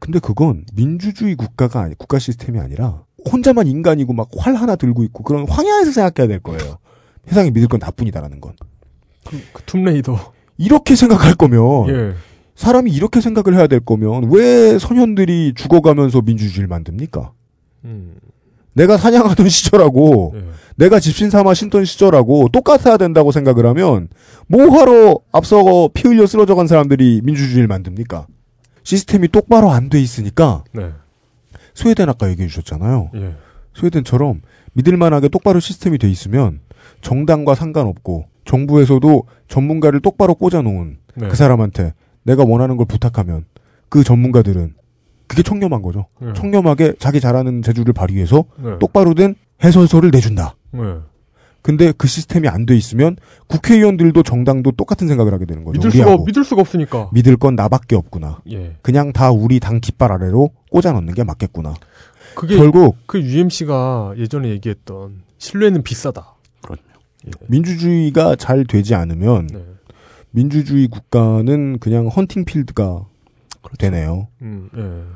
[0.00, 5.22] 근데 그건 민주주의 국가가 아니 국가 시스템이 아니라 혼자만 인간이고 막 활 하나 들고 있고
[5.22, 6.78] 그런 황야에서 생각해야 될 거예요.
[7.26, 8.54] 세상에 믿을 건 나뿐이다라는 건.
[9.26, 10.32] 그, 그 툼레이더.
[10.56, 12.14] 이렇게 생각할 거면 예.
[12.54, 17.32] 사람이 이렇게 생각을 해야 될 거면 왜 소년들이 죽어가면서 민주주의를 만듭니까?
[17.88, 18.14] 음.
[18.74, 20.44] 내가 사냥하던 시절하고 예.
[20.76, 24.08] 내가 집신 삼아 신던 시절하고 똑같아야 된다고 생각을 하면
[24.46, 28.26] 뭐하러 앞서 피 흘려 쓰러져간 사람들이 민주주의를 만듭니까?
[28.84, 30.92] 시스템이 똑바로 안 돼 있으니까 네.
[31.74, 33.10] 스웨덴 아까 얘기해 주셨잖아요.
[33.16, 33.34] 예.
[33.74, 34.42] 스웨덴처럼
[34.74, 36.60] 믿을만하게 똑바로 시스템이 돼 있으면
[37.00, 41.28] 정당과 상관없고 정부에서도 전문가를 똑바로 꽂아놓은 네.
[41.28, 43.44] 그 사람한테 내가 원하는 걸 부탁하면
[43.88, 44.74] 그 전문가들은
[45.28, 46.06] 그게 청렴한 거죠.
[46.20, 46.32] 네.
[46.34, 48.78] 청렴하게 자기 잘하는 재주를 발휘해서 네.
[48.80, 50.56] 똑바로 된 해설서를 내준다.
[50.72, 50.80] 네.
[51.60, 53.16] 근데 그 시스템이 안 돼 있으면
[53.48, 55.78] 국회의원들도 정당도 똑같은 생각을 하게 되는 거죠.
[55.78, 56.24] 믿을 수가 우리하고.
[56.24, 57.10] 믿을 수가 없으니까.
[57.12, 58.40] 믿을 건 나밖에 없구나.
[58.50, 58.76] 예.
[58.80, 61.74] 그냥 다 우리 당 깃발 아래로 꽂아 넣는 게 맞겠구나.
[62.34, 66.34] 그게 결국 그 UMC가 예전에 얘기했던 신뢰는 비싸다.
[67.48, 69.64] 민주주의가 잘 되지 않으면 네.
[70.30, 73.06] 민주주의 국가는 그냥 헌팅 필드가
[73.76, 74.28] 되네요.
[74.42, 75.14] 음, 예.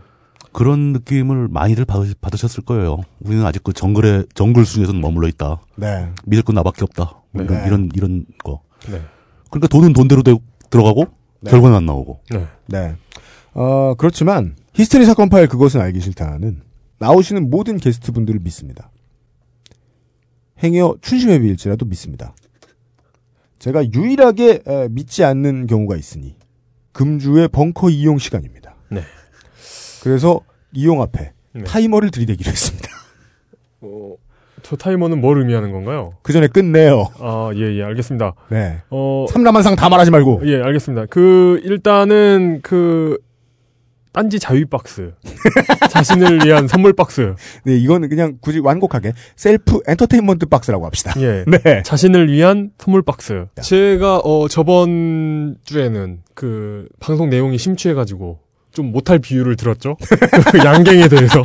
[0.52, 2.98] 그런 느낌을 많이들 받으, 받으셨을 거예요.
[3.20, 5.60] 우리는 아직 그 정글의 정글 순에서는 머물러 있다.
[5.76, 6.10] 네.
[6.26, 7.22] 믿을 건 나밖에 없다.
[7.30, 7.54] 뭐 네.
[7.54, 8.60] 이런, 이런 이런 거.
[8.90, 9.00] 네.
[9.50, 10.36] 그러니까 돈은 돈대로 되-
[10.68, 11.06] 들어가고
[11.40, 11.50] 네.
[11.50, 12.20] 결과는 안 나오고.
[12.30, 12.46] 네.
[12.66, 12.96] 네.
[13.54, 16.62] 어, 그렇지만 히스테리 사건 파일 그것은 알기 싫다는
[16.98, 18.90] 나오시는 모든 게스트 분들을 믿습니다.
[20.62, 22.34] 행여 춘심회비일지라도 믿습니다.
[23.58, 26.36] 제가 유일하게 에, 믿지 않는 경우가 있으니
[26.92, 28.74] 금주의 벙커 이용 시간입니다.
[28.90, 29.02] 네.
[30.02, 30.40] 그래서
[30.72, 31.64] 이용 앞에 네.
[31.64, 32.88] 타이머를 들이대기로 했습니다.
[33.80, 34.14] 어,
[34.62, 36.14] 저 타이머는 뭘 의미하는 건가요?
[36.22, 37.08] 그 전에 끝내요.
[37.18, 38.34] 아, 예, 예, 알겠습니다.
[38.50, 38.82] 네.
[38.90, 40.42] 어, 삼라만상 다 말하지 말고.
[40.44, 41.06] 예, 알겠습니다.
[41.06, 43.18] 그, 일단은, 그,
[44.12, 45.12] 딴지 자유 박스.
[45.90, 47.34] 자신을 위한 선물 박스.
[47.64, 51.14] 네, 이거는 그냥 굳이 완곡하게 셀프 엔터테인먼트 박스라고 합시다.
[51.18, 51.44] 예.
[51.48, 51.82] 네.
[51.82, 53.46] 자신을 위한 선물 박스.
[53.60, 58.40] 제가, 어, 저번 주에는 그, 방송 내용이 심취해 가지고,
[58.72, 59.96] 좀 못할 비유를 들었죠?
[60.52, 61.42] 그 양갱에 대해서.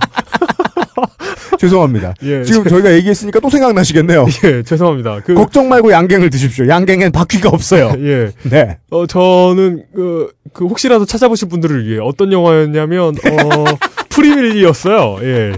[1.59, 2.13] 죄송합니다.
[2.23, 2.43] 예.
[2.43, 4.25] 지금 저희가 얘기했으니까 또 생각나시겠네요.
[4.45, 5.21] 예, 죄송합니다.
[5.25, 6.67] 그, 걱정 말고 양갱을 드십시오.
[6.67, 7.91] 양갱엔 바퀴가 없어요.
[7.99, 8.31] 예.
[8.43, 8.77] 네.
[8.89, 13.65] 어, 저는, 그, 그, 혹시라도 찾아보실 분들을 위해 어떤 영화였냐면, 어,
[14.09, 15.17] 프리윌리였어요.
[15.23, 15.53] 예.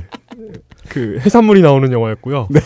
[0.89, 2.47] 그, 해산물이 나오는 영화였고요.
[2.49, 2.61] 네.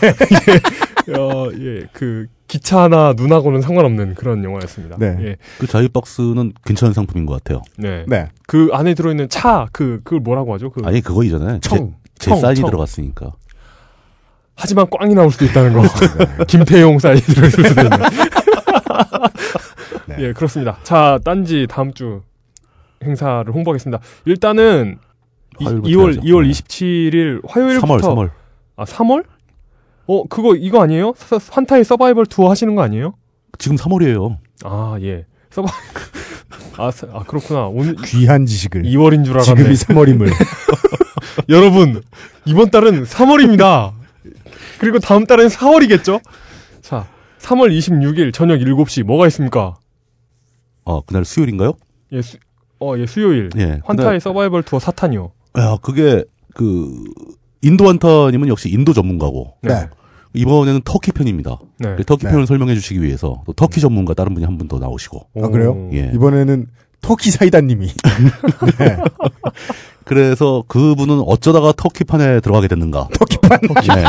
[1.10, 4.98] 예, 어, 예, 그, 기차나 눈하고는 상관없는 그런 영화였습니다.
[5.00, 5.18] 네.
[5.22, 5.36] 예.
[5.58, 7.64] 그 자유박스는 괜찮은 상품인 것 같아요.
[7.78, 8.06] 네.
[8.08, 8.28] 네.
[8.46, 10.70] 그 안에 들어있는 차, 그, 그걸 뭐라고 하죠?
[10.70, 11.60] 그, 아니 그거 있잖아요.
[11.62, 11.96] 청.
[12.20, 12.70] 제, 제 청, 사인이 청.
[12.70, 13.32] 들어갔으니까.
[14.56, 15.82] 하지만 꽝이 나올 수도 있다는 거.
[16.48, 17.98] 김태용 사이드를 쓸 수도 있는.
[20.08, 20.16] 네.
[20.20, 20.78] 예, 그렇습니다.
[20.84, 22.22] 자, 딴지 다음 주
[23.04, 24.02] 행사를 홍보하겠습니다.
[24.26, 25.00] 일단은
[25.60, 26.22] 이, 화요일부터 2월 해야죠.
[26.22, 26.52] 2월 네.
[26.52, 28.30] 27일 화요일부터 3월, 3월.
[28.76, 29.24] 아, 3월?
[30.06, 31.14] 어, 그거 이거 아니에요?
[31.18, 33.14] 서- 환타의 서바이벌 투어 하시는 거 아니에요?
[33.58, 34.38] 지금 3월이에요.
[34.66, 35.26] 아, 예.
[35.50, 35.70] 서바
[36.78, 37.68] 아, 서- 아, 그렇구나.
[37.68, 39.44] 오늘 귀한 지식을 2월인 줄 알았네.
[39.44, 40.30] 지금이 3월임을
[41.50, 42.02] 여러분,
[42.46, 43.94] 이번 달은 3월입니다.
[44.80, 46.22] 그리고 다음 달은 4월이겠죠?
[46.82, 47.08] 자,
[47.40, 49.76] 3월 26일 저녁 7시 뭐가 있습니까?
[50.86, 51.74] 아, 그날 수요일인가요?
[52.12, 52.38] 예, 수,
[52.80, 53.50] 어, 예, 수요일.
[53.58, 53.80] 예.
[53.86, 55.32] 환타의 그날, 서바이벌 투어 사탄이요.
[55.58, 56.24] 야, 그게,
[56.54, 56.90] 그,
[57.62, 59.88] 인도 환타님은 역시 인도 전문가고, 네.
[60.34, 61.60] 이번에는 터키 편입니다.
[61.80, 61.96] 네.
[61.96, 62.32] 그 터키 네.
[62.32, 65.28] 편을 설명해 주시기 위해서 또 터키 전문가 다른 분이 한 분 더 나오시고.
[65.42, 65.72] 아, 그래요?
[65.72, 65.90] 오.
[65.94, 66.12] 예.
[66.14, 66.68] 이번에는
[67.02, 67.88] 터키 사이다님이
[68.80, 68.98] 네.
[70.06, 73.08] 그래서 그분은 어쩌다가 터키판에 들어가게 됐는가.
[73.18, 73.60] 터키판
[73.96, 74.04] 네.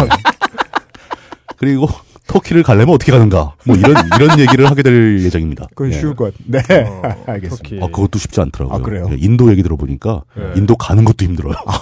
[1.56, 1.86] 그리고
[2.26, 3.54] 터키를 가려면 어떻게 가는가.
[3.64, 5.66] 뭐 이런, 이런 얘기를 하게 될 예정입니다.
[5.74, 5.98] 그건 예.
[5.98, 6.34] 쉬울 것 같.
[6.46, 7.56] 네, 어, 알겠습니다.
[7.56, 7.78] 터키.
[7.82, 8.76] 아, 그것도 쉽지 않더라고요.
[8.76, 9.06] 아, 그래요?
[9.10, 10.52] 예, 인도 얘기 들어보니까 네.
[10.56, 11.54] 인도 가는 것도 힘들어요.
[11.66, 11.78] 아,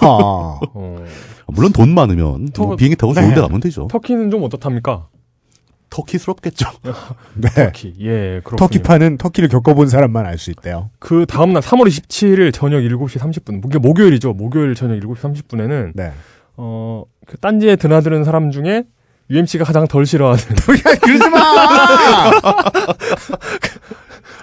[0.75, 1.05] 어.
[1.49, 3.23] 물론 돈 많으면 터- 뭐 비행기 타고 네.
[3.23, 3.87] 좋은 데 가면 되죠.
[3.91, 5.07] 터키는 좀 어떻답니까?
[5.93, 6.67] 터키스럽겠죠.
[7.37, 7.49] 네.
[7.51, 7.95] 터키.
[8.01, 8.57] 예, 그렇군요.
[8.57, 10.91] 터키판은 터키를 겪어본 사람만 알 수 있대요.
[10.99, 13.65] 그 다음날 3월 27일 저녁 7시 30분.
[13.67, 14.33] 이게 목요일이죠.
[14.33, 16.13] 목요일 저녁 7시 30분에는 네.
[16.57, 18.85] 어, 그 딴지에 드나드는 사람 중에
[19.31, 21.39] UMC가 가장 덜 싫어하는 야, 그러지 마!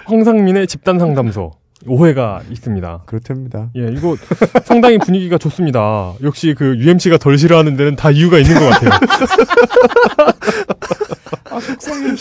[0.06, 1.52] 황상민의 집단 상담소
[1.86, 3.02] 5회가 있습니다.
[3.06, 3.70] 그렇답니다.
[3.76, 4.16] 예, 이거
[4.64, 6.14] 상당히 분위기가 좋습니다.
[6.22, 8.90] 역시 그 UMC가 덜 싫어하는 데는 다 이유가 있는 것 같아요.
[11.50, 12.14] 아, 속상해.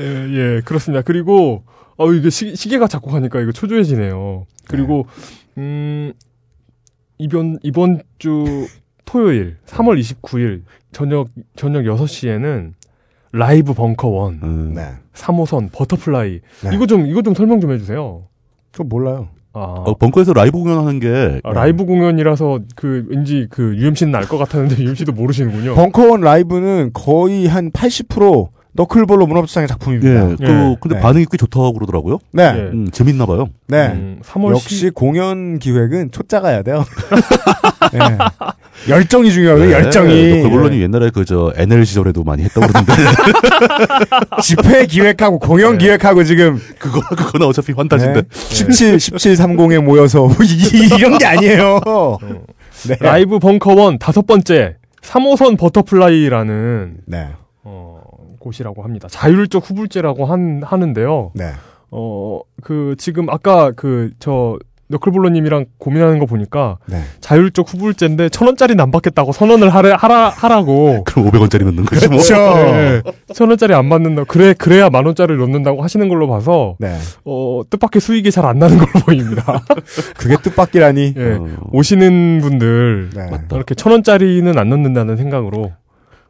[0.00, 1.02] 예, 예, 그렇습니다.
[1.02, 1.64] 그리고,
[1.96, 4.46] 어, 이게 시, 시계가 자꾸 가니까 이거 초조해지네요.
[4.68, 5.06] 그리고,
[5.58, 6.12] 음,
[7.18, 8.66] 이번, 이번 주
[9.04, 10.62] 토요일, 3월 29일,
[10.92, 12.72] 저녁, 저녁 6시에는
[13.32, 14.72] 라이브 벙커원, 음.
[14.74, 14.88] 네.
[15.14, 16.40] 3호선, 버터플라이.
[16.64, 16.70] 네.
[16.74, 18.22] 이거 좀, 이거 좀 설명 좀 해주세요.
[18.72, 19.28] 저 몰라요.
[19.54, 24.38] 아, 어, 벙커에서 라이브 공연하는 게 아, 라이브 공연이라서 그, 왠지 그 UMC는 알 것
[24.38, 25.74] 같았는데 UMC도 모르시는군요.
[25.74, 30.30] 벙커원 라이브는 거의 한 80% 너클볼러 문화부장의 작품입니다.
[30.32, 30.76] 예, 그 예.
[30.80, 31.00] 근데 네.
[31.00, 32.18] 반응이 꽤 좋다고 그러더라고요.
[32.32, 32.42] 네.
[32.44, 32.60] 예.
[32.72, 33.48] 음, 재밌나 봐요.
[33.66, 33.88] 네.
[33.88, 36.84] 음, 3월 역시 공연 기획은 초짜가 해야 돼요.
[37.92, 37.98] 네.
[38.88, 40.14] 열정이 중요하고요, 열정이.
[40.14, 42.92] 네, 너클볼러님이 옛날에 그 저 NL 시절에도 많이 했다고 그러는데
[44.42, 45.84] 집회 기획하고 공연 네.
[45.86, 48.22] 기획하고 지금 그거 그거는 어차피 환타지인데.
[48.22, 48.28] 네.
[48.30, 51.80] 17, 1730에 모여서 이- 이런 게 아니에요.
[52.88, 52.96] 네.
[53.00, 57.28] 라이브 벙커원 다섯 번째 3호선 버터플라이라는 네.
[57.64, 58.00] 어,
[58.38, 59.08] 곳이라고 합니다.
[59.10, 61.32] 자율적 후불제라고 한, 하는데요.
[61.34, 61.52] 네.
[61.90, 64.58] 어, 그, 지금 아까 그, 저,
[64.88, 67.02] 너클볼러님이랑 고민하는 거 보니까 네.
[67.20, 71.04] 자율적 후불제인데 천 원짜리는 안 받겠다고 선언을 하래, 하라, 하라고.
[71.04, 72.18] 그럼 500원짜리 넣는 거지 뭐.
[72.18, 72.34] 그렇죠.
[72.72, 73.02] 네,
[73.34, 74.24] 천 원짜리 안 받는다.
[74.24, 76.96] 그래, 그래야 만 원짜리를 넣는다고 하시는 걸로 봐서, 네.
[77.24, 79.62] 어, 뜻밖의 수익이 잘 안 나는 걸로 보입니다.
[80.16, 81.14] 그게 뜻밖이라니.
[81.18, 81.32] 예.
[81.34, 83.30] 어, 오시는 분들, 네.
[83.52, 85.72] 이렇게 천 원짜리는 안 넣는다는 생각으로,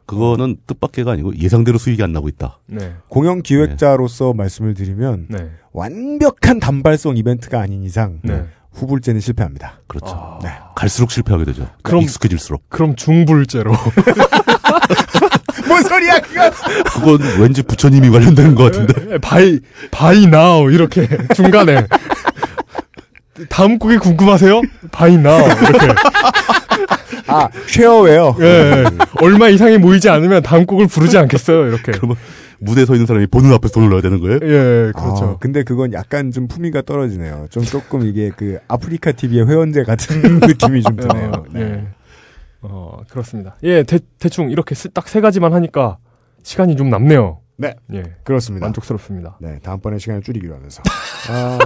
[0.09, 2.59] 그거는 뜻밖에가 아니고 예상대로 수익이 안 나고 있다.
[2.67, 8.43] 네, 공연 기획자로서 말씀을 드리면 네, 완벽한 단발성 이벤트가 아닌 이상 네.
[8.71, 9.81] 후불제는 실패합니다.
[9.87, 10.07] 그렇죠.
[10.15, 10.39] 아.
[10.43, 10.49] 네.
[10.75, 11.61] 갈수록 실패하게 되죠.
[11.63, 12.63] 그럼- 그럼 익숙해질수록.
[12.69, 13.71] 그럼 중불제로.
[15.67, 16.51] 뭔 소리야 그거?
[16.93, 19.17] 그건 왠지 부처님이 관련되는 것 같은데.
[19.19, 19.59] buy
[19.91, 21.85] buy now 이렇게 중간에
[23.49, 24.61] 다음 곡이 궁금하세요?
[24.91, 25.87] buy now 이렇게
[27.27, 28.35] 아 쉐어웨어.
[28.39, 28.85] 예, 예.
[29.21, 32.15] 얼마 이상이 모이지 않으면 다음 곡을 부르지 않겠어요 이렇게 그러면
[32.59, 34.39] 무대에 서 있는 사람이 보는 앞에서 돈을 넣어야 되는 거예요?
[34.43, 37.47] 예 그렇죠 아, 근데 그건 약간 좀 품위가 떨어지네요.
[37.51, 41.31] 좀 조금 이게 그 아프리카 TV의 회원제 같은 느낌이 좀 드네요.
[41.35, 41.61] 어, 네.
[41.61, 41.87] 예.
[42.61, 45.97] 어 그렇습니다 예 대, 대충 이렇게 딱 세 가지만 하니까
[46.43, 47.73] 시간이 좀 남네요 네.
[47.93, 48.65] 예 그렇습니다.
[48.65, 50.81] 만족스럽습니다 네, 다음번에 시간을 줄이기로 하면서.
[51.31, 51.57] 아,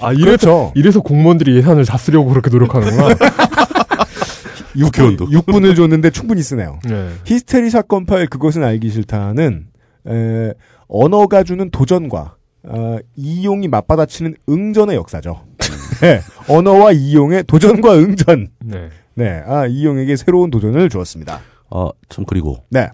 [0.00, 0.72] 아 이래서 그렇죠.
[0.74, 3.14] 이래서 공무원들이 예산을 다 쓰려고 그렇게 노력하는구나
[4.76, 5.30] 6개월도.
[5.30, 6.78] 6분을 줬는데 충분히 쓰네요.
[6.90, 9.66] 예 히스테리 사건 파일 그것은 알기 싫다는
[10.08, 10.52] 에,
[10.88, 15.44] 언어가 주는 도전과 어, 이용이 맞받아치는 응전의 역사죠.
[16.02, 18.48] 네, 언어와 이용의 도전과 응전.
[18.64, 18.88] 네.
[19.14, 21.40] 네, 아 이용에게 새로운 도전을 주었습니다.
[21.70, 22.62] 아, 참, 그리고.
[22.70, 22.88] 네,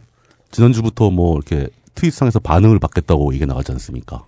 [0.50, 4.24] 지난주부터 뭐, 이렇게, 트윗상에서 반응을 받겠다고 얘기 나가지 않습니까?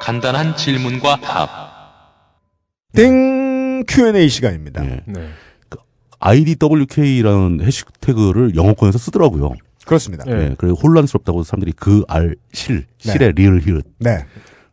[0.00, 1.48] 간단한 질문과 답.
[2.94, 4.84] 땡 Q&A 시간입니다.
[4.84, 5.00] 예.
[5.06, 5.28] 네.
[6.18, 9.52] IDWK라는 해시태그를 영어권에서 쓰더라고요.
[9.86, 10.24] 그렇습니다.
[10.26, 10.32] 예.
[10.32, 10.54] 예.
[10.58, 13.12] 그래서 혼란스럽다고 사람들이 그 알, 실, 네.
[13.12, 13.84] 실의 리을 히읗.
[13.98, 14.24] 네,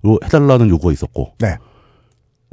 [0.01, 1.35] 로 해달라는 요구가 있었고.
[1.39, 1.57] 네.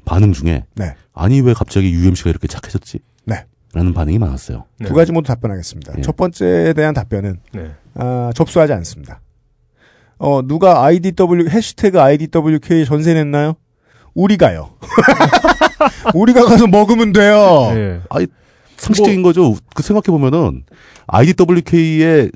[0.05, 0.65] 반응 중에.
[0.75, 0.95] 네.
[1.15, 2.99] 아니, 왜 갑자기 UMC가 이렇게 착해졌지?
[3.25, 3.47] 네.
[3.73, 4.67] 라는 반응이 많았어요.
[4.79, 4.89] 네.
[4.89, 5.95] 두 가지 모두 답변하겠습니다.
[5.99, 6.03] 예.
[6.03, 7.73] 첫 번째에 대한 답변은 네.
[7.95, 9.21] 아, 접수하지 않습니다.
[10.19, 13.55] 어, 누가 IDW, 해시태그 IDWK 전세 냈나요?
[14.15, 14.71] 우리가요.
[16.15, 17.71] 우리가 가서 먹으면 돼요.
[17.75, 18.01] 예.
[18.77, 19.57] 상식적인 거죠.
[19.75, 20.65] 그 생각해보면은,
[21.07, 22.31] IDWK의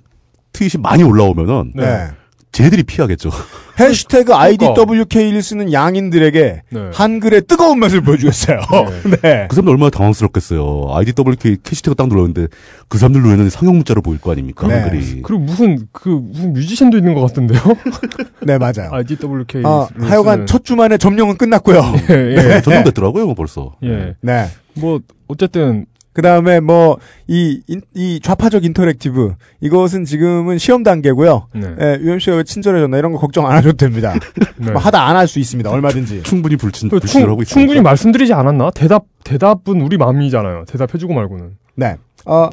[0.52, 2.08] 트윗이 많이 올라오면은, 네.
[2.52, 3.30] 쟤들이 피하겠죠.
[3.78, 6.90] 해시태그 IDWK를 쓰는 양인들에게 네.
[6.92, 8.58] 한글의 뜨거운 맛을 보여주겠어요.
[9.22, 9.46] 네.
[9.48, 10.88] 그 사람들 얼마나 당황스럽겠어요.
[10.90, 12.48] IDWK 캐시태그 딱 눌렀는데,
[12.88, 14.66] 그 사람들 눈에는 상형 문자로 보일 거 아닙니까?
[14.66, 14.80] 네.
[14.80, 15.22] 한글이.
[15.22, 17.60] 그리고 무슨 그 무슨 뮤지션도 있는 것 같은데요?
[18.42, 18.90] 네, 맞아요.
[18.90, 19.62] IDWK.
[19.64, 21.80] 아, 하여간 첫 주만에 점령은 끝났고요.
[22.10, 22.60] 예, 예.
[22.62, 23.76] 전동됐더라고요, 벌써.
[23.84, 24.14] 예.
[24.20, 24.46] 네.
[24.74, 26.98] 뭐 어쨌든 그 다음에 뭐,
[27.28, 29.34] 이, 인- 이 좌파적 interactive.
[29.60, 31.46] 이것은 지금은 시험 단계고요.
[31.54, 31.74] 네.
[31.80, 34.14] 예, UMC가 왜 친절해졌나 이런 거 걱정 안 하셔도 됩니다.
[34.58, 34.72] 네.
[34.72, 35.70] 뭐 하다 안 할 수 있습니다.
[35.70, 36.24] 얼마든지.
[36.24, 37.44] 충분히 불친, 충, 하고 있어요.
[37.44, 38.70] 충분히 말씀드리지 않았나?
[38.70, 40.64] 대답 대답은 우리 마음이잖아요.
[40.66, 41.56] 대답해주고 말고는.
[41.76, 41.96] 네.
[42.26, 42.48] 어,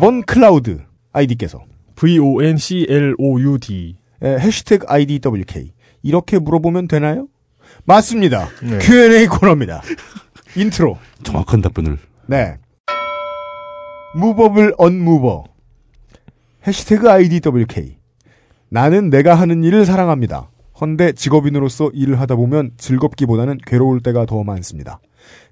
[0.00, 0.80] Von Cloud
[1.12, 1.60] 아이디께서
[1.96, 3.96] V O N C L O U D.
[4.22, 5.72] 예, 해시태그 IDWK.
[6.02, 7.26] 이렇게 물어보면 되나요?
[7.84, 8.48] 맞습니다.
[8.62, 8.78] 네.
[8.78, 9.82] Q&A 코너입니다.
[10.56, 10.98] 인트로.
[11.22, 11.98] 정확한 답변을.
[12.26, 12.56] 네.
[14.14, 15.44] movable unmover.
[16.66, 17.96] 해시태그 IDWK.
[18.68, 20.48] 나는 내가 하는 일을 사랑합니다.
[20.80, 25.00] 헌데 직업인으로서 일을 하다 보면 즐겁기보다는 괴로울 때가 더 많습니다.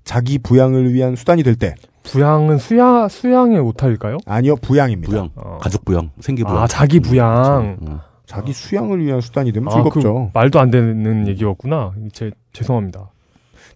[0.05, 1.75] 자기 부양을 위한 수단이 될 때.
[2.05, 4.19] 부양은 수야 수양의 오타일까요?
[4.27, 5.11] 아니요, 부양입니다.
[5.11, 5.31] 부양.
[5.37, 5.59] 어.
[5.61, 6.11] 가족 부양.
[6.21, 6.63] 생계 부양.
[6.63, 7.79] 아 자기 부양.
[7.83, 10.31] 음, 자기 수양을 위한 수단이 되면 아, 즐겁죠.
[10.33, 11.93] 그 말도 안 되는 얘기였구나.
[12.13, 13.11] 제 죄송합니다.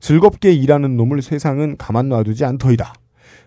[0.00, 2.94] 즐겁게 일하는 놈을 세상은 가만 놔두지 않더이다.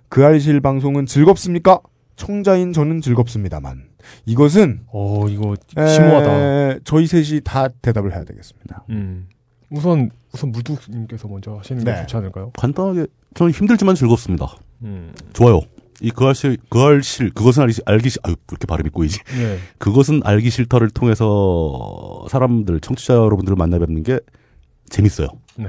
[0.10, 1.80] 그 알실 방송은 즐겁습니까?
[2.16, 3.84] 청자인 저는 즐겁습니다만.
[4.26, 6.80] 이것은 어 이거 에, 심오하다.
[6.84, 8.86] 저희 셋이 다 대답을 해야 되겠습니다.
[8.90, 9.28] 음.
[9.70, 12.02] 우선 우선 물뚝님께서 먼저 하시는 게 네.
[12.02, 12.52] 좋지 않을까요?
[12.58, 13.06] 간단하게,
[13.36, 14.56] 저는 힘들지만 즐겁습니다.
[14.84, 15.14] 음.
[15.34, 15.62] 좋아요.
[16.02, 19.20] 이 그알실, 그알실, 그것은 알기, 알기, 싫- 아유, 왜 이렇게 발음이 꼬이지?
[19.38, 19.58] 네.
[19.78, 24.20] 그것은 알기 싫다를 통해서 사람들, 청취자 여러분들을 만나 뵙는 게
[24.90, 25.28] 재밌어요.
[25.58, 25.68] 네.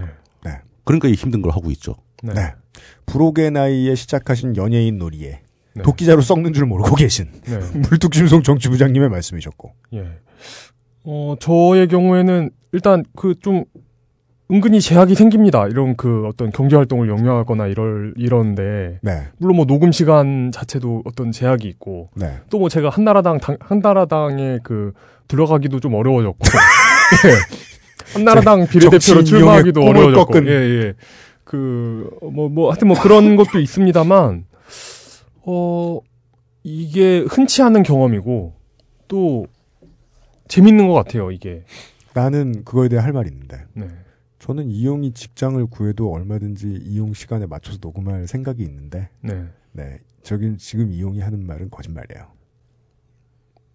[0.85, 1.97] 그러니까 이 힘든 걸 하고 있죠.
[2.23, 2.35] 네.
[2.35, 2.55] 네.
[3.07, 5.40] 불혹의 나이에 시작하신 연예인 놀이에
[5.74, 5.82] 네.
[5.82, 7.59] 도끼자루 썩는 줄 모르고 계신 네.
[7.89, 9.73] 물뚝심송 정치부장님의 말씀이셨고.
[9.94, 10.07] 예.
[11.05, 13.65] 어, 저의 경우에는 일단 그 좀
[14.52, 15.69] 은근히 제약이 생깁니다.
[15.69, 19.28] 이런 그 어떤 경제 활동을 영위하거나 이럴 이런데 네.
[19.39, 22.39] 물론 뭐 녹음 시간 자체도 어떤 제약이 있고 네.
[22.51, 24.93] 또뭐 제가 한나라당 당, 한나라당에 그
[25.28, 26.39] 들어가기도 좀 어려워졌고
[27.27, 27.35] 예.
[28.12, 30.46] 한나라당 비례대표로 출마하기도 어려워졌고 꺾은.
[30.46, 30.94] 예, 예.
[31.44, 34.44] 그 뭐 뭐 하여튼 뭐 그런 것도 있습니다만
[35.42, 36.00] 어
[36.62, 38.54] 이게 흔치 않은 경험이고
[39.08, 39.46] 또
[40.48, 41.64] 재밌는 것 같아요, 이게.
[42.12, 43.64] 나는 그거에 대해 할 말이 있는데.
[43.74, 43.86] 네.
[44.40, 49.44] 저는 이용이 직장을 구해도 얼마든지 이용 시간에 맞춰서 녹음할 생각이 있는데, 네.
[49.72, 49.98] 네.
[50.22, 52.26] 저긴 지금 이용이 하는 말은 거짓말이에요.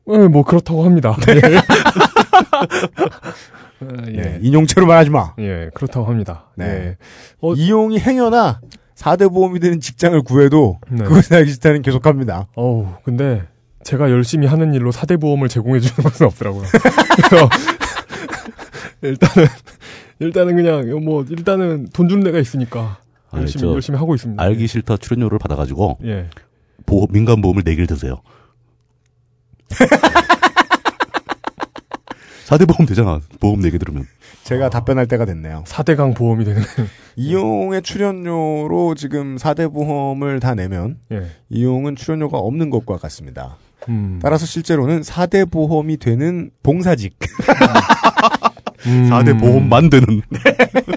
[0.07, 1.15] 네, 뭐 그렇다고 합니다.
[1.29, 1.33] 예.
[4.07, 4.11] 예.
[4.21, 4.39] 네.
[4.41, 5.33] 인용체로 말하지 마.
[5.39, 6.45] 예, 그렇다고 합니다.
[6.55, 6.65] 네.
[6.65, 6.97] 예.
[7.41, 8.61] 어- 이용이 행여나
[8.95, 11.03] 4대 보험이 되는 직장을 구해도 네.
[11.03, 12.47] 그것을 알기 싫다는 계속합니다.
[12.55, 13.43] 어우, 근데
[13.83, 16.63] 제가 열심히 하는 일로 사대 보험을 제공해 주는 것은 없더라고요.
[17.15, 17.49] 그래서
[19.01, 19.47] 일단은
[20.19, 22.97] 일단은 그냥 뭐 일단은 돈 주는 데가 있으니까
[23.31, 24.41] 아니, 열심히 저 열심히 하고 있습니다.
[24.41, 26.29] 알기 싫다 출연료를 받아가지고 예.
[26.85, 28.21] 보험, 민간 보험을 내기를 드세요.
[32.45, 33.19] 4대 보험 되잖아.
[33.39, 34.05] 보험 내기 들으면.
[34.43, 35.63] 제가 답변할 때가 됐네요.
[35.65, 36.61] 사대강 보험이 되는.
[37.15, 41.27] 이용의 출연료로 지금 4대 보험을 다 내면 예.
[41.49, 43.57] 이용은 출연료가 없는 것과 같습니다.
[43.89, 44.19] 음.
[44.21, 47.17] 따라서 실제로는 4대 보험이 되는 봉사직.
[48.87, 49.09] 음.
[49.09, 50.21] 4대 보험만 되는.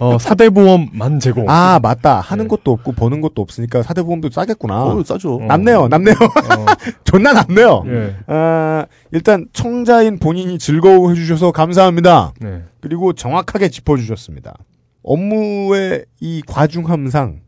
[0.01, 1.49] 어, 사대 보험만 제공.
[1.49, 2.21] 아, 맞다.
[2.21, 2.49] 하는 네.
[2.49, 4.85] 것도 없고 버는 것도 없으니까 4대 보험도 싸겠구나.
[4.85, 5.37] 어, 싸죠.
[5.37, 5.45] 어.
[5.45, 6.15] 남네요, 남네요.
[6.15, 6.67] 어,
[7.05, 7.85] 존나 남네요.
[7.87, 8.17] 예.
[8.27, 12.33] 아, 일단 청자인 본인이 즐거워해 주셔서 감사합니다.
[12.41, 12.63] 네.
[12.81, 14.55] 그리고 정확하게 짚어주셨습니다.
[15.03, 17.41] 업무의 이 과중함상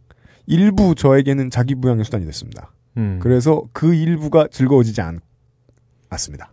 [0.47, 2.73] 일부 저에게는 자기 부양의 수단이 됐습니다.
[2.97, 3.19] 음.
[3.23, 5.01] 그래서 그 일부가 즐거워지지
[6.11, 6.53] 않았습니다.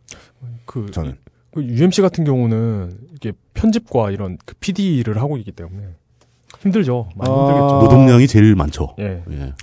[0.65, 1.17] 그, 저는.
[1.57, 5.87] 그 UMC 같은 경우는 이게 편집과 이런 그 PD를 하고 있기 때문에
[6.59, 7.09] 힘들죠.
[7.15, 7.35] 많이 아.
[7.35, 7.79] 힘들겠죠.
[7.81, 8.93] 노동량이 제일 많죠.
[8.99, 9.23] 예.
[9.31, 9.53] 예.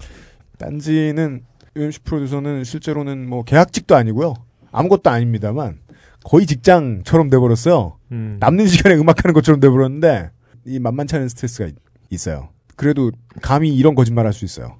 [0.59, 1.45] 딴지는
[1.77, 4.35] UMC 프로듀서는 실제로는 뭐 계약직도 아니고요.
[4.73, 5.79] 아무것도 아닙니다만
[6.25, 7.97] 거의 직장처럼 돼버렸어요.
[8.11, 8.39] 음.
[8.41, 10.31] 남는 시간에 음악하는 것처럼 돼버렸는데
[10.67, 11.77] 이 만만치 않은 스트레스가 있-
[12.11, 12.49] 있어요.
[12.75, 14.79] 그래도 감히 이런 거짓말 할 수 있어요.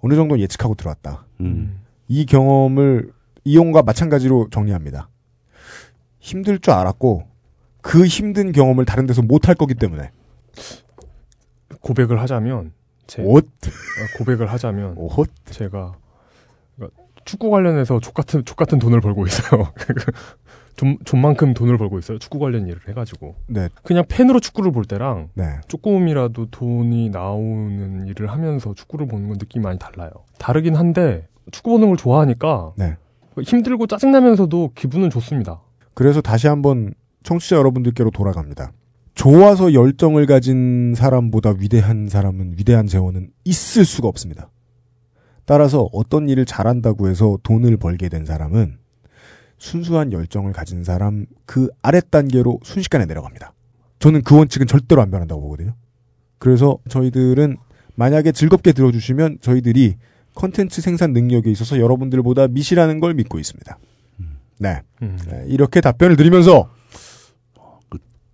[0.00, 1.24] 어느 정도 예측하고 들어왔다.
[1.40, 1.80] 음.
[2.06, 3.12] 이 경험을
[3.44, 5.08] 이용과 마찬가지로 정리합니다.
[6.20, 7.24] 힘들 줄 알았고
[7.82, 10.10] 그 힘든 경험을 다른 데서 못 할 거기 때문에
[11.80, 12.72] 고백을 하자면
[13.06, 13.48] 제 옷,
[14.18, 15.30] 고백을 하자면 옷.
[15.46, 15.94] 제가
[16.76, 19.72] 그러니까 축구 관련해서 족 같은 족 같은 돈을 벌고 있어요.
[20.76, 22.18] 좀 좀만큼 돈을 벌고 있어요.
[22.18, 25.60] 축구 관련 일을 해가지고 네, 그냥 팬으로 축구를 볼 때랑 네.
[25.68, 30.10] 조금이라도 돈이 나오는 일을 하면서 축구를 보는 건 느낌이 많이 달라요.
[30.38, 32.96] 다르긴 한데 축구 보는 걸 좋아하니까 네.
[33.42, 35.60] 힘들고 짜증 나면서도 기분은 좋습니다.
[35.94, 38.72] 그래서 다시 한번 청취자 여러분들께로 돌아갑니다.
[39.14, 44.50] 좋아서 열정을 가진 사람보다 위대한 사람은 위대한 재원은 있을 수가 없습니다.
[45.44, 48.78] 따라서 어떤 일을 잘한다고 해서 돈을 벌게 된 사람은
[49.58, 53.52] 순수한 열정을 가진 사람 그 아랫 단계로 순식간에 내려갑니다.
[53.98, 55.74] 저는 그 원칙은 절대로 안 변한다고 보거든요.
[56.38, 57.58] 그래서 저희들은
[57.96, 59.96] 만약에 즐겁게 들어주시면 저희들이
[60.34, 63.78] 컨텐츠 생산 능력에 있어서 여러분들보다 미시라는 걸 믿고 있습니다.
[64.60, 64.82] 네.
[65.02, 65.18] 음.
[65.26, 66.68] 네, 이렇게 답변을 드리면서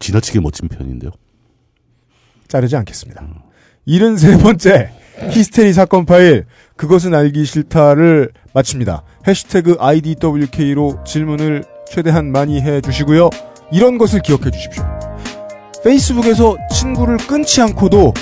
[0.01, 1.13] 지나치게 멋진 편인데요.
[2.49, 3.25] 자르지 않겠습니다.
[3.87, 4.91] 73번째
[5.31, 6.47] 히스테리 사건 파일
[6.77, 9.05] 그것은 알기 싫다를 마칩니다.
[9.27, 13.31] 해시태그 IDWK로 질문을 최대한 많이 해주시고요.
[13.73, 14.85] 이런 것을 기억해 주십시오.
[15.85, 18.13] 페이스북에서 친구를 끊지 않고도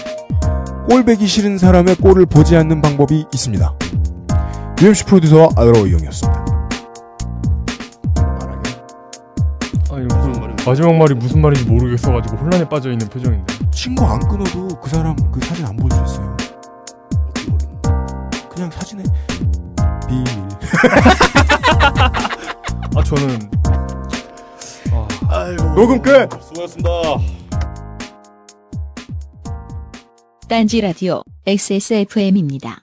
[0.90, 3.78] 꼴배기 싫은 사람의 꼴을 보지 않는 방법이 있습니다.
[4.82, 6.43] UMC 프로듀서와 아유로 이용이었습니다.
[9.94, 10.14] 아니, 그
[10.68, 13.54] 마지막 말이 무슨 말인지 모르겠어가지고 혼란에 빠져 있는 표정인데.
[13.70, 16.36] 친구 안 끊어도 그 사람 그 사진 안 볼 수 있어요.
[18.48, 19.02] 그냥 사진에
[20.08, 20.24] 비밀.
[22.96, 23.50] 아 저는
[25.74, 26.28] 녹음 끝.
[26.42, 26.90] 수고하셨습니다.
[30.48, 32.82] 딴지 라디오 XSFM입니다.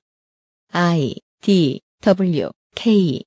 [0.73, 3.23] I D W K